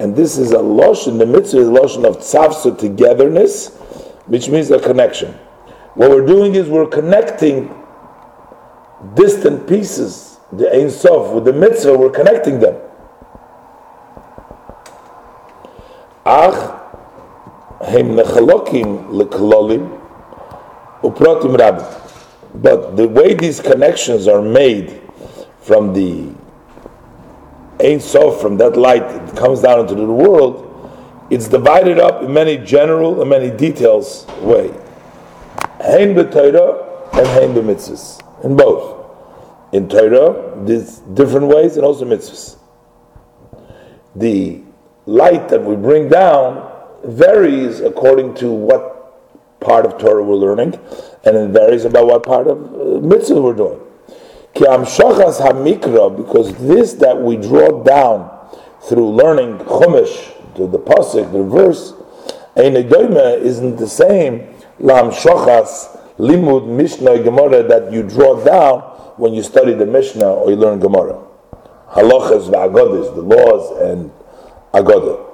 And 0.00 0.14
this 0.14 0.38
is 0.38 0.52
a 0.52 0.58
loshin, 0.58 1.18
the 1.18 1.26
mitzvah 1.26 1.60
is 1.60 1.68
lotion 1.68 2.04
of 2.04 2.18
tzavsa, 2.18 2.78
togetherness, 2.78 3.74
which 4.26 4.48
means 4.48 4.70
a 4.70 4.78
connection. 4.78 5.32
What 5.94 6.10
we're 6.10 6.26
doing 6.26 6.54
is 6.54 6.68
we're 6.68 6.86
connecting 6.86 7.68
distant 9.14 9.68
pieces, 9.68 10.38
the 10.52 10.74
Ein 10.74 10.90
Sof, 10.90 11.32
with 11.32 11.44
the 11.44 11.52
mitzvah, 11.52 11.96
we're 11.96 12.10
connecting 12.10 12.60
them. 12.60 12.76
Ach, 16.24 16.80
hem 17.82 18.16
nechalokim 18.16 19.08
leklolim, 19.10 20.00
uprotim 21.02 21.58
rabbi. 21.58 21.94
But 22.54 22.96
the 22.96 23.06
way 23.06 23.34
these 23.34 23.60
connections 23.60 24.26
are 24.26 24.42
made 24.42 25.00
from 25.60 25.92
the 25.92 26.32
Ein 27.80 28.00
Sof, 28.00 28.40
from 28.40 28.56
that 28.58 28.76
light 28.76 29.08
that 29.08 29.36
comes 29.36 29.62
down 29.62 29.80
into 29.80 29.94
the 29.94 30.04
world, 30.04 30.64
it's 31.30 31.46
divided 31.46 31.98
up 31.98 32.22
in 32.22 32.32
many 32.32 32.56
general 32.58 33.20
and 33.20 33.30
many 33.30 33.50
details 33.50 34.26
way. 34.40 34.68
Hein 35.80 36.14
b'Torah 36.14 37.12
and 37.12 37.26
hein 37.26 37.54
b'mitzvahs. 37.54 38.27
In 38.44 38.56
both. 38.56 38.96
In 39.72 39.88
Torah, 39.88 40.64
there's 40.64 40.98
different 40.98 41.48
ways 41.48 41.76
and 41.76 41.84
also 41.84 42.04
mitzvahs. 42.04 42.56
The 44.16 44.62
light 45.06 45.48
that 45.48 45.62
we 45.62 45.76
bring 45.76 46.08
down 46.08 46.70
varies 47.04 47.80
according 47.80 48.34
to 48.34 48.50
what 48.50 49.60
part 49.60 49.84
of 49.84 49.98
Torah 49.98 50.22
we're 50.22 50.36
learning, 50.36 50.78
and 51.24 51.36
it 51.36 51.50
varies 51.50 51.84
about 51.84 52.06
what 52.06 52.22
part 52.22 52.46
of 52.46 52.58
uh, 52.58 53.06
mitzvah 53.06 53.40
we're 53.40 53.54
doing. 53.54 53.80
because 54.54 56.54
this 56.56 56.94
that 56.94 57.20
we 57.20 57.36
draw 57.36 57.82
down 57.82 58.34
through 58.82 59.10
learning 59.10 59.58
chumash, 59.58 60.34
to 60.56 60.66
the 60.66 60.78
pasuk, 60.78 61.30
the 61.32 61.42
verse, 61.42 61.94
isn't 62.56 63.76
the 63.76 63.88
same 63.88 64.54
lam 64.80 65.10
shochas 65.10 65.97
limud 66.18 66.66
mishnah 66.66 67.22
gemara 67.22 67.62
that 67.62 67.92
you 67.92 68.02
draw 68.02 68.42
down 68.44 68.80
when 69.16 69.34
you 69.34 69.42
study 69.42 69.72
the 69.72 69.86
mishnah 69.86 70.28
or 70.28 70.50
you 70.50 70.56
learn 70.56 70.78
gemara. 70.80 71.24
Halachas 71.90 72.50
v'agodas, 72.50 73.14
the 73.14 73.22
laws 73.22 73.80
and 73.82 74.10
agodah. 74.72 75.24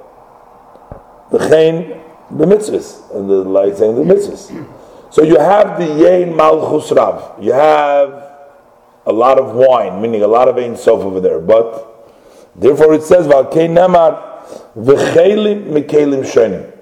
The 1.30 1.48
chain, 1.48 2.00
the 2.30 2.44
mitzvahs, 2.46 3.14
and 3.14 3.28
the 3.28 3.36
light 3.36 3.76
saying 3.76 3.96
the 3.96 4.14
mitzvahs. 4.14 4.68
So 5.10 5.22
you 5.22 5.38
have 5.38 5.78
the 5.78 5.86
yain 5.86 6.36
malchus 6.36 6.92
rav. 6.92 7.42
You 7.42 7.52
have 7.52 8.32
a 9.06 9.12
lot 9.12 9.38
of 9.38 9.54
wine, 9.54 10.00
meaning 10.00 10.22
a 10.22 10.26
lot 10.26 10.48
of 10.48 10.56
Ein 10.58 10.76
Sof 10.76 11.00
over 11.00 11.20
there. 11.20 11.40
But 11.40 12.10
therefore 12.54 12.94
it 12.94 13.02
says, 13.02 13.26
Valkei 13.26 13.68
Nemar 13.68 14.44
v'chelim 14.76 15.66
mikelim 15.66 16.24
shenim. 16.24 16.72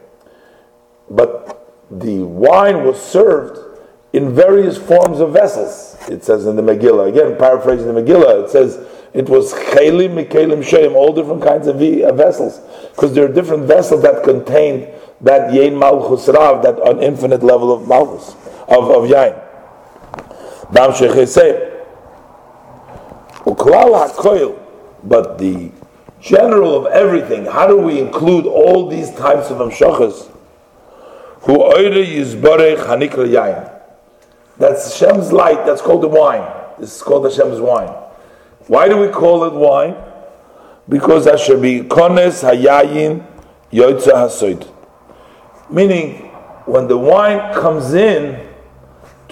But 1.10 1.90
the 1.90 2.20
wine 2.20 2.84
was 2.84 3.00
served 3.00 3.71
in 4.12 4.34
various 4.34 4.76
forms 4.76 5.20
of 5.20 5.32
vessels. 5.32 5.96
It 6.08 6.24
says 6.24 6.46
in 6.46 6.56
the 6.56 6.62
Megillah, 6.62 7.08
again 7.08 7.38
paraphrasing 7.38 7.92
the 7.92 8.00
Megillah, 8.00 8.44
it 8.44 8.50
says 8.50 8.78
it 9.14 9.28
was 9.28 9.52
chelim 9.52 10.14
mikelim 10.14 10.62
shenim, 10.62 10.94
all 10.94 11.12
different 11.12 11.42
kinds 11.42 11.66
of 11.66 11.76
vessels, 11.76 12.60
because 12.90 13.14
there 13.14 13.24
are 13.24 13.32
different 13.32 13.64
vessels 13.64 14.02
that 14.02 14.24
contain 14.24 14.92
that 15.20 15.52
yain 15.52 15.78
malchus 15.78 16.28
rav, 16.28 16.62
that 16.62 16.78
an 16.86 17.02
infinite 17.02 17.42
level 17.42 17.72
of 17.72 17.86
malchus 17.86 18.34
of 18.68 18.90
of 18.90 19.08
yain. 19.08 19.38
Dam 20.72 21.26
say 21.26 21.68
but 25.04 25.38
the 25.38 25.70
general 26.20 26.76
of 26.76 26.86
everything, 26.92 27.44
how 27.44 27.66
do 27.66 27.76
we 27.76 28.00
include 28.00 28.46
all 28.46 28.88
these 28.88 29.10
types 29.16 29.50
of 29.50 29.58
amshachas? 29.58 30.30
Who 31.42 31.58
yain. 31.58 33.71
That's 34.58 34.98
Hashem's 34.98 35.32
light, 35.32 35.64
that's 35.66 35.82
called 35.82 36.02
the 36.02 36.08
wine. 36.08 36.46
This 36.78 36.96
is 36.96 37.02
called 37.02 37.24
Hashem's 37.24 37.60
wine. 37.60 37.88
Why 38.66 38.88
do 38.88 38.96
we 38.96 39.08
call 39.08 39.44
it 39.44 39.52
wine? 39.52 39.96
Because 40.88 41.24
Hashem 41.26 41.60
be 41.60 41.80
kones 41.80 42.42
hayayin 42.42 43.26
yoitza 43.72 44.12
hasoid. 44.12 44.68
Meaning, 45.70 46.28
when 46.66 46.86
the 46.86 46.98
wine 46.98 47.54
comes 47.54 47.94
in, 47.94 48.48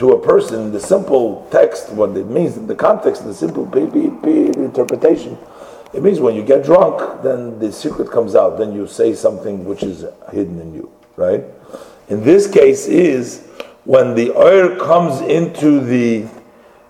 to 0.01 0.13
a 0.13 0.19
person, 0.19 0.73
the 0.73 0.81
simple 0.81 1.47
text, 1.51 1.93
what 1.93 2.17
it 2.17 2.27
means 2.27 2.57
in 2.57 2.67
the 2.67 2.75
context, 2.75 3.23
the 3.23 3.35
simple 3.35 3.65
interpretation, 3.77 5.37
It 5.93 6.03
means 6.03 6.21
when 6.21 6.35
you 6.35 6.43
get 6.43 6.65
drunk, 6.65 7.23
then 7.23 7.59
the 7.59 7.71
secret 7.71 8.11
comes 8.11 8.35
out. 8.35 8.57
Then 8.57 8.73
you 8.73 8.87
say 8.87 9.15
something 9.15 9.63
which 9.67 9.83
is 9.83 10.07
hidden 10.33 10.59
in 10.59 10.73
you, 10.73 10.91
right? 11.17 11.45
In 12.09 12.25
this 12.25 12.51
case, 12.51 12.87
is 12.87 13.47
when 13.85 14.15
the 14.15 14.31
oil 14.33 14.77
comes 14.77 15.21
into 15.21 15.81
the 15.81 16.27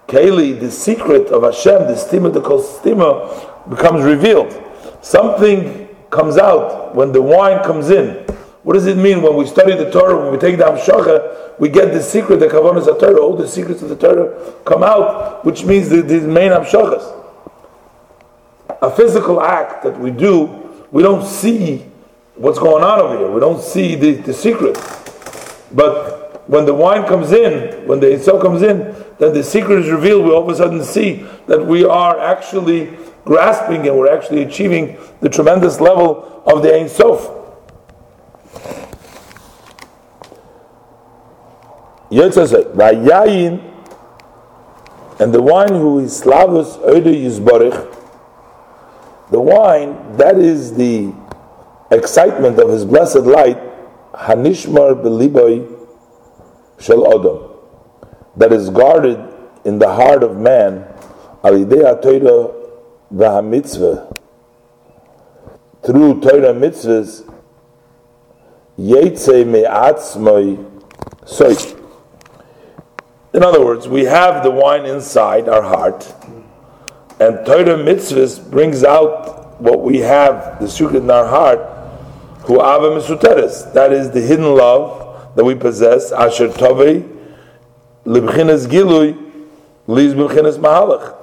keli, 0.07 0.59
the 0.59 0.70
secret 0.70 1.28
of 1.28 1.43
Hashem, 1.43 1.86
the 1.86 1.95
stima, 1.95 2.32
the 2.32 2.41
kol 2.41 2.62
stima, 2.62 3.70
becomes 3.70 4.05
revealed. 4.05 4.53
Something 5.03 5.88
comes 6.11 6.36
out 6.36 6.95
when 6.95 7.12
the 7.12 7.22
wine 7.22 7.62
comes 7.62 7.91
in. 7.91 8.24
What 8.62 8.74
does 8.74 8.86
it 8.86 8.97
mean 8.97 9.22
when 9.22 9.36
we 9.36 9.47
study 9.47 9.74
the 9.74 9.91
Torah, 9.91 10.22
when 10.22 10.32
we 10.32 10.38
take 10.38 10.59
the 10.59 10.64
Hamshacha, 10.64 11.59
we 11.59 11.68
get 11.68 11.93
the 11.93 12.03
secret, 12.03 12.41
the 12.41 12.47
Kavanas 12.47 12.86
Torah, 12.99 13.20
all 13.20 13.36
the 13.36 13.49
secrets 13.49 13.80
of 13.82 13.88
the 13.88 13.97
Torah 13.97 14.55
come 14.64 14.82
out, 14.82 15.45
which 15.45 15.64
means 15.64 15.88
the, 15.88 16.03
the 16.03 16.20
main 16.20 16.51
Hamshachas 16.51 17.20
a 18.82 18.91
physical 18.91 19.41
act 19.41 19.82
that 19.82 19.99
we 19.99 20.11
do, 20.11 20.86
we 20.91 21.03
don't 21.03 21.24
see 21.24 21.86
what's 22.36 22.59
going 22.59 22.82
on 22.82 23.01
over 23.01 23.18
here. 23.18 23.30
We 23.30 23.41
don't 23.41 23.62
see 23.62 23.95
the, 23.95 24.12
the 24.12 24.32
secret. 24.32 24.78
But 25.72 26.19
when 26.51 26.66
the 26.66 26.74
wine 26.74 27.07
comes 27.07 27.30
in, 27.30 27.86
when 27.86 28.01
the 28.01 28.09
Eitzah 28.09 28.42
comes 28.42 28.62
in, 28.62 28.92
then 29.20 29.32
the 29.32 29.44
secret 29.44 29.78
is 29.78 29.88
revealed. 29.88 30.24
We 30.24 30.32
all 30.32 30.42
of 30.42 30.48
a 30.48 30.57
sudden 30.57 30.82
see 30.82 31.24
that 31.46 31.64
we 31.64 31.84
are 31.84 32.18
actually 32.18 32.98
grasping 33.24 33.86
and 33.86 33.96
we're 33.96 34.12
actually 34.12 34.42
achieving 34.42 34.98
the 35.20 35.28
tremendous 35.28 35.80
level 35.80 36.42
of 36.44 36.64
the 36.64 36.74
Ein 36.74 36.88
Sof. 36.88 37.36
And 45.20 45.32
the 45.32 45.42
wine 45.42 45.68
who 45.68 46.01
is 46.01 46.20
Slavus 46.20 46.84
Oide 46.84 47.14
Yisborich, 47.14 47.96
the 49.30 49.38
wine, 49.40 50.16
that 50.16 50.36
is 50.36 50.74
the 50.74 51.14
excitement 51.92 52.59
of 52.59 52.70
his 52.70 52.84
blessed 52.84 53.18
light, 53.18 53.59
Hanishmar 54.14 55.01
Beliboy 55.01 55.80
Shel 56.81 57.05
Odom, 57.05 57.57
that 58.37 58.53
is 58.53 58.70
guarded 58.70 59.20
in 59.64 59.78
the 59.78 59.93
heart 59.93 60.22
of 60.22 60.37
man, 60.37 60.87
Alidea 61.45 62.01
Torah 62.03 62.55
V'Hamitzvah, 63.12 64.16
through 65.85 66.20
Torah 66.20 66.55
mitzvahs. 66.55 67.26
In 73.33 73.43
other 73.43 73.64
words, 73.64 73.87
we 73.87 74.05
have 74.05 74.43
the 74.43 74.51
wine 74.51 74.87
inside 74.87 75.49
our 75.49 75.62
heart, 75.62 76.14
and 77.20 77.45
Torah 77.45 77.76
mitzvahs 77.76 78.51
brings 78.51 78.85
out 78.85 79.61
what 79.61 79.83
we 79.83 79.99
have, 79.99 80.59
the 80.61 80.68
secret 80.68 81.03
in 81.03 81.11
our 81.11 81.26
heart, 81.26 81.59
who 82.45 82.57
misuteres. 82.57 83.70
That 83.74 83.93
is 83.93 84.11
the 84.11 84.22
hidden 84.22 84.55
love 84.55 84.99
that 85.37 85.45
we 85.45 85.55
possess. 85.55 86.12
Asher 86.12 86.49
tovei 86.49 87.09
libchinas 88.05 88.66
gilui 88.66 89.16
liz 89.87 90.14
b'chinas 90.14 90.59
mahalach 90.59 91.16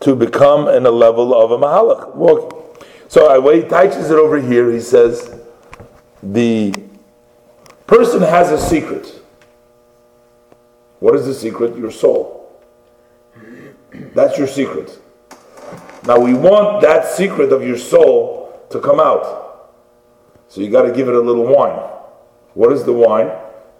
to 0.00 0.14
become 0.14 0.68
in 0.68 0.86
a 0.86 0.90
level 0.90 1.34
of 1.34 1.50
a 1.50 1.58
mahalach. 1.58 2.14
Walking. 2.14 2.58
So 3.08 3.40
when 3.40 3.56
he 3.56 3.62
teaches 3.62 4.10
it 4.10 4.18
over 4.18 4.40
here, 4.40 4.70
he 4.70 4.80
says 4.80 5.40
the 6.22 6.74
person 7.86 8.20
has 8.22 8.50
a 8.50 8.58
secret. 8.58 9.22
What 10.98 11.14
is 11.14 11.26
the 11.26 11.34
secret? 11.34 11.76
Your 11.76 11.90
soul. 11.90 12.60
That's 13.92 14.38
your 14.38 14.48
secret. 14.48 14.98
Now 16.06 16.18
we 16.18 16.34
want 16.34 16.82
that 16.82 17.06
secret 17.06 17.52
of 17.52 17.62
your 17.62 17.78
soul 17.78 18.66
to 18.70 18.80
come 18.80 19.00
out. 19.00 19.72
So 20.48 20.60
you 20.60 20.70
got 20.70 20.82
to 20.82 20.92
give 20.92 21.08
it 21.08 21.14
a 21.14 21.20
little 21.20 21.44
wine. 21.44 21.78
What 22.54 22.72
is 22.72 22.84
the 22.84 22.92
wine? 22.92 23.30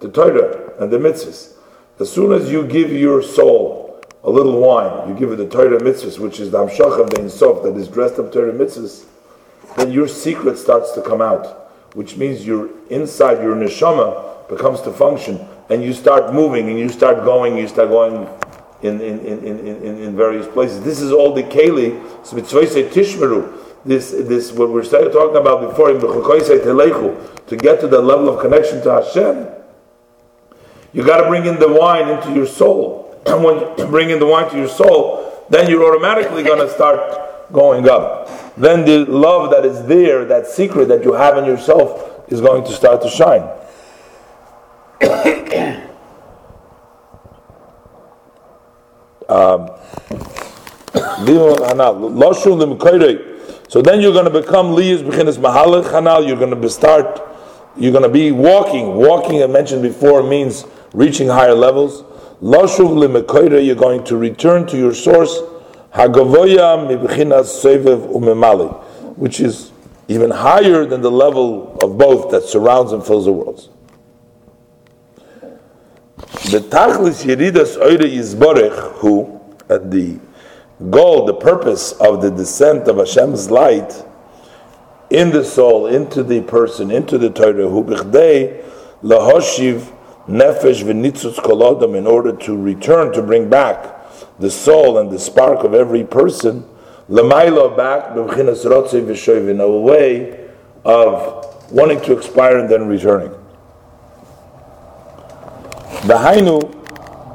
The 0.01 0.11
Torah 0.11 0.73
and 0.79 0.91
the 0.91 0.99
mitzvahs. 0.99 1.55
As 1.99 2.13
soon 2.13 2.33
as 2.33 2.51
you 2.51 2.67
give 2.67 2.93
your 2.93 3.23
soul 3.23 4.03
a 4.23 4.31
little 4.31 4.61
wine, 4.61 5.09
you 5.09 5.15
give 5.15 5.33
it 5.33 5.37
the 5.37 5.49
Torah 5.49 5.81
mitzvahs, 5.81 6.19
which 6.19 6.41
is 6.41 6.51
the 6.51 6.59
Amshach 6.59 7.01
of 7.01 7.11
the 7.11 7.21
Ein 7.21 7.31
Sof 7.31 7.63
that 7.63 7.77
is 7.77 7.89
dressed 7.89 8.19
up 8.19 8.33
Torah 8.33 8.53
mitzvahs, 8.53 9.07
then 9.77 9.93
your 9.93 10.09
secret 10.09 10.59
starts 10.59 10.93
to 10.93 11.03
come 11.03 11.23
out, 11.23 11.71
which 11.95 12.17
means 12.17 12.47
your 12.47 12.69
inside, 12.91 13.43
your 13.43 13.55
neshama 13.55 14.49
becomes 14.49 14.81
to 14.83 14.93
function, 14.93 15.47
and 15.71 15.83
you 15.83 15.93
start 15.93 16.35
moving, 16.35 16.69
and 16.69 16.79
you 16.79 16.89
start 16.89 17.25
going, 17.25 17.57
you 17.57 17.67
start 17.69 17.89
going 17.89 18.29
in, 18.83 19.01
in, 19.01 19.21
in, 19.21 19.59
in, 19.67 20.03
in 20.03 20.17
various 20.17 20.47
places. 20.47 20.83
This 20.83 21.01
is 21.01 21.13
all 21.13 21.35
the 21.35 21.43
keli. 21.43 22.01
Tishmeru. 22.25 23.63
This 23.85 24.11
this 24.11 24.53
what 24.53 24.71
we're 24.71 24.83
talking 24.83 25.37
about 25.37 25.61
before 25.71 25.91
in 25.91 26.01
to 26.01 27.57
get 27.57 27.81
to 27.81 27.87
the 27.87 28.01
level 28.01 28.29
of 28.29 28.41
connection 28.41 28.83
to 28.83 28.91
Hashem. 28.91 29.56
You 30.97 31.05
got 31.05 31.21
to 31.21 31.29
bring 31.29 31.45
in 31.45 31.59
the 31.59 31.69
wine 31.69 32.09
into 32.09 32.33
your 32.33 32.47
soul. 32.47 33.05
And 33.27 33.45
when 33.45 33.59
you 33.77 33.87
bring 33.87 34.09
in 34.09 34.19
the 34.19 34.25
wine 34.25 34.49
to 34.51 34.57
your 34.57 34.69
soul, 34.69 35.45
then 35.51 35.69
you're 35.69 35.85
automatically 35.85 36.43
going 36.43 36.61
to 36.67 36.73
start 36.73 37.53
going 37.53 37.87
up. 37.89 38.57
Then 38.57 38.87
the 38.87 39.05
love 39.05 39.51
that 39.51 39.67
is 39.67 39.85
there, 39.87 40.25
that 40.25 40.47
secret 40.47 40.87
that 40.89 41.05
you 41.05 41.13
have 41.13 41.37
in 41.37 41.45
yourself, 41.45 42.25
is 42.29 42.41
going 42.41 42.65
to 42.65 42.73
start 42.73 43.03
to 43.03 43.11
shine. 43.11 43.43
Um, 49.29 49.71
so 53.69 53.83
then 53.83 54.01
you're 54.01 54.13
going 54.13 54.25
to 54.25 54.31
become 54.31 54.69
liyas 54.69 55.03
b'chinas 55.03 55.37
mahalach 55.37 55.91
hanal. 55.91 56.27
You're 56.27 56.39
going 56.39 56.59
to 56.59 56.71
start. 56.71 57.21
You're 57.77 57.93
going 57.93 58.05
to 58.05 58.09
be 58.09 58.31
walking. 58.33 58.95
Walking, 58.95 59.43
I 59.43 59.47
mentioned 59.49 59.83
before, 59.83 60.23
means 60.23 60.65
reaching 60.97 61.29
higher 61.29 61.55
levels. 61.55 62.03
Lashuv 62.43 62.91
limekayre. 62.91 63.65
You're 63.65 63.77
going 63.77 64.03
to 64.05 64.17
return 64.17 64.67
to 64.67 64.77
your 64.77 64.95
source. 64.95 65.39
Hagavoya 65.95 66.89
mibchinas 66.89 67.63
sevev 67.63 68.13
umemali, 68.13 68.83
which 69.17 69.39
is 69.39 69.73
even 70.09 70.31
higher 70.31 70.85
than 70.85 71.03
the 71.03 71.11
level 71.11 71.77
of 71.83 71.99
both 71.99 72.31
that 72.31 72.43
surrounds 72.43 72.93
and 72.93 73.05
fills 73.05 73.27
the 73.27 73.33
worlds. 73.33 73.69
The 76.51 76.61
tachlis 76.61 77.25
yeridas 77.25 77.77
oire 77.77 77.99
yizborech, 77.99 78.95
who 78.95 79.41
at 79.69 79.91
the 79.91 80.19
goal, 80.91 81.27
the 81.27 81.35
purpose 81.35 81.93
of 81.93 82.23
the 82.23 82.31
descent 82.31 82.89
of 82.89 82.97
Hashem's 82.97 83.51
light 83.51 84.05
in 85.11 85.31
the 85.31 85.45
soul, 85.45 85.87
into 85.87 86.23
the 86.23 86.41
person, 86.43 86.91
into 86.91 87.19
the 87.19 87.31
Torah, 87.31 87.69
who 87.69 87.85
bichdei 87.85 88.65
lahoshiv 89.03 89.93
nefesh 90.29 90.83
v'nitzutz 90.85 91.37
kolodam, 91.37 91.95
in 91.97 92.07
order 92.07 92.33
to 92.33 92.57
return, 92.57 93.13
to 93.13 93.23
bring 93.23 93.49
back 93.49 93.95
the 94.39 94.51
soul 94.51 94.99
and 94.99 95.11
the 95.11 95.19
spark 95.19 95.65
of 95.65 95.75
every 95.75 96.05
person, 96.05 96.65
lamailo 97.09 97.77
back 97.77 98.15
b'chinas 98.15 98.65
rotze 98.65 99.01
v'shoiv, 99.05 99.49
in 99.49 99.61
a 99.61 99.69
way 99.69 100.49
of 100.85 101.71
wanting 101.73 102.01
to 102.01 102.13
expire 102.17 102.59
and 102.59 102.69
then 102.69 102.87
returning. 102.87 103.33
The 106.07 106.17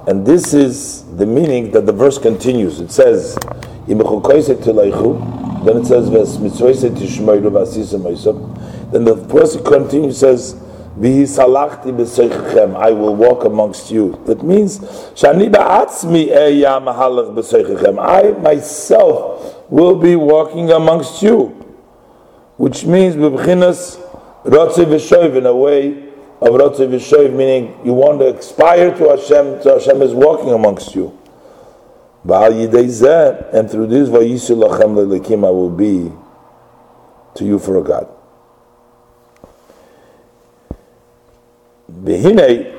and 0.07 0.25
this 0.25 0.53
is 0.53 1.03
the 1.17 1.25
meaning 1.25 1.71
that 1.71 1.85
the 1.85 1.91
verse 1.91 2.17
continues. 2.17 2.79
It 2.79 2.89
says, 2.91 3.35
then 3.85 3.99
it 3.99 5.85
says, 5.85 6.09
then 8.91 9.03
the 9.03 9.15
verse 9.27 9.57
continues, 9.61 10.17
says, 10.17 10.55
I 12.75 12.91
will 12.91 13.15
walk 13.15 13.45
amongst 13.45 13.91
you. 13.91 14.21
That 14.25 14.43
means, 14.43 14.79
I 17.99 18.31
myself 18.43 19.69
will 19.69 19.95
be 19.95 20.15
walking 20.15 20.71
amongst 20.71 21.21
you. 21.21 21.55
Which 22.57 22.85
means, 22.85 23.15
in 25.35 25.45
a 25.45 25.55
way, 25.55 26.09
of 26.41 27.33
meaning 27.33 27.79
you 27.85 27.93
want 27.93 28.19
to 28.19 28.35
aspire 28.35 28.95
to 28.97 29.09
Hashem, 29.09 29.61
so 29.61 29.79
Hashem 29.79 30.01
is 30.01 30.13
walking 30.13 30.51
amongst 30.51 30.95
you. 30.95 31.17
And 32.23 33.69
through 33.69 33.87
this, 33.87 34.09
I 35.45 35.49
will 35.49 35.69
be 35.69 36.11
to 37.35 37.45
you 37.45 37.59
for 37.59 37.77
a 37.77 37.83
God. 37.83 38.07
Behine, 42.03 42.77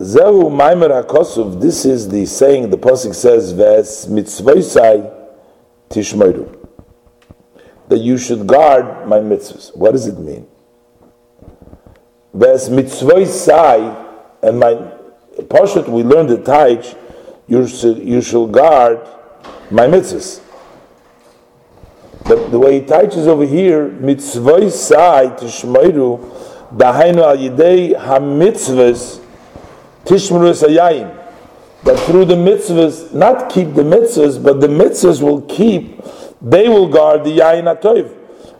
Zehu 0.00 0.50
Maimer 0.50 1.04
HaKosov, 1.04 1.60
this 1.60 1.84
is 1.84 2.08
the 2.08 2.24
saying, 2.26 2.70
the 2.70 2.78
Pasuk 2.78 3.14
says, 3.14 3.52
Ves 3.52 4.06
mitzvoisai 4.06 5.28
tishmoiru. 5.90 6.58
That 7.88 7.98
you 7.98 8.16
should 8.16 8.46
guard 8.46 9.06
my 9.08 9.18
mitzvahs. 9.18 9.76
What 9.76 9.92
does 9.92 10.06
it 10.06 10.18
mean? 10.18 10.46
Ves 12.32 12.70
mitzvah 12.70 13.26
sai, 13.26 14.06
and 14.42 14.58
my 14.58 14.74
Pashat, 15.38 15.88
we 15.88 16.02
learned 16.02 16.30
the 16.30 16.38
Taich, 16.38 16.96
you 17.46 17.66
should, 17.68 17.98
you 17.98 18.22
shall 18.22 18.46
guard 18.46 19.00
my 19.70 19.86
mitzvahs. 19.86 20.40
But 22.24 22.50
the 22.50 22.58
way 22.58 22.80
he 22.80 22.86
teaches 22.86 23.26
over 23.26 23.44
here, 23.44 23.88
mitzvah 23.88 24.70
sai 24.70 25.26
tishmeiru, 25.26 26.33
dahainu 26.76 27.22
al 27.22 27.36
yidei 27.36 27.94
ha-mitzvahs 27.96 29.20
tishmeru 30.04 30.52
sayayin. 30.52 31.20
That 31.84 31.98
through 32.00 32.24
the 32.24 32.34
mitzvahs, 32.34 33.12
not 33.12 33.50
keep 33.50 33.74
the 33.74 33.82
mitzvahs, 33.82 34.42
but 34.42 34.60
the 34.60 34.68
mitzvahs 34.68 35.20
will 35.20 35.42
keep, 35.42 36.02
they 36.40 36.68
will 36.68 36.88
guard 36.88 37.24
the 37.24 37.38
yayin 37.38 37.66
atoiv. 37.78 38.10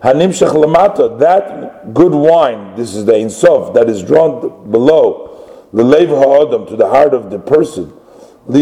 Hanimshach 0.02 0.52
lamata, 0.52 1.18
that 1.18 1.94
good 1.94 2.12
wine, 2.12 2.76
this 2.76 2.94
is 2.94 3.06
the 3.06 3.14
Ein 3.14 3.30
Sof, 3.30 3.72
that 3.72 3.88
is 3.88 4.02
drawn 4.02 4.70
below, 4.70 5.30
the 5.72 5.82
lev 5.82 6.10
ha'adam, 6.10 6.66
to 6.66 6.76
the 6.76 6.86
heart 6.86 7.14
of 7.14 7.30
the 7.30 7.38
person, 7.38 7.90
so 8.46 8.52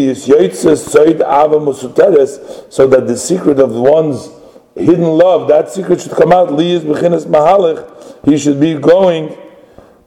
that 2.87 3.07
the 3.09 3.17
secret 3.17 3.59
of 3.59 3.73
one's 3.73 4.31
hidden 4.75 5.05
love, 5.05 5.49
that 5.49 5.71
secret 5.71 6.01
should 6.01 6.13
come 6.13 6.33
out. 6.33 6.59
He 6.59 8.39
should 8.39 8.61
be 8.61 8.75
going 8.75 9.37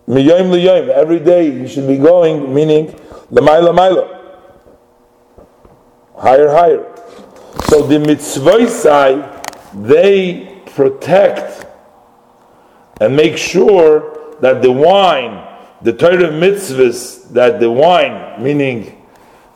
miyayim 0.07 0.49
liyayim 0.51 0.89
every 0.89 1.20
day. 1.20 1.59
He 1.59 1.68
should 1.68 1.88
be 1.88 1.97
going, 1.97 2.53
meaning 2.53 2.88
lamaila 3.32 3.76
maila, 3.76 4.22
higher, 6.18 6.49
higher. 6.49 6.91
So 7.68 7.86
the 7.86 7.99
mitzvah 7.99 8.70
side, 8.70 9.45
they 9.74 10.61
protect 10.68 11.66
and 13.01 13.16
make 13.16 13.38
sure 13.38 14.38
that 14.41 14.61
the 14.61 14.72
wine, 14.72 15.45
the 15.82 15.93
Torah 15.93 16.30
mitzvahs, 16.30 17.30
that 17.32 17.59
the 17.59 17.72
wine, 17.72 18.41
meaning 18.41 19.01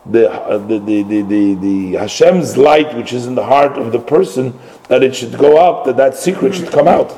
the, 0.05 0.31
uh, 0.31 0.57
the, 0.57 0.79
the, 0.79 1.03
the, 1.03 1.21
the, 1.21 1.53
the 1.55 1.91
Hashem's 1.93 2.57
light, 2.57 2.95
which 2.95 3.13
is 3.13 3.27
in 3.27 3.35
the 3.35 3.45
heart 3.45 3.77
of 3.77 3.91
the 3.91 3.99
person, 3.99 4.57
that 4.89 5.01
it 5.03 5.15
should 5.15 5.37
go 5.37 5.57
up, 5.57 5.85
that 5.85 5.95
that 5.97 6.15
secret 6.15 6.53
should 6.55 6.71
come 6.71 6.87
out. 6.87 7.13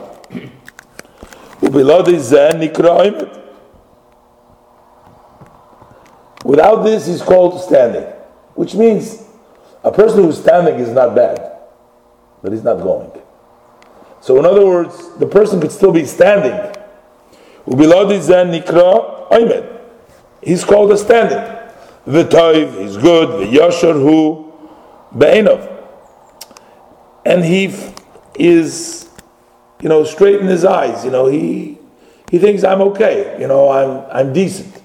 Without 6.43 6.84
this, 6.84 7.07
he's 7.07 7.22
called 7.22 7.61
standing, 7.61 8.03
which 8.55 8.76
means 8.76 9.24
a 9.84 9.91
person 9.91 10.24
who's 10.24 10.39
standing 10.39 10.76
is 10.76 10.89
not 10.89 11.15
bad, 11.15 11.59
but 12.43 12.51
he's 12.51 12.63
not 12.63 12.76
going. 12.76 13.11
So, 14.19 14.38
in 14.38 14.45
other 14.45 14.65
words, 14.65 15.17
the 15.17 15.26
person 15.26 15.59
could 15.61 15.72
still 15.72 15.91
be 15.91 16.05
standing. 16.05 16.76
He's 20.43 20.63
called 20.65 20.91
a 20.91 20.97
standing. 20.97 21.57
V'toiv, 22.07 22.82
he's 22.82 22.97
good, 22.97 23.30
v'yosher 23.47 23.93
hu, 23.93 24.51
be'enov. 25.17 25.70
And 27.26 27.43
he 27.43 27.74
is, 28.36 29.09
you 29.82 29.89
know, 29.89 30.03
straight 30.03 30.39
in 30.41 30.47
his 30.47 30.65
eyes, 30.65 31.05
you 31.05 31.11
know, 31.11 31.28
he, 31.28 31.78
he 32.30 32.39
thinks 32.39 32.63
I'm 32.63 32.82
okay, 32.82 33.38
you 33.39 33.47
know, 33.47 33.69
I'm, 33.69 34.05
I'm 34.11 34.34
decent. 34.34 34.82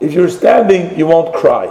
If 0.00 0.12
you're 0.12 0.28
standing, 0.28 0.98
you 0.98 1.06
won't 1.06 1.34
cry. 1.34 1.70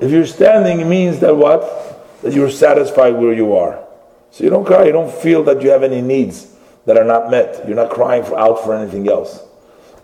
If 0.00 0.10
you're 0.10 0.26
standing, 0.26 0.80
it 0.80 0.86
means 0.86 1.20
that 1.20 1.34
what? 1.34 2.22
That 2.22 2.34
you're 2.34 2.50
satisfied 2.50 3.12
where 3.12 3.32
you 3.32 3.54
are. 3.56 3.82
So 4.30 4.44
you 4.44 4.50
don't 4.50 4.64
cry, 4.64 4.84
you 4.84 4.92
don't 4.92 5.12
feel 5.12 5.42
that 5.44 5.62
you 5.62 5.70
have 5.70 5.82
any 5.82 6.02
needs 6.02 6.54
that 6.86 6.96
are 6.96 7.04
not 7.04 7.30
met. 7.30 7.66
You're 7.66 7.76
not 7.76 7.90
crying 7.90 8.24
for, 8.24 8.38
out 8.38 8.62
for 8.62 8.74
anything 8.74 9.08
else. 9.08 9.40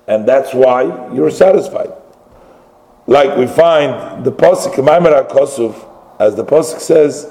And 0.06 0.26
that's 0.26 0.54
why 0.54 1.12
you're 1.12 1.30
satisfied. 1.30 1.92
Like 3.10 3.36
we 3.36 3.48
find 3.48 4.24
the 4.24 4.30
Pasuk, 4.30 4.74
Maimara 4.74 5.28
Kosuf, 5.28 5.74
as 6.20 6.36
the 6.36 6.44
Pasuk 6.44 6.78
says, 6.78 7.24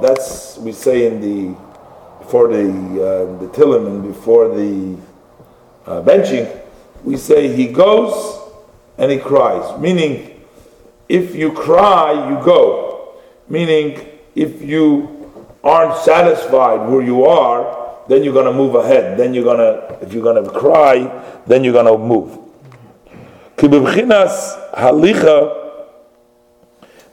That's, 0.00 0.56
we 0.56 0.72
say 0.72 1.06
in 1.06 1.20
the, 1.20 1.54
before 2.18 2.48
the, 2.48 2.64
uh, 2.64 3.38
the 3.38 3.46
Tilim 3.48 3.86
and 3.86 4.02
before 4.02 4.48
the 4.56 4.96
uh, 5.84 6.00
benching, 6.00 6.62
we 7.04 7.18
say 7.18 7.54
he 7.54 7.66
goes 7.66 8.40
and 8.96 9.10
he 9.10 9.18
cries. 9.18 9.78
Meaning, 9.78 10.42
if 11.10 11.34
you 11.34 11.52
cry, 11.52 12.30
you 12.30 12.42
go. 12.42 13.18
Meaning, 13.50 14.00
if 14.34 14.62
you 14.62 15.30
aren't 15.62 15.98
satisfied 15.98 16.88
where 16.88 17.02
you 17.02 17.26
are, 17.26 17.98
then 18.08 18.24
you're 18.24 18.32
going 18.32 18.46
to 18.46 18.52
move 18.54 18.76
ahead. 18.76 19.18
Then 19.18 19.34
you're 19.34 19.44
going 19.44 19.58
to, 19.58 19.98
if 20.00 20.14
you're 20.14 20.22
going 20.22 20.42
to 20.42 20.50
cry, 20.50 21.42
then 21.46 21.64
you're 21.64 21.74
going 21.74 21.84
to 21.84 21.98
move. 21.98 22.47
Kibibchinas 23.58 24.72
halicha, 24.72 25.82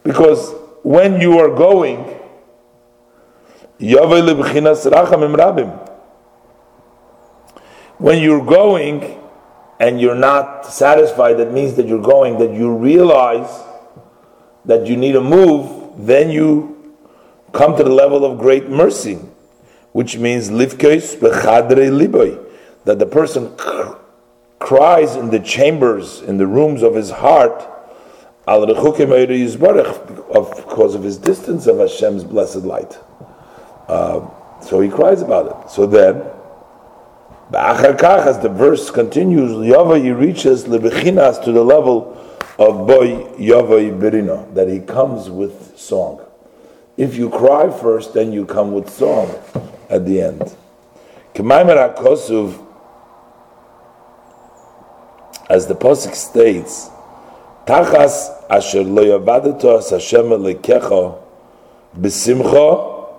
because 0.04 0.54
when 0.84 1.20
you 1.20 1.40
are 1.40 1.50
going, 1.50 2.04
when 7.98 8.22
you're 8.22 8.46
going 8.46 9.20
and 9.80 10.00
you're 10.00 10.14
not 10.14 10.66
satisfied, 10.68 11.34
that 11.34 11.52
means 11.52 11.74
that 11.78 11.88
you're 11.88 12.00
going, 12.00 12.38
that 12.38 12.54
you 12.54 12.76
realize 12.76 13.64
that 14.66 14.86
you 14.86 14.96
need 14.96 15.14
to 15.14 15.22
move, 15.22 16.06
then 16.06 16.30
you 16.30 16.96
come 17.54 17.76
to 17.76 17.84
the 17.84 17.90
level 17.90 18.24
of 18.24 18.38
great 18.38 18.70
mercy, 18.70 19.16
which 19.94 20.18
means 20.18 20.52
livkes 20.52 21.16
bechadre 21.18 21.90
liboy, 21.90 22.38
that 22.84 23.00
the 23.00 23.06
person 23.08 23.52
cries 24.60 25.16
in 25.16 25.30
the 25.30 25.40
chambers, 25.40 26.22
in 26.22 26.38
the 26.38 26.48
rooms 26.48 26.82
of 26.82 26.96
his 26.96 27.12
heart, 27.12 27.68
al 28.48 28.66
because 28.66 30.96
of 30.96 31.04
his 31.04 31.18
distance 31.18 31.68
of 31.68 31.80
Hashem's 31.80 32.24
blessed 32.24 32.58
light. 32.58 32.98
Uh, 33.88 34.28
so 34.62 34.82
he 34.82 34.90
cries 34.90 35.22
about 35.22 35.66
it. 35.66 35.72
So 35.72 35.86
then, 35.86 36.24
as 37.54 38.40
the 38.40 38.50
verse 38.50 38.90
continues, 38.90 39.52
Yava 39.52 40.02
he 40.02 40.12
reaches 40.12 40.66
lebechinas 40.66 41.44
to 41.44 41.52
the 41.52 41.64
level 41.64 42.14
of 42.58 42.88
boy 42.88 43.26
Yava 43.38 44.00
Birino, 44.00 44.54
that 44.54 44.68
he 44.68 44.80
comes 44.80 45.30
with 45.30 45.78
song. 45.78 46.22
If 46.98 47.16
you 47.16 47.30
cry 47.30 47.70
first, 47.70 48.14
then 48.14 48.32
you 48.32 48.46
come 48.46 48.72
with 48.72 48.90
song 48.90 49.30
at 49.90 50.06
the 50.06 50.22
end. 50.22 50.56
As 55.50 55.68
the 55.68 55.76
Pasuk 55.76 56.16
states, 56.16 56.90
Tachas 57.66 58.46
asher 58.50 58.84
lo 58.84 59.04
yavadeto 59.04 59.78
as 59.78 59.90
Hashem 59.90 60.26
lekecha 60.26 61.22
b'simcha 61.98 63.10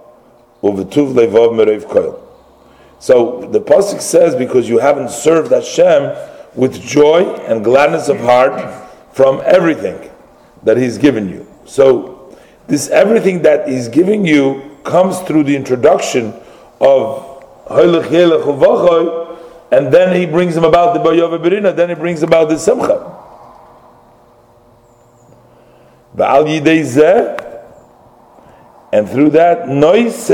uvetuv 0.62 1.14
levov 1.14 1.52
merev 1.52 1.84
koil. 1.84 2.20
So 2.98 3.48
the 3.50 3.60
Pasuk 3.60 4.00
says, 4.00 4.34
because 4.34 4.68
you 4.68 4.78
haven't 4.78 5.10
served 5.10 5.52
Hashem 5.52 6.16
with 6.54 6.80
joy 6.80 7.22
and 7.46 7.62
gladness 7.62 8.08
of 8.08 8.18
heart 8.20 8.88
from 9.12 9.42
everything 9.44 10.10
that 10.62 10.76
He's 10.76 10.96
given 10.98 11.28
you. 11.28 11.46
So 11.66 12.16
this 12.68 12.88
everything 12.88 13.42
that 13.42 13.68
he's 13.68 13.88
giving 13.88 14.26
you 14.26 14.78
comes 14.82 15.20
through 15.20 15.44
the 15.44 15.54
introduction 15.54 16.34
of 16.80 17.22
and 19.70 19.92
then 19.92 20.14
he 20.14 20.26
brings 20.26 20.56
him 20.56 20.64
about 20.64 20.94
the 20.94 21.00
Bayova 21.00 21.38
Berina, 21.42 21.74
then 21.74 21.88
he 21.88 21.94
brings 21.94 22.22
about 22.22 22.48
the 22.48 22.58
Simcha. 22.58 23.12
And 28.92 29.08
through 29.08 29.30
that, 29.30 29.68
noise 29.68 30.30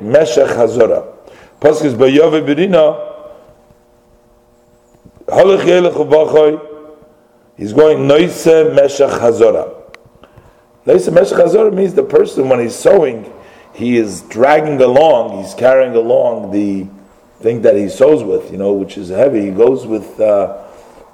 Meshach 0.00 0.50
Hazora. 0.50 1.12
Paskis 1.60 1.94
Bayova 1.94 2.44
Berina, 2.44 3.10
He's 7.56 7.72
going 7.72 8.06
noise 8.06 8.46
Meshach 8.46 9.10
Hazora. 9.20 9.74
Leisa 10.86 11.12
Meshach 11.12 11.72
means 11.72 11.94
the 11.94 12.02
person 12.02 12.48
when 12.48 12.60
he's 12.60 12.74
sewing, 12.74 13.32
he 13.72 13.96
is 13.96 14.20
dragging 14.22 14.80
along, 14.80 15.42
he's 15.42 15.54
carrying 15.54 15.94
along 15.94 16.50
the 16.50 16.86
thing 17.44 17.60
that 17.60 17.76
he 17.76 17.90
sews 17.90 18.24
with, 18.24 18.50
you 18.50 18.56
know, 18.56 18.72
which 18.72 18.96
is 18.96 19.10
heavy. 19.10 19.42
He 19.42 19.50
goes 19.50 19.86
with, 19.86 20.18
uh, 20.18 20.64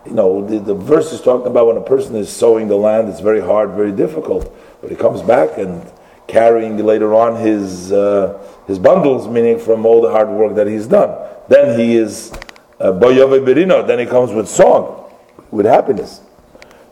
you 0.07 0.13
know, 0.13 0.47
the, 0.47 0.61
the 0.61 0.75
verse 0.75 1.13
is 1.13 1.21
talking 1.21 1.49
about 1.49 1.67
when 1.67 1.77
a 1.77 1.83
person 1.83 2.15
is 2.15 2.31
sowing 2.31 2.69
the 2.69 2.77
land, 2.77 3.09
it's 3.09 3.19
very 3.19 3.41
hard, 3.41 3.73
very 3.73 3.91
difficult. 3.91 4.57
But 4.81 4.91
he 4.91 4.97
comes 4.97 5.23
back 5.23 5.59
and 5.59 5.91
carrying 6.29 6.77
later 6.79 7.17
on 7.17 7.35
his 7.35 7.91
uh, 7.91 8.41
his 8.69 8.79
bundles, 8.79 9.27
meaning 9.27 9.59
from 9.59 9.85
all 9.85 10.01
the 10.01 10.13
hard 10.13 10.29
work 10.29 10.55
that 10.55 10.69
he's 10.69 10.87
done. 10.87 11.19
Then 11.49 11.77
he 11.77 11.97
is 11.97 12.31
uh, 12.79 12.93
boyove 12.93 13.45
berino. 13.45 13.85
Then 13.85 13.99
he 13.99 14.07
comes 14.07 14.31
with 14.31 14.49
song, 14.49 15.13
with 15.51 15.67
happiness. 15.67 16.21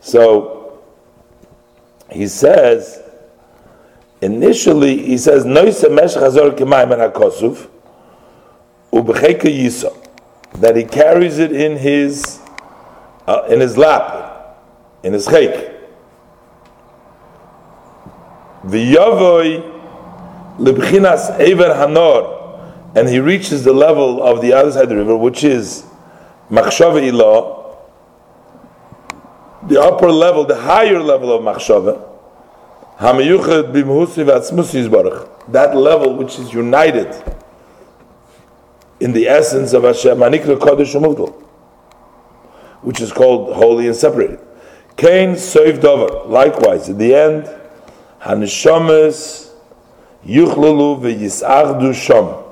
So 0.01 0.81
he 2.11 2.27
says, 2.27 3.01
initially, 4.21 5.05
he 5.05 5.17
says, 5.17 5.45
hakosuf, 5.45 7.69
ubecheka 8.91 9.49
yisa, 9.49 9.95
that 10.55 10.75
he 10.75 10.83
carries 10.83 11.37
it 11.37 11.51
in 11.51 11.77
his, 11.77 12.39
uh, 13.27 13.43
in 13.49 13.59
his 13.59 13.77
lap, 13.77 14.57
in 15.03 15.13
his 15.13 15.27
chek. 15.27 15.75
V'yavoi 18.65 19.63
libchinas 20.57 21.29
ever 21.39 21.73
hanor, 21.73 22.35
and 22.95 23.07
he 23.07 23.19
reaches 23.19 23.63
the 23.63 23.73
level 23.73 24.21
of 24.21 24.41
the 24.41 24.53
other 24.53 24.71
side 24.71 24.83
of 24.83 24.89
the 24.89 24.95
river, 24.97 25.15
which 25.15 25.43
is 25.43 25.85
machshava 26.49 27.01
ilah, 27.01 27.77
the 29.67 29.79
upper 29.81 30.11
level, 30.11 30.45
the 30.45 30.55
higher 30.55 31.01
level 31.01 31.31
of 31.31 31.41
machshava, 31.43 32.05
that 35.47 35.75
level 35.75 36.17
which 36.17 36.39
is 36.39 36.53
united 36.53 37.07
in 38.99 39.13
the 39.13 39.27
essence 39.27 39.73
of 39.73 39.83
Hashem, 39.83 40.17
manikra 40.17 40.57
kodesh 40.57 41.45
which 42.81 43.01
is 43.01 43.11
called 43.11 43.53
holy 43.53 43.87
and 43.87 43.95
separated. 43.95 44.39
Kain 44.95 45.35
soif 45.35 45.81
dover. 45.81 46.27
Likewise, 46.27 46.89
at 46.89 46.97
the 46.97 47.13
end, 47.13 47.49
hanishamas 48.21 49.51
yuchlalu 50.25 51.93
sham. 51.93 52.45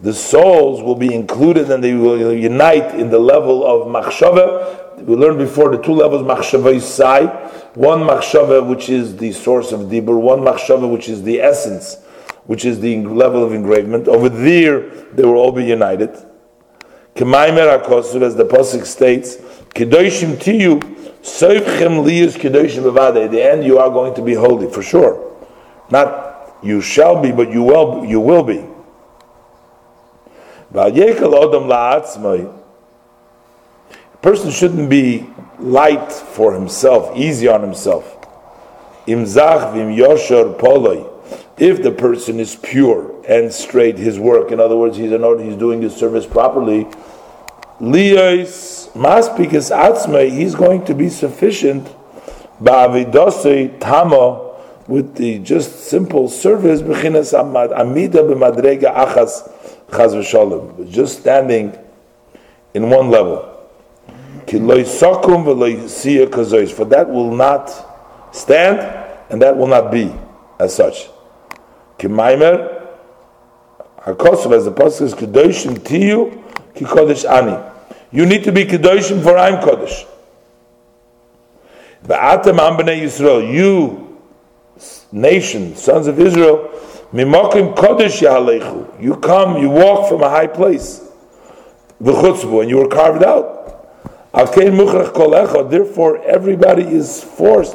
The 0.00 0.14
souls 0.14 0.82
will 0.82 0.94
be 0.94 1.12
included 1.12 1.70
and 1.70 1.82
they 1.82 1.94
will 1.94 2.32
unite 2.32 2.94
in 2.94 3.10
the 3.10 3.18
level 3.18 3.66
of 3.66 3.88
machshava. 3.88 5.04
We 5.04 5.16
learned 5.16 5.38
before 5.38 5.76
the 5.76 5.82
two 5.82 5.92
levels 5.92 6.22
machshava 6.22 6.74
yisai. 6.74 7.76
One 7.76 8.00
machshava 8.00 8.66
which 8.66 8.88
is 8.88 9.16
the 9.16 9.32
source 9.32 9.72
of 9.72 9.82
dibur, 9.82 10.18
one 10.18 10.40
machshava 10.40 10.90
which 10.90 11.08
is 11.08 11.22
the 11.22 11.40
essence, 11.40 11.98
which 12.48 12.64
is 12.64 12.80
the 12.80 12.96
level 13.04 13.44
of 13.44 13.52
engravement. 13.52 14.08
Over 14.08 14.30
there, 14.30 14.88
they 15.12 15.22
will 15.22 15.34
all 15.34 15.52
be 15.52 15.66
united. 15.66 16.08
Kemaimer 17.14 17.78
akosur, 17.78 18.22
as 18.22 18.36
the 18.36 18.44
pasuk 18.46 18.86
states, 18.86 19.36
kedoshim 19.74 20.38
tiyu 20.38 20.80
soivchem 21.20 22.02
liyus 22.02 22.38
kedoshim 22.38 22.84
bevade. 22.84 23.26
At 23.26 23.32
the 23.32 23.42
end, 23.42 23.64
you 23.64 23.78
are 23.78 23.90
going 23.90 24.14
to 24.14 24.22
be 24.22 24.32
holy 24.32 24.72
for 24.72 24.82
sure. 24.82 25.36
Not 25.90 26.56
you 26.62 26.80
shall 26.80 27.20
be, 27.20 27.32
but 27.32 27.52
you 27.52 27.62
will. 27.62 28.06
You 28.06 28.20
will 28.20 28.42
be. 28.42 28.64
A 30.74 30.90
person 34.22 34.50
shouldn't 34.50 34.88
be 34.88 35.26
light 35.58 36.10
for 36.10 36.54
himself, 36.54 37.14
easy 37.14 37.46
on 37.46 37.60
himself. 37.60 38.14
Imzach 39.06 39.74
vim 39.74 39.94
yoshar 39.94 40.58
poloi. 40.58 41.17
If 41.58 41.82
the 41.82 41.90
person 41.90 42.38
is 42.38 42.54
pure 42.56 43.20
and 43.26 43.52
straight, 43.52 43.98
his 43.98 44.18
work, 44.18 44.52
in 44.52 44.60
other 44.60 44.76
words, 44.76 44.96
he's 44.96 45.10
an 45.10 45.24
order, 45.24 45.42
he's 45.42 45.56
doing 45.56 45.82
his 45.82 45.96
service 45.96 46.24
properly. 46.24 46.86
Liyos 47.80 48.90
maspikas 48.92 49.70
atzmei, 49.76 50.30
he's 50.30 50.54
going 50.54 50.84
to 50.84 50.94
be 50.94 51.08
sufficient. 51.08 51.88
Ba'avidosei 52.62 53.80
tama, 53.80 54.54
with 54.86 55.16
the 55.16 55.40
just 55.40 55.88
simple 55.88 56.28
service, 56.28 56.80
achas 56.80 57.32
just 60.90 61.20
standing 61.20 61.76
in 62.74 62.90
one 62.90 63.10
level. 63.10 63.54
For 64.46 64.58
that 66.84 67.10
will 67.10 67.34
not 67.34 68.34
stand, 68.34 68.80
and 69.30 69.42
that 69.42 69.56
will 69.56 69.66
not 69.66 69.90
be 69.90 70.14
as 70.58 70.74
such. 70.74 71.08
Kimaimer, 71.98 72.86
Hakosov, 73.98 74.52
as 74.52 74.64
the 74.64 74.72
Pasuk 74.72 75.02
is 75.02 75.14
Kedoshim 75.14 75.78
Tiyu, 75.78 76.42
Ki 76.74 76.84
Kodesh 76.84 77.24
Ani. 77.28 77.58
You 78.12 78.24
need 78.24 78.44
to 78.44 78.52
be 78.52 78.64
Kedoshim 78.64 79.22
for 79.22 79.36
I'm 79.36 79.60
Kodesh. 79.62 80.06
V'atem 82.04 82.58
Am 82.58 82.76
B'nai 82.78 83.00
Yisrael, 83.02 83.52
you 83.52 84.18
nation, 85.10 85.74
sons 85.74 86.06
of 86.06 86.20
Israel, 86.20 86.68
Mimokim 87.12 87.74
Kodesh 87.74 88.20
Yahalechu. 88.22 89.02
You 89.02 89.16
come, 89.16 89.56
you 89.58 89.68
walk 89.68 90.08
from 90.08 90.22
a 90.22 90.28
high 90.30 90.46
place. 90.46 91.00
V'chutzbu, 92.00 92.60
and 92.62 92.70
you 92.70 92.78
were 92.78 92.88
carved 92.88 93.24
out. 93.24 93.56
Therefore 95.70 96.22
everybody 96.22 96.82
is 96.84 97.24
forced. 97.24 97.74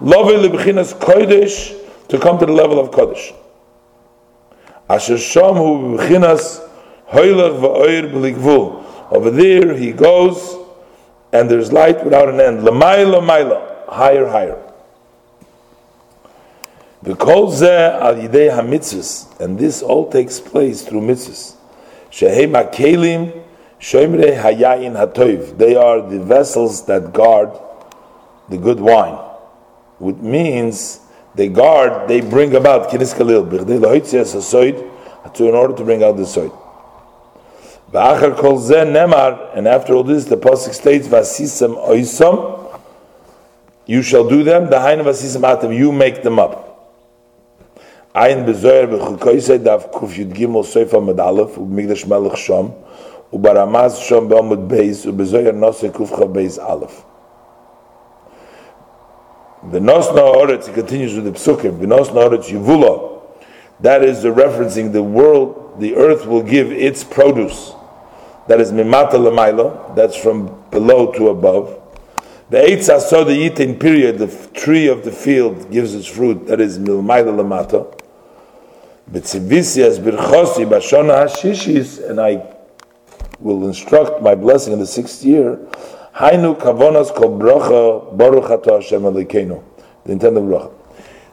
Love 0.00 0.26
Lebchinas 0.26 0.94
Kodesh 0.94 1.76
to 2.08 2.18
come 2.18 2.38
to 2.38 2.46
the 2.46 2.52
level 2.52 2.80
of 2.80 2.90
Kodesh. 2.90 3.32
Asher. 4.90 5.18
Over 9.12 9.30
there 9.30 9.76
he 9.76 9.92
goes, 9.92 10.56
and 11.32 11.50
there's 11.50 11.72
light 11.72 12.04
without 12.04 12.28
an 12.28 12.40
end. 12.40 12.60
Lamaila 12.60 13.20
Maila, 13.22 13.88
higher, 13.88 14.26
higher. 14.26 14.58
The 17.02 17.14
kol 17.14 17.52
zeh 17.52 18.00
al 18.00 18.16
yidei 18.16 18.50
hamitzvus, 18.50 19.40
and 19.40 19.58
this 19.58 19.80
all 19.80 20.10
takes 20.10 20.38
place 20.40 20.82
through 20.82 21.02
mitzvahs. 21.02 21.54
Shehem 22.10 22.52
hakelim 22.52 23.42
shoimre 23.80 24.36
hayayin 24.38 24.94
hatoiv. 24.94 25.56
They 25.56 25.76
are 25.76 26.02
the 26.02 26.20
vessels 26.20 26.84
that 26.86 27.12
guard 27.12 27.50
the 28.48 28.58
good 28.58 28.80
wine, 28.80 29.14
which 29.98 30.16
means 30.16 30.99
they 31.34 31.48
guard, 31.48 32.08
they 32.08 32.20
bring 32.20 32.54
about 32.54 32.90
kinis 32.90 33.14
kalil, 33.16 33.46
in 35.48 35.54
order 35.54 35.74
to 35.76 35.84
bring 35.84 36.02
out 36.02 36.16
the 36.16 36.24
soid. 36.24 36.52
V'achar 37.92 38.36
kol 38.36 38.58
zeh 38.58 38.84
nemar, 38.86 39.56
and 39.56 39.66
after 39.66 39.94
all 39.94 40.04
this, 40.04 40.24
the 40.26 40.36
pasuk 40.36 40.74
states, 40.74 41.08
"Vasisam 41.08 41.76
oisam." 41.88 42.58
You 43.86 44.02
shall 44.02 44.28
do 44.28 44.44
them. 44.44 44.70
The 44.70 44.78
hain 44.80 45.00
vasisam 45.00 45.42
atam. 45.42 45.72
You 45.72 45.90
make 45.90 46.22
them 46.22 46.38
up. 46.38 46.68
Ein 48.14 48.46
bezoyer 48.46 48.86
b'chukoisei 48.86 49.58
dav 49.62 49.90
kuf 49.90 50.16
yud 50.16 50.32
gimel 50.32 50.62
soifa 50.62 51.00
medalef 51.00 51.56
u'migdash 51.56 52.06
melech 52.06 52.34
shom 52.34 52.72
u'baramaz 53.32 53.98
shom 53.98 54.28
be'omud 54.28 54.68
beis 54.68 55.04
u'bezoyer 55.06 55.52
nosei 55.52 55.90
kuf 55.90 56.10
beis 56.32 56.58
alef. 56.58 57.04
V'nos 59.64 60.06
oretz, 60.14 60.66
he 60.68 60.72
continues 60.72 61.14
with 61.14 61.24
the 61.24 61.32
psukim, 61.32 61.78
v'nos 61.78 62.08
oretz 62.08 62.50
yivula, 62.50 63.22
that 63.80 64.02
is 64.02 64.22
the 64.22 64.28
referencing 64.28 64.92
the 64.92 65.02
world, 65.02 65.78
the 65.78 65.94
earth 65.96 66.26
will 66.26 66.42
give 66.42 66.72
its 66.72 67.04
produce. 67.04 67.72
That 68.48 68.60
is 68.60 68.72
mimata 68.72 69.12
lemaila, 69.12 69.94
that's 69.94 70.16
from 70.16 70.64
below 70.70 71.12
to 71.12 71.28
above. 71.28 71.78
The 72.48 72.56
eitz 72.56 72.88
aso 72.88 73.24
the 73.24 73.32
yitin 73.32 73.78
period, 73.78 74.18
the 74.18 74.48
tree 74.54 74.88
of 74.88 75.04
the 75.04 75.12
field 75.12 75.70
gives 75.70 75.94
its 75.94 76.06
fruit, 76.06 76.46
that 76.46 76.60
is 76.60 76.78
milmaila 76.78 77.36
lamata. 77.38 77.86
B'tzivisias 79.12 79.98
birchosi 79.98 80.66
b'shona 80.68 81.26
hashishis, 81.26 82.08
and 82.08 82.18
I 82.18 82.42
will 83.38 83.66
instruct 83.66 84.22
my 84.22 84.34
blessing 84.34 84.72
in 84.72 84.78
the 84.78 84.86
sixth 84.86 85.22
year, 85.22 85.58
Hainu 86.20 86.54
kavonas 86.54 87.14
kol 87.14 87.38
bracha 87.38 88.14
baruch 88.14 88.66
Hashem 88.66 89.02
elikenu. 89.02 89.62
The 90.04 90.12
intent 90.12 90.36
of 90.36 90.44
bracha. 90.44 90.70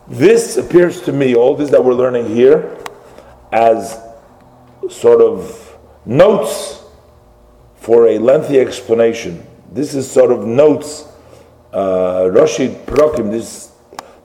This 0.08 0.56
appears 0.56 1.02
to 1.02 1.12
me, 1.12 1.36
all 1.36 1.58
this 1.58 1.70
that 1.72 1.84
we're 1.84 1.94
learning 1.94 2.34
here, 2.34 2.78
as 3.52 4.00
sort 4.90 5.20
of 5.20 5.78
notes 6.06 6.82
for 7.76 8.08
a 8.08 8.18
lengthy 8.18 8.62
explanation. 8.62 9.46
This 9.74 9.94
is 9.94 10.10
sort 10.10 10.32
of 10.32 10.46
notes. 10.46 11.06
Uh, 11.74 12.30
Rashid 12.32 12.86
Prokim, 12.86 13.30
this 13.30 13.74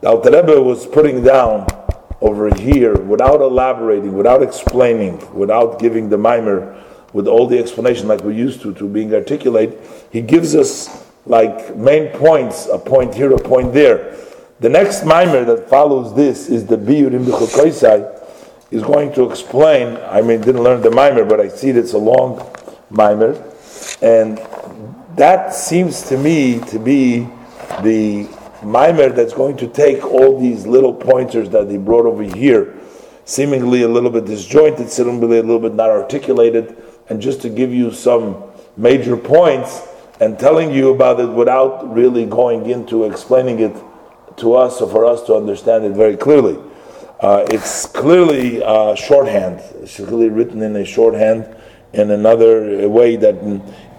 the 0.00 0.08
Alter 0.08 0.30
Rebbe 0.30 0.62
was 0.62 0.86
putting 0.86 1.24
down 1.24 1.66
over 2.20 2.54
here 2.54 2.94
without 2.94 3.40
elaborating, 3.40 4.12
without 4.12 4.44
explaining, 4.44 5.18
without 5.34 5.80
giving 5.80 6.08
the 6.08 6.18
mimer 6.18 6.80
with 7.12 7.28
all 7.28 7.46
the 7.46 7.58
explanation 7.58 8.08
like 8.08 8.20
we're 8.20 8.32
used 8.32 8.62
to, 8.62 8.74
to 8.74 8.88
being 8.88 9.14
articulate, 9.14 9.78
he 10.10 10.20
gives 10.20 10.54
us 10.54 11.06
like 11.26 11.76
main 11.76 12.08
points, 12.18 12.66
a 12.66 12.78
point 12.78 13.14
here, 13.14 13.32
a 13.32 13.38
point 13.38 13.72
there. 13.72 14.16
The 14.60 14.68
next 14.68 15.04
mimer 15.04 15.44
that 15.44 15.68
follows 15.68 16.14
this 16.14 16.48
is 16.48 16.66
the 16.66 16.76
Biyur 16.76 17.12
in 17.12 17.24
B'chukoisai, 17.24 18.20
is 18.70 18.82
going 18.82 19.12
to 19.12 19.28
explain, 19.28 19.98
I 20.08 20.22
mean, 20.22 20.40
didn't 20.40 20.62
learn 20.62 20.80
the 20.80 20.90
mimer, 20.90 21.24
but 21.24 21.40
I 21.40 21.48
see 21.48 21.70
it's 21.70 21.92
a 21.92 21.98
long 21.98 22.50
mimer, 22.90 23.32
and 24.00 24.40
that 25.16 25.54
seems 25.54 26.02
to 26.08 26.16
me 26.16 26.58
to 26.68 26.78
be 26.78 27.28
the 27.82 28.26
mimer 28.62 29.10
that's 29.10 29.34
going 29.34 29.58
to 29.58 29.68
take 29.68 30.04
all 30.04 30.40
these 30.40 30.66
little 30.66 30.94
pointers 30.94 31.50
that 31.50 31.70
he 31.70 31.76
brought 31.76 32.06
over 32.06 32.22
here, 32.22 32.78
seemingly 33.24 33.82
a 33.82 33.88
little 33.88 34.10
bit 34.10 34.24
disjointed, 34.24 34.88
seemingly 34.88 35.38
a 35.38 35.42
little 35.42 35.60
bit 35.60 35.74
not 35.74 35.90
articulated, 35.90 36.76
and 37.12 37.20
just 37.20 37.42
to 37.42 37.50
give 37.50 37.74
you 37.74 37.92
some 37.92 38.42
major 38.78 39.18
points 39.18 39.86
and 40.22 40.38
telling 40.38 40.72
you 40.72 40.88
about 40.94 41.20
it 41.20 41.28
without 41.28 41.92
really 41.92 42.24
going 42.24 42.70
into 42.70 43.04
explaining 43.04 43.60
it 43.60 43.76
to 44.38 44.54
us 44.54 44.80
or 44.80 44.88
for 44.88 45.04
us 45.04 45.22
to 45.24 45.34
understand 45.34 45.84
it 45.84 45.92
very 45.92 46.16
clearly. 46.16 46.58
Uh, 47.20 47.44
it's 47.50 47.84
clearly 47.84 48.62
uh, 48.62 48.94
shorthand. 48.94 49.60
It's 49.82 49.96
clearly 49.96 50.30
written 50.30 50.62
in 50.62 50.74
a 50.76 50.86
shorthand 50.86 51.54
in 51.92 52.10
another 52.12 52.88
way 52.88 53.16
that 53.16 53.36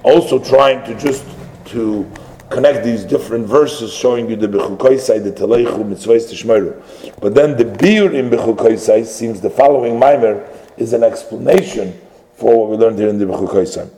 also 0.02 0.44
trying 0.44 0.84
to 0.88 1.00
just 1.00 1.24
to 1.66 2.12
connect 2.50 2.84
these 2.84 3.04
different 3.04 3.46
verses 3.46 3.94
showing 3.94 4.28
you 4.28 4.36
the 4.36 4.48
Bechukoisai, 4.48 5.24
the 5.24 5.32
Telechu, 5.32 5.84
Mitzvahs 5.86 6.34
Tishmeru. 6.34 6.82
But 7.22 7.36
then 7.36 7.58
the 7.58 7.66
Biur 7.66 8.12
in 8.12 8.32
Bechukoisai 8.32 9.06
seems 9.06 9.40
the 9.40 9.52
following 9.52 10.00
mimer 10.00 10.50
is 10.78 10.94
an 10.94 11.04
explanation 11.04 12.00
for 12.36 12.58
what 12.58 12.70
we 12.70 12.78
learned 12.78 13.00
here 13.00 13.10
in 13.10 13.18
the 13.18 13.26
Bechukoisai. 13.26 13.90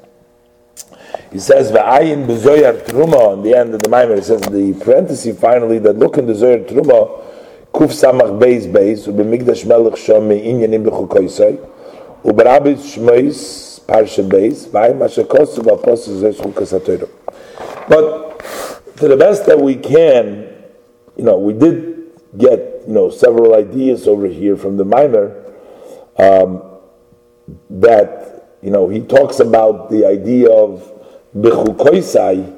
He 1.32 1.40
says, 1.40 1.72
V'ayin 1.72 2.28
b'zoyar 2.28 2.86
truma, 2.86 3.32
on 3.32 3.44
the 3.44 3.54
end 3.56 3.74
of 3.74 3.82
the 3.82 3.90
Maimer, 3.90 4.16
he 4.16 4.22
says 4.22 4.46
in 4.48 4.54
the 4.54 4.84
parenthesis 4.84 5.40
finally, 5.40 5.80
that 5.80 5.98
look 5.98 6.18
in 6.18 6.28
the 6.28 6.34
Zoyar 6.34 6.68
truma, 6.68 7.24
Kuf 7.74 7.92
Samach 7.92 8.40
Beis 8.40 8.72
Beis, 8.72 9.08
Ubemigdash 9.08 9.66
Melech 9.66 9.94
Shom 9.94 10.28
Me'inyanim 10.28 10.86
Bechukoisai, 10.86 11.58
Uberabit 12.24 12.78
Shmois 12.78 13.80
Parsha 13.86 14.28
Beis, 14.28 14.68
V'ayin 14.68 14.98
Mashakosu 14.98 15.60
V'aposu 15.60 16.22
Zeh 16.22 16.36
Chukas 16.36 17.10
But 17.88 18.96
to 18.98 19.08
the 19.08 19.18
best 19.18 19.46
that 19.46 19.60
we 19.60 19.76
can, 19.76 20.54
you 21.18 21.24
know, 21.24 21.38
we 21.38 21.54
did 21.54 22.12
get, 22.38 22.84
you 22.88 22.94
know, 22.94 23.10
several 23.10 23.56
ideas 23.56 24.08
over 24.08 24.28
here 24.28 24.56
from 24.58 24.78
the 24.78 24.86
Maimer, 24.86 25.44
um, 26.18 26.75
that, 27.70 28.50
you 28.62 28.72
know, 28.72 28.90
he 28.90 29.02
talks 29.02 29.40
about 29.40 29.90
the 29.90 30.06
idea 30.06 30.50
of 30.50 30.92
Bechukoisai, 31.36 32.58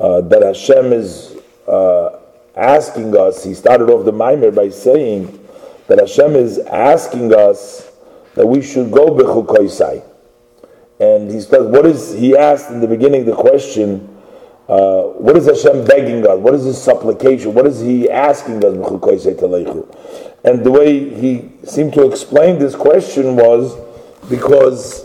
uh, 0.00 0.20
that 0.22 0.42
Hashem 0.42 0.92
is 0.92 1.36
uh, 1.68 2.18
asking 2.56 3.16
us, 3.16 3.44
he 3.44 3.54
started 3.54 3.88
off 3.88 4.04
the 4.04 4.12
Maimer 4.12 4.54
by 4.54 4.68
saying 4.68 5.38
that 5.86 5.98
Hashem 5.98 6.34
is 6.34 6.58
asking 6.58 7.32
us 7.34 7.90
that 8.34 8.46
we 8.46 8.62
should 8.62 8.90
go 8.90 9.10
Bechukoisai. 9.10 10.02
And 10.98 11.30
he 11.30 11.40
says, 11.40 11.66
what 11.66 11.86
is, 11.86 12.12
he 12.12 12.36
asked 12.36 12.70
in 12.70 12.80
the 12.80 12.86
beginning 12.86 13.24
the 13.24 13.34
question, 13.34 14.08
uh, 14.68 15.02
what 15.02 15.36
is 15.36 15.46
Hashem 15.46 15.84
begging 15.84 16.26
us? 16.26 16.38
What 16.38 16.54
is 16.54 16.64
his 16.64 16.80
supplication? 16.80 17.52
What 17.54 17.66
is 17.66 17.80
he 17.80 18.08
asking 18.10 18.64
us? 18.64 18.74
And 20.44 20.64
the 20.64 20.70
way 20.70 21.14
he 21.14 21.50
seemed 21.64 21.92
to 21.94 22.06
explain 22.08 22.58
this 22.58 22.74
question 22.74 23.36
was 23.36 23.76
because 24.28 25.04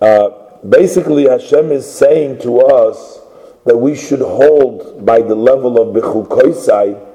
uh, 0.00 0.30
basically 0.68 1.28
Hashem 1.28 1.72
is 1.72 1.90
saying 1.90 2.40
to 2.40 2.60
us 2.60 3.20
that 3.64 3.76
we 3.76 3.94
should 3.96 4.20
hold 4.20 5.04
by 5.04 5.20
the 5.20 5.34
level 5.34 5.80
of 5.80 5.94
Bechukoisai. 5.94 7.12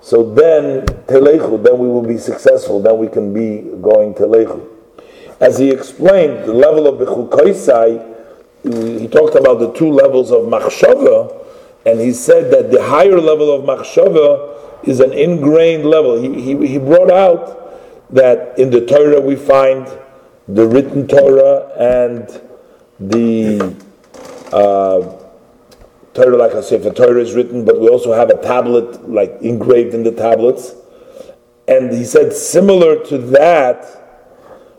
So 0.00 0.34
then 0.34 0.86
Telechu, 1.06 1.62
then 1.62 1.78
we 1.78 1.88
will 1.88 2.06
be 2.06 2.18
successful. 2.18 2.80
Then 2.80 2.98
we 2.98 3.08
can 3.08 3.32
be 3.32 3.70
going 3.80 4.14
Telechu. 4.14 4.68
As 5.40 5.58
he 5.58 5.70
explained, 5.70 6.44
the 6.44 6.54
level 6.54 6.86
of 6.86 7.00
Bechukoisai 7.06 8.14
he 8.64 9.08
talked 9.08 9.34
about 9.34 9.58
the 9.58 9.72
two 9.72 9.90
levels 9.90 10.30
of 10.32 10.44
machshava, 10.44 11.44
and 11.84 12.00
he 12.00 12.12
said 12.12 12.50
that 12.50 12.70
the 12.70 12.82
higher 12.82 13.20
level 13.20 13.52
of 13.52 13.64
machshava 13.64 14.88
is 14.88 15.00
an 15.00 15.12
ingrained 15.12 15.84
level. 15.84 16.20
He, 16.20 16.40
he, 16.40 16.66
he 16.66 16.78
brought 16.78 17.10
out 17.10 17.60
that 18.10 18.58
in 18.58 18.70
the 18.70 18.86
Torah 18.86 19.20
we 19.20 19.36
find 19.36 19.86
the 20.48 20.66
written 20.66 21.06
Torah 21.06 21.70
and 21.78 22.40
the 23.00 23.74
uh, 24.52 25.24
Torah, 26.14 26.36
like 26.36 26.54
I 26.54 26.60
say, 26.60 26.76
if 26.76 26.86
a 26.86 26.92
Torah 26.92 27.20
is 27.20 27.34
written, 27.34 27.64
but 27.64 27.80
we 27.80 27.88
also 27.88 28.12
have 28.12 28.30
a 28.30 28.40
tablet, 28.40 29.08
like 29.10 29.36
engraved 29.40 29.94
in 29.94 30.04
the 30.04 30.12
tablets. 30.12 30.74
And 31.66 31.92
he 31.92 32.04
said, 32.04 32.32
similar 32.32 33.04
to 33.06 33.18
that, 33.18 34.30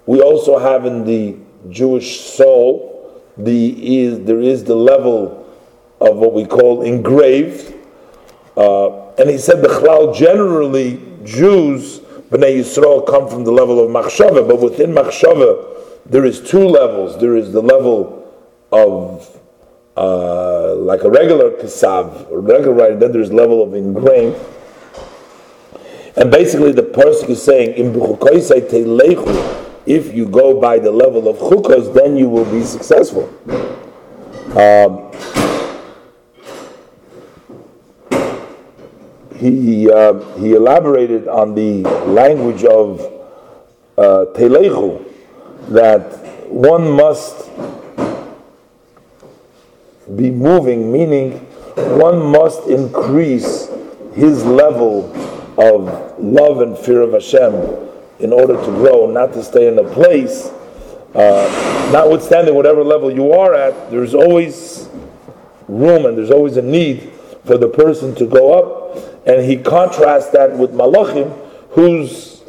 we 0.06 0.22
also 0.22 0.58
have 0.58 0.86
in 0.86 1.04
the 1.04 1.38
Jewish 1.70 2.22
soul 2.22 3.22
the 3.38 3.98
is 3.98 4.24
there 4.26 4.40
is 4.40 4.64
the 4.64 4.76
level 4.76 5.46
of 6.00 6.16
what 6.18 6.34
we 6.34 6.46
call 6.46 6.84
engraved. 6.84 7.74
Uh, 8.56 9.12
and 9.16 9.30
he 9.30 9.38
said, 9.38 9.64
Bechlal, 9.64 10.16
generally, 10.16 11.02
Jews, 11.26 12.00
Bnei 12.30 12.60
Yisrael, 12.60 13.06
come 13.06 13.28
from 13.28 13.44
the 13.44 13.52
level 13.52 13.80
of 13.80 13.90
Machshava, 13.92 14.48
but 14.48 14.60
within 14.60 14.92
Machshava, 14.92 16.04
there 16.06 16.26
is 16.26 16.42
two 16.42 16.68
levels. 16.68 17.20
There 17.20 17.36
is 17.36 17.52
the 17.52 17.62
level 17.62 18.22
of 18.72 19.40
uh, 19.98 20.76
like 20.76 21.04
a 21.04 21.10
regular 21.10 21.52
kasav, 21.52 22.30
or 22.30 22.42
regular 22.42 22.74
writing, 22.74 23.00
then 23.00 23.12
there's 23.14 23.32
level 23.32 23.64
of 23.64 23.74
ingrained. 23.74 24.36
And 26.18 26.30
basically, 26.32 26.72
the 26.72 26.84
person 26.84 27.32
is 27.32 27.42
saying, 27.42 27.76
"In 27.76 27.94
if 29.86 30.14
you 30.14 30.26
go 30.26 30.60
by 30.60 30.80
the 30.80 30.92
level 30.92 31.28
of 31.28 31.38
chukos, 31.38 31.94
then 31.94 32.18
you 32.18 32.28
will 32.28 32.46
be 32.46 32.64
successful. 32.64 33.30
Um, 34.58 35.12
he 39.38 39.92
uh, 39.92 40.14
he 40.38 40.54
elaborated 40.54 41.28
on 41.28 41.56
the 41.56 41.82
language 42.06 42.64
of 42.64 43.00
uh, 43.98 44.26
telechu 44.36 45.04
that 45.70 46.26
one 46.50 46.92
must 46.92 47.50
be 50.16 50.30
moving, 50.30 50.92
meaning 50.92 51.40
one 51.76 52.24
must 52.32 52.68
increase 52.68 53.70
his 54.14 54.46
level 54.46 55.12
of 55.58 56.20
love 56.20 56.62
and 56.62 56.78
fear 56.78 57.02
of 57.02 57.14
Hashem 57.14 57.54
in 58.20 58.32
order 58.32 58.54
to 58.54 58.66
grow, 58.66 59.10
not 59.12 59.34
to 59.34 59.44
stay 59.44 59.68
in 59.68 59.80
a 59.80 59.84
place. 59.84 60.52
Uh, 61.14 61.90
notwithstanding 61.92 62.54
whatever 62.56 62.84
level 62.84 63.12
you 63.12 63.32
are 63.32 63.54
at, 63.56 63.90
there's 63.90 64.14
always 64.14 64.90
room 65.68 66.06
and 66.06 66.18
there's 66.18 66.32
always 66.32 66.58
a 66.58 66.62
need 66.62 67.12
for 67.46 67.58
the 67.58 67.70
person 67.70 68.14
to 68.16 68.26
go 68.26 68.54
up. 68.54 69.15
And 69.26 69.44
he 69.44 69.58
contrasts 69.58 70.30
that 70.32 70.56
with 70.58 70.72
malachim, 70.72 71.36
whose 71.72 72.44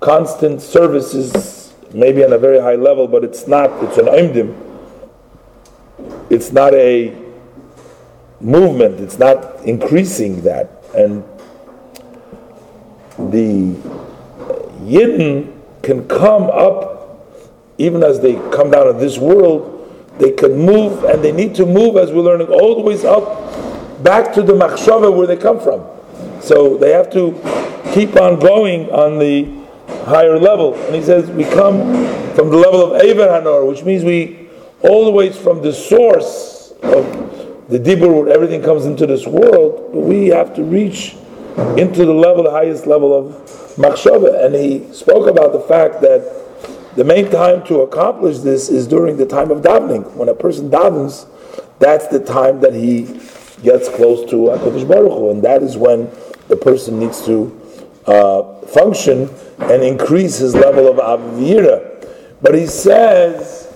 constant 0.00 0.60
service 0.60 1.14
is 1.14 1.74
maybe 1.94 2.24
on 2.24 2.32
a 2.32 2.38
very 2.38 2.60
high 2.60 2.74
level, 2.74 3.06
but 3.06 3.24
it's 3.24 3.46
not, 3.46 3.70
it's 3.84 3.98
an 3.98 4.06
imdim. 4.06 4.54
It's 6.30 6.52
not 6.52 6.74
a 6.74 7.16
movement, 8.40 9.00
it's 9.00 9.18
not 9.18 9.64
increasing 9.64 10.42
that. 10.42 10.84
And 10.94 11.24
the 13.18 13.74
Yidden 14.82 15.52
can 15.82 16.06
come 16.08 16.44
up, 16.44 17.26
even 17.78 18.02
as 18.02 18.20
they 18.20 18.34
come 18.50 18.70
down 18.70 18.88
of 18.88 19.00
this 19.00 19.18
world, 19.18 19.74
they 20.18 20.32
can 20.32 20.56
move, 20.56 21.04
and 21.04 21.22
they 21.22 21.32
need 21.32 21.54
to 21.54 21.64
move, 21.64 21.96
as 21.96 22.10
we're 22.10 22.22
learning, 22.22 22.48
all 22.48 22.74
the 22.74 22.80
ways 22.82 23.04
up, 23.04 24.02
back 24.02 24.32
to 24.34 24.42
the 24.42 24.52
machshava 24.52 25.14
where 25.16 25.26
they 25.26 25.36
come 25.36 25.60
from. 25.60 25.84
So 26.48 26.78
they 26.78 26.92
have 26.92 27.12
to 27.12 27.32
keep 27.92 28.16
on 28.16 28.40
going 28.40 28.90
on 28.90 29.18
the 29.18 29.44
higher 30.06 30.38
level. 30.38 30.74
And 30.86 30.94
he 30.94 31.02
says, 31.02 31.28
we 31.30 31.44
come 31.44 31.76
from 32.34 32.48
the 32.48 32.56
level 32.56 32.82
of 32.82 33.02
Ever 33.02 33.28
Hanor, 33.28 33.68
which 33.68 33.84
means 33.84 34.02
we, 34.02 34.48
all 34.80 35.04
the 35.04 35.10
ways 35.10 35.36
from 35.36 35.60
the 35.60 35.74
source 35.74 36.72
of 36.82 37.68
the 37.68 37.78
Dibur, 37.78 38.24
where 38.24 38.32
everything 38.32 38.62
comes 38.62 38.86
into 38.86 39.06
this 39.06 39.26
world, 39.26 39.94
we 39.94 40.28
have 40.28 40.54
to 40.54 40.64
reach 40.64 41.16
into 41.76 42.06
the 42.06 42.14
level, 42.14 42.44
the 42.44 42.50
highest 42.50 42.86
level 42.86 43.12
of 43.12 43.34
machshava, 43.76 44.46
and 44.46 44.54
he 44.54 44.90
spoke 44.94 45.28
about 45.28 45.52
the 45.52 45.60
fact 45.60 46.00
that 46.00 46.96
the 46.96 47.04
main 47.04 47.30
time 47.30 47.62
to 47.64 47.80
accomplish 47.80 48.38
this 48.38 48.70
is 48.70 48.86
during 48.86 49.18
the 49.18 49.26
time 49.26 49.50
of 49.50 49.60
davening. 49.60 50.14
When 50.14 50.30
a 50.30 50.34
person 50.34 50.70
davens, 50.70 51.26
that's 51.78 52.06
the 52.06 52.20
time 52.20 52.60
that 52.60 52.72
he 52.72 53.02
gets 53.62 53.90
close 53.90 54.28
to 54.30 54.36
Hakadosh 54.36 54.88
Baruch 54.88 55.12
Hu, 55.12 55.30
and 55.30 55.42
that 55.42 55.62
is 55.62 55.76
when 55.76 56.10
the 56.48 56.56
person 56.56 56.98
needs 56.98 57.24
to 57.24 57.54
uh, 58.06 58.60
function 58.66 59.28
and 59.58 59.82
increase 59.82 60.38
his 60.38 60.54
level 60.54 60.88
of 60.88 60.96
avivira. 60.96 62.06
But 62.40 62.54
he 62.54 62.66
says 62.66 63.72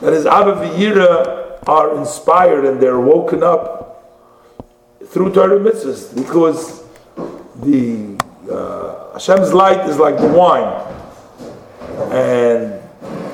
that 0.00 0.12
his 0.12 0.24
avivira 0.24 1.60
are 1.68 1.96
inspired 1.98 2.64
and 2.64 2.80
they're 2.80 3.00
woken 3.00 3.42
up 3.42 3.88
through 5.06 5.32
Torah 5.32 5.58
mitzvahs 5.58 6.14
because 6.14 6.84
the 7.62 8.16
uh, 8.50 9.12
Hashem's 9.12 9.52
light 9.52 9.88
is 9.88 9.98
like 9.98 10.16
the 10.18 10.28
wine, 10.28 10.72
and 12.12 12.80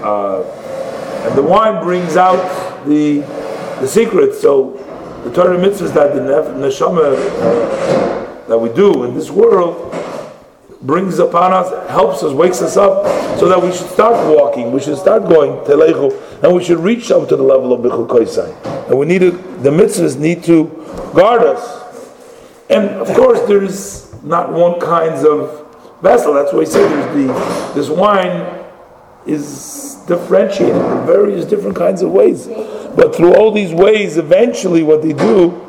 uh, 0.03 0.43
and 1.27 1.39
the 1.39 1.43
wine 1.43 1.83
brings 1.83 2.17
out 2.17 2.87
the 2.87 3.21
the 3.81 3.87
secret. 3.87 4.35
So 4.35 4.73
the 5.25 5.33
Torah 5.33 5.59
mitzvahs 5.59 5.93
that 5.95 6.15
the 6.15 6.21
neshama 6.21 8.14
that 8.49 8.59
we 8.59 8.69
do 8.73 9.05
in 9.05 9.15
this 9.15 9.31
world 9.31 9.93
brings 10.83 11.19
upon 11.19 11.53
us, 11.53 11.71
helps 11.91 12.23
us, 12.23 12.33
wakes 12.33 12.61
us 12.61 12.77
up, 12.77 13.05
so 13.39 13.49
that 13.49 13.61
we 13.61 13.73
should 13.73 13.89
start 13.89 14.15
walking, 14.37 14.71
we 14.71 14.81
should 14.81 14.99
start 14.99 15.23
going 15.23 15.53
telechu, 15.65 16.13
and 16.43 16.55
we 16.55 16.63
should 16.63 16.79
reach 16.79 17.11
up 17.11 17.29
to 17.29 17.37
the 17.37 17.43
level 17.43 17.73
of 17.73 17.81
Bechukoisai. 17.81 18.89
And 18.91 18.99
we 18.99 19.07
need 19.07 19.21
to, 19.21 19.31
the 19.31 19.71
mitzvahs 19.71 20.19
need 20.19 20.45
to 20.45 20.65
guard 21.15 21.43
us. 21.43 21.85
And 22.69 22.89
of 22.91 23.09
course, 23.17 23.41
there 23.49 23.63
is 23.63 24.15
not 24.23 24.53
one 24.53 24.79
kinds 24.79 25.25
of 25.25 26.01
vessel. 26.03 26.35
That's 26.35 26.53
why 26.53 26.61
he 26.61 26.67
said 26.67 26.89
there's 26.89 27.27
the 27.27 27.75
this 27.75 27.89
wine 27.89 28.65
is 29.27 30.03
differentiated 30.07 30.77
in 30.77 31.07
various 31.07 31.47
different 31.47 31.77
kinds 31.77 32.03
of 32.03 32.11
ways. 32.11 32.47
But 32.47 33.17
through 33.17 33.35
all 33.35 33.53
these 33.53 33.73
ways, 33.73 34.19
eventually 34.19 34.83
what 34.83 35.03
they 35.03 35.15
do 35.15 35.61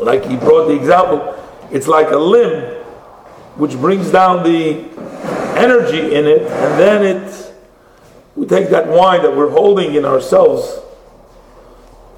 like 0.00 0.24
he 0.26 0.36
brought 0.36 0.66
the 0.66 0.76
example, 0.76 1.34
it's 1.70 1.88
like 1.88 2.10
a 2.10 2.16
limb 2.16 2.84
which 3.56 3.72
brings 3.72 4.10
down 4.10 4.42
the 4.42 4.84
energy 5.56 6.14
in 6.14 6.26
it, 6.26 6.42
and 6.42 6.78
then 6.78 7.04
it 7.04 7.54
we 8.34 8.46
take 8.46 8.68
that 8.68 8.86
wine 8.86 9.22
that 9.22 9.34
we're 9.34 9.50
holding 9.50 9.94
in 9.94 10.04
ourselves 10.04 10.80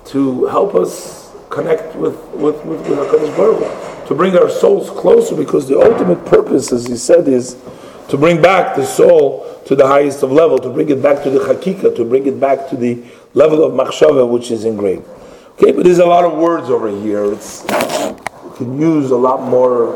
to 0.07 0.47
help 0.47 0.75
us 0.75 1.33
connect 1.49 1.95
with 1.95 2.17
with 2.31 2.65
with, 2.65 2.87
with 2.89 2.99
HaKadosh 2.99 3.37
Baruch 3.37 4.07
to 4.09 4.15
bring 4.15 4.37
our 4.37 4.49
souls 4.49 4.91
closer, 4.91 5.37
because 5.37 5.69
the 5.69 5.79
ultimate 5.79 6.25
purpose, 6.25 6.73
as 6.73 6.87
he 6.87 6.97
said, 6.97 7.29
is 7.29 7.57
to 8.09 8.17
bring 8.17 8.41
back 8.41 8.75
the 8.75 8.85
soul 8.85 9.45
to 9.67 9.77
the 9.77 9.87
highest 9.87 10.23
of 10.23 10.33
level, 10.33 10.59
to 10.59 10.71
bring 10.71 10.89
it 10.89 11.03
back 11.03 11.23
to 11.23 11.31
the 11.31 11.39
Hakika, 11.41 11.95
to 11.95 12.05
bring 12.07 12.27
it 12.27 12.41
back 12.41 12.69
to 12.71 12.77
the 12.77 13.03
level 13.35 13.63
of 13.63 13.75
Machshava 13.75 14.27
which 14.27 14.51
is 14.51 14.65
engraved. 14.65 15.07
Okay, 15.53 15.73
but 15.73 15.85
there's 15.85 15.99
a 15.99 16.07
lot 16.07 16.25
of 16.25 16.39
words 16.39 16.71
over 16.71 16.89
here. 16.89 17.31
It's 17.33 17.65
can 18.59 18.81
use 18.81 19.13
a 19.13 19.17
lot 19.17 19.49
more 19.49 19.95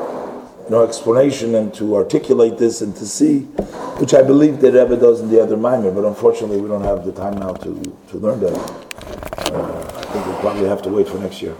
you 0.64 0.70
know, 0.70 0.84
explanation 0.84 1.56
and 1.56 1.74
to 1.74 1.96
articulate 1.96 2.56
this 2.58 2.80
and 2.80 2.94
to 2.96 3.04
see, 3.04 3.40
which 3.98 4.14
I 4.14 4.22
believe 4.22 4.60
that 4.60 4.72
Rebbe 4.72 4.96
does 4.96 5.20
in 5.20 5.28
the 5.28 5.42
other 5.42 5.56
Maimer, 5.56 5.92
but 5.92 6.04
unfortunately 6.04 6.60
we 6.60 6.68
don't 6.68 6.84
have 6.84 7.04
the 7.04 7.12
time 7.12 7.36
now 7.38 7.54
to, 7.54 7.98
to 8.10 8.16
learn 8.18 8.38
that. 8.40 8.54
Uh, 9.52 9.92
I 9.96 10.02
think 10.12 10.26
we'll 10.26 10.40
probably 10.40 10.68
have 10.68 10.80
to 10.82 10.90
wait 10.90 11.08
for 11.08 11.18
next 11.18 11.42
year. 11.42 11.56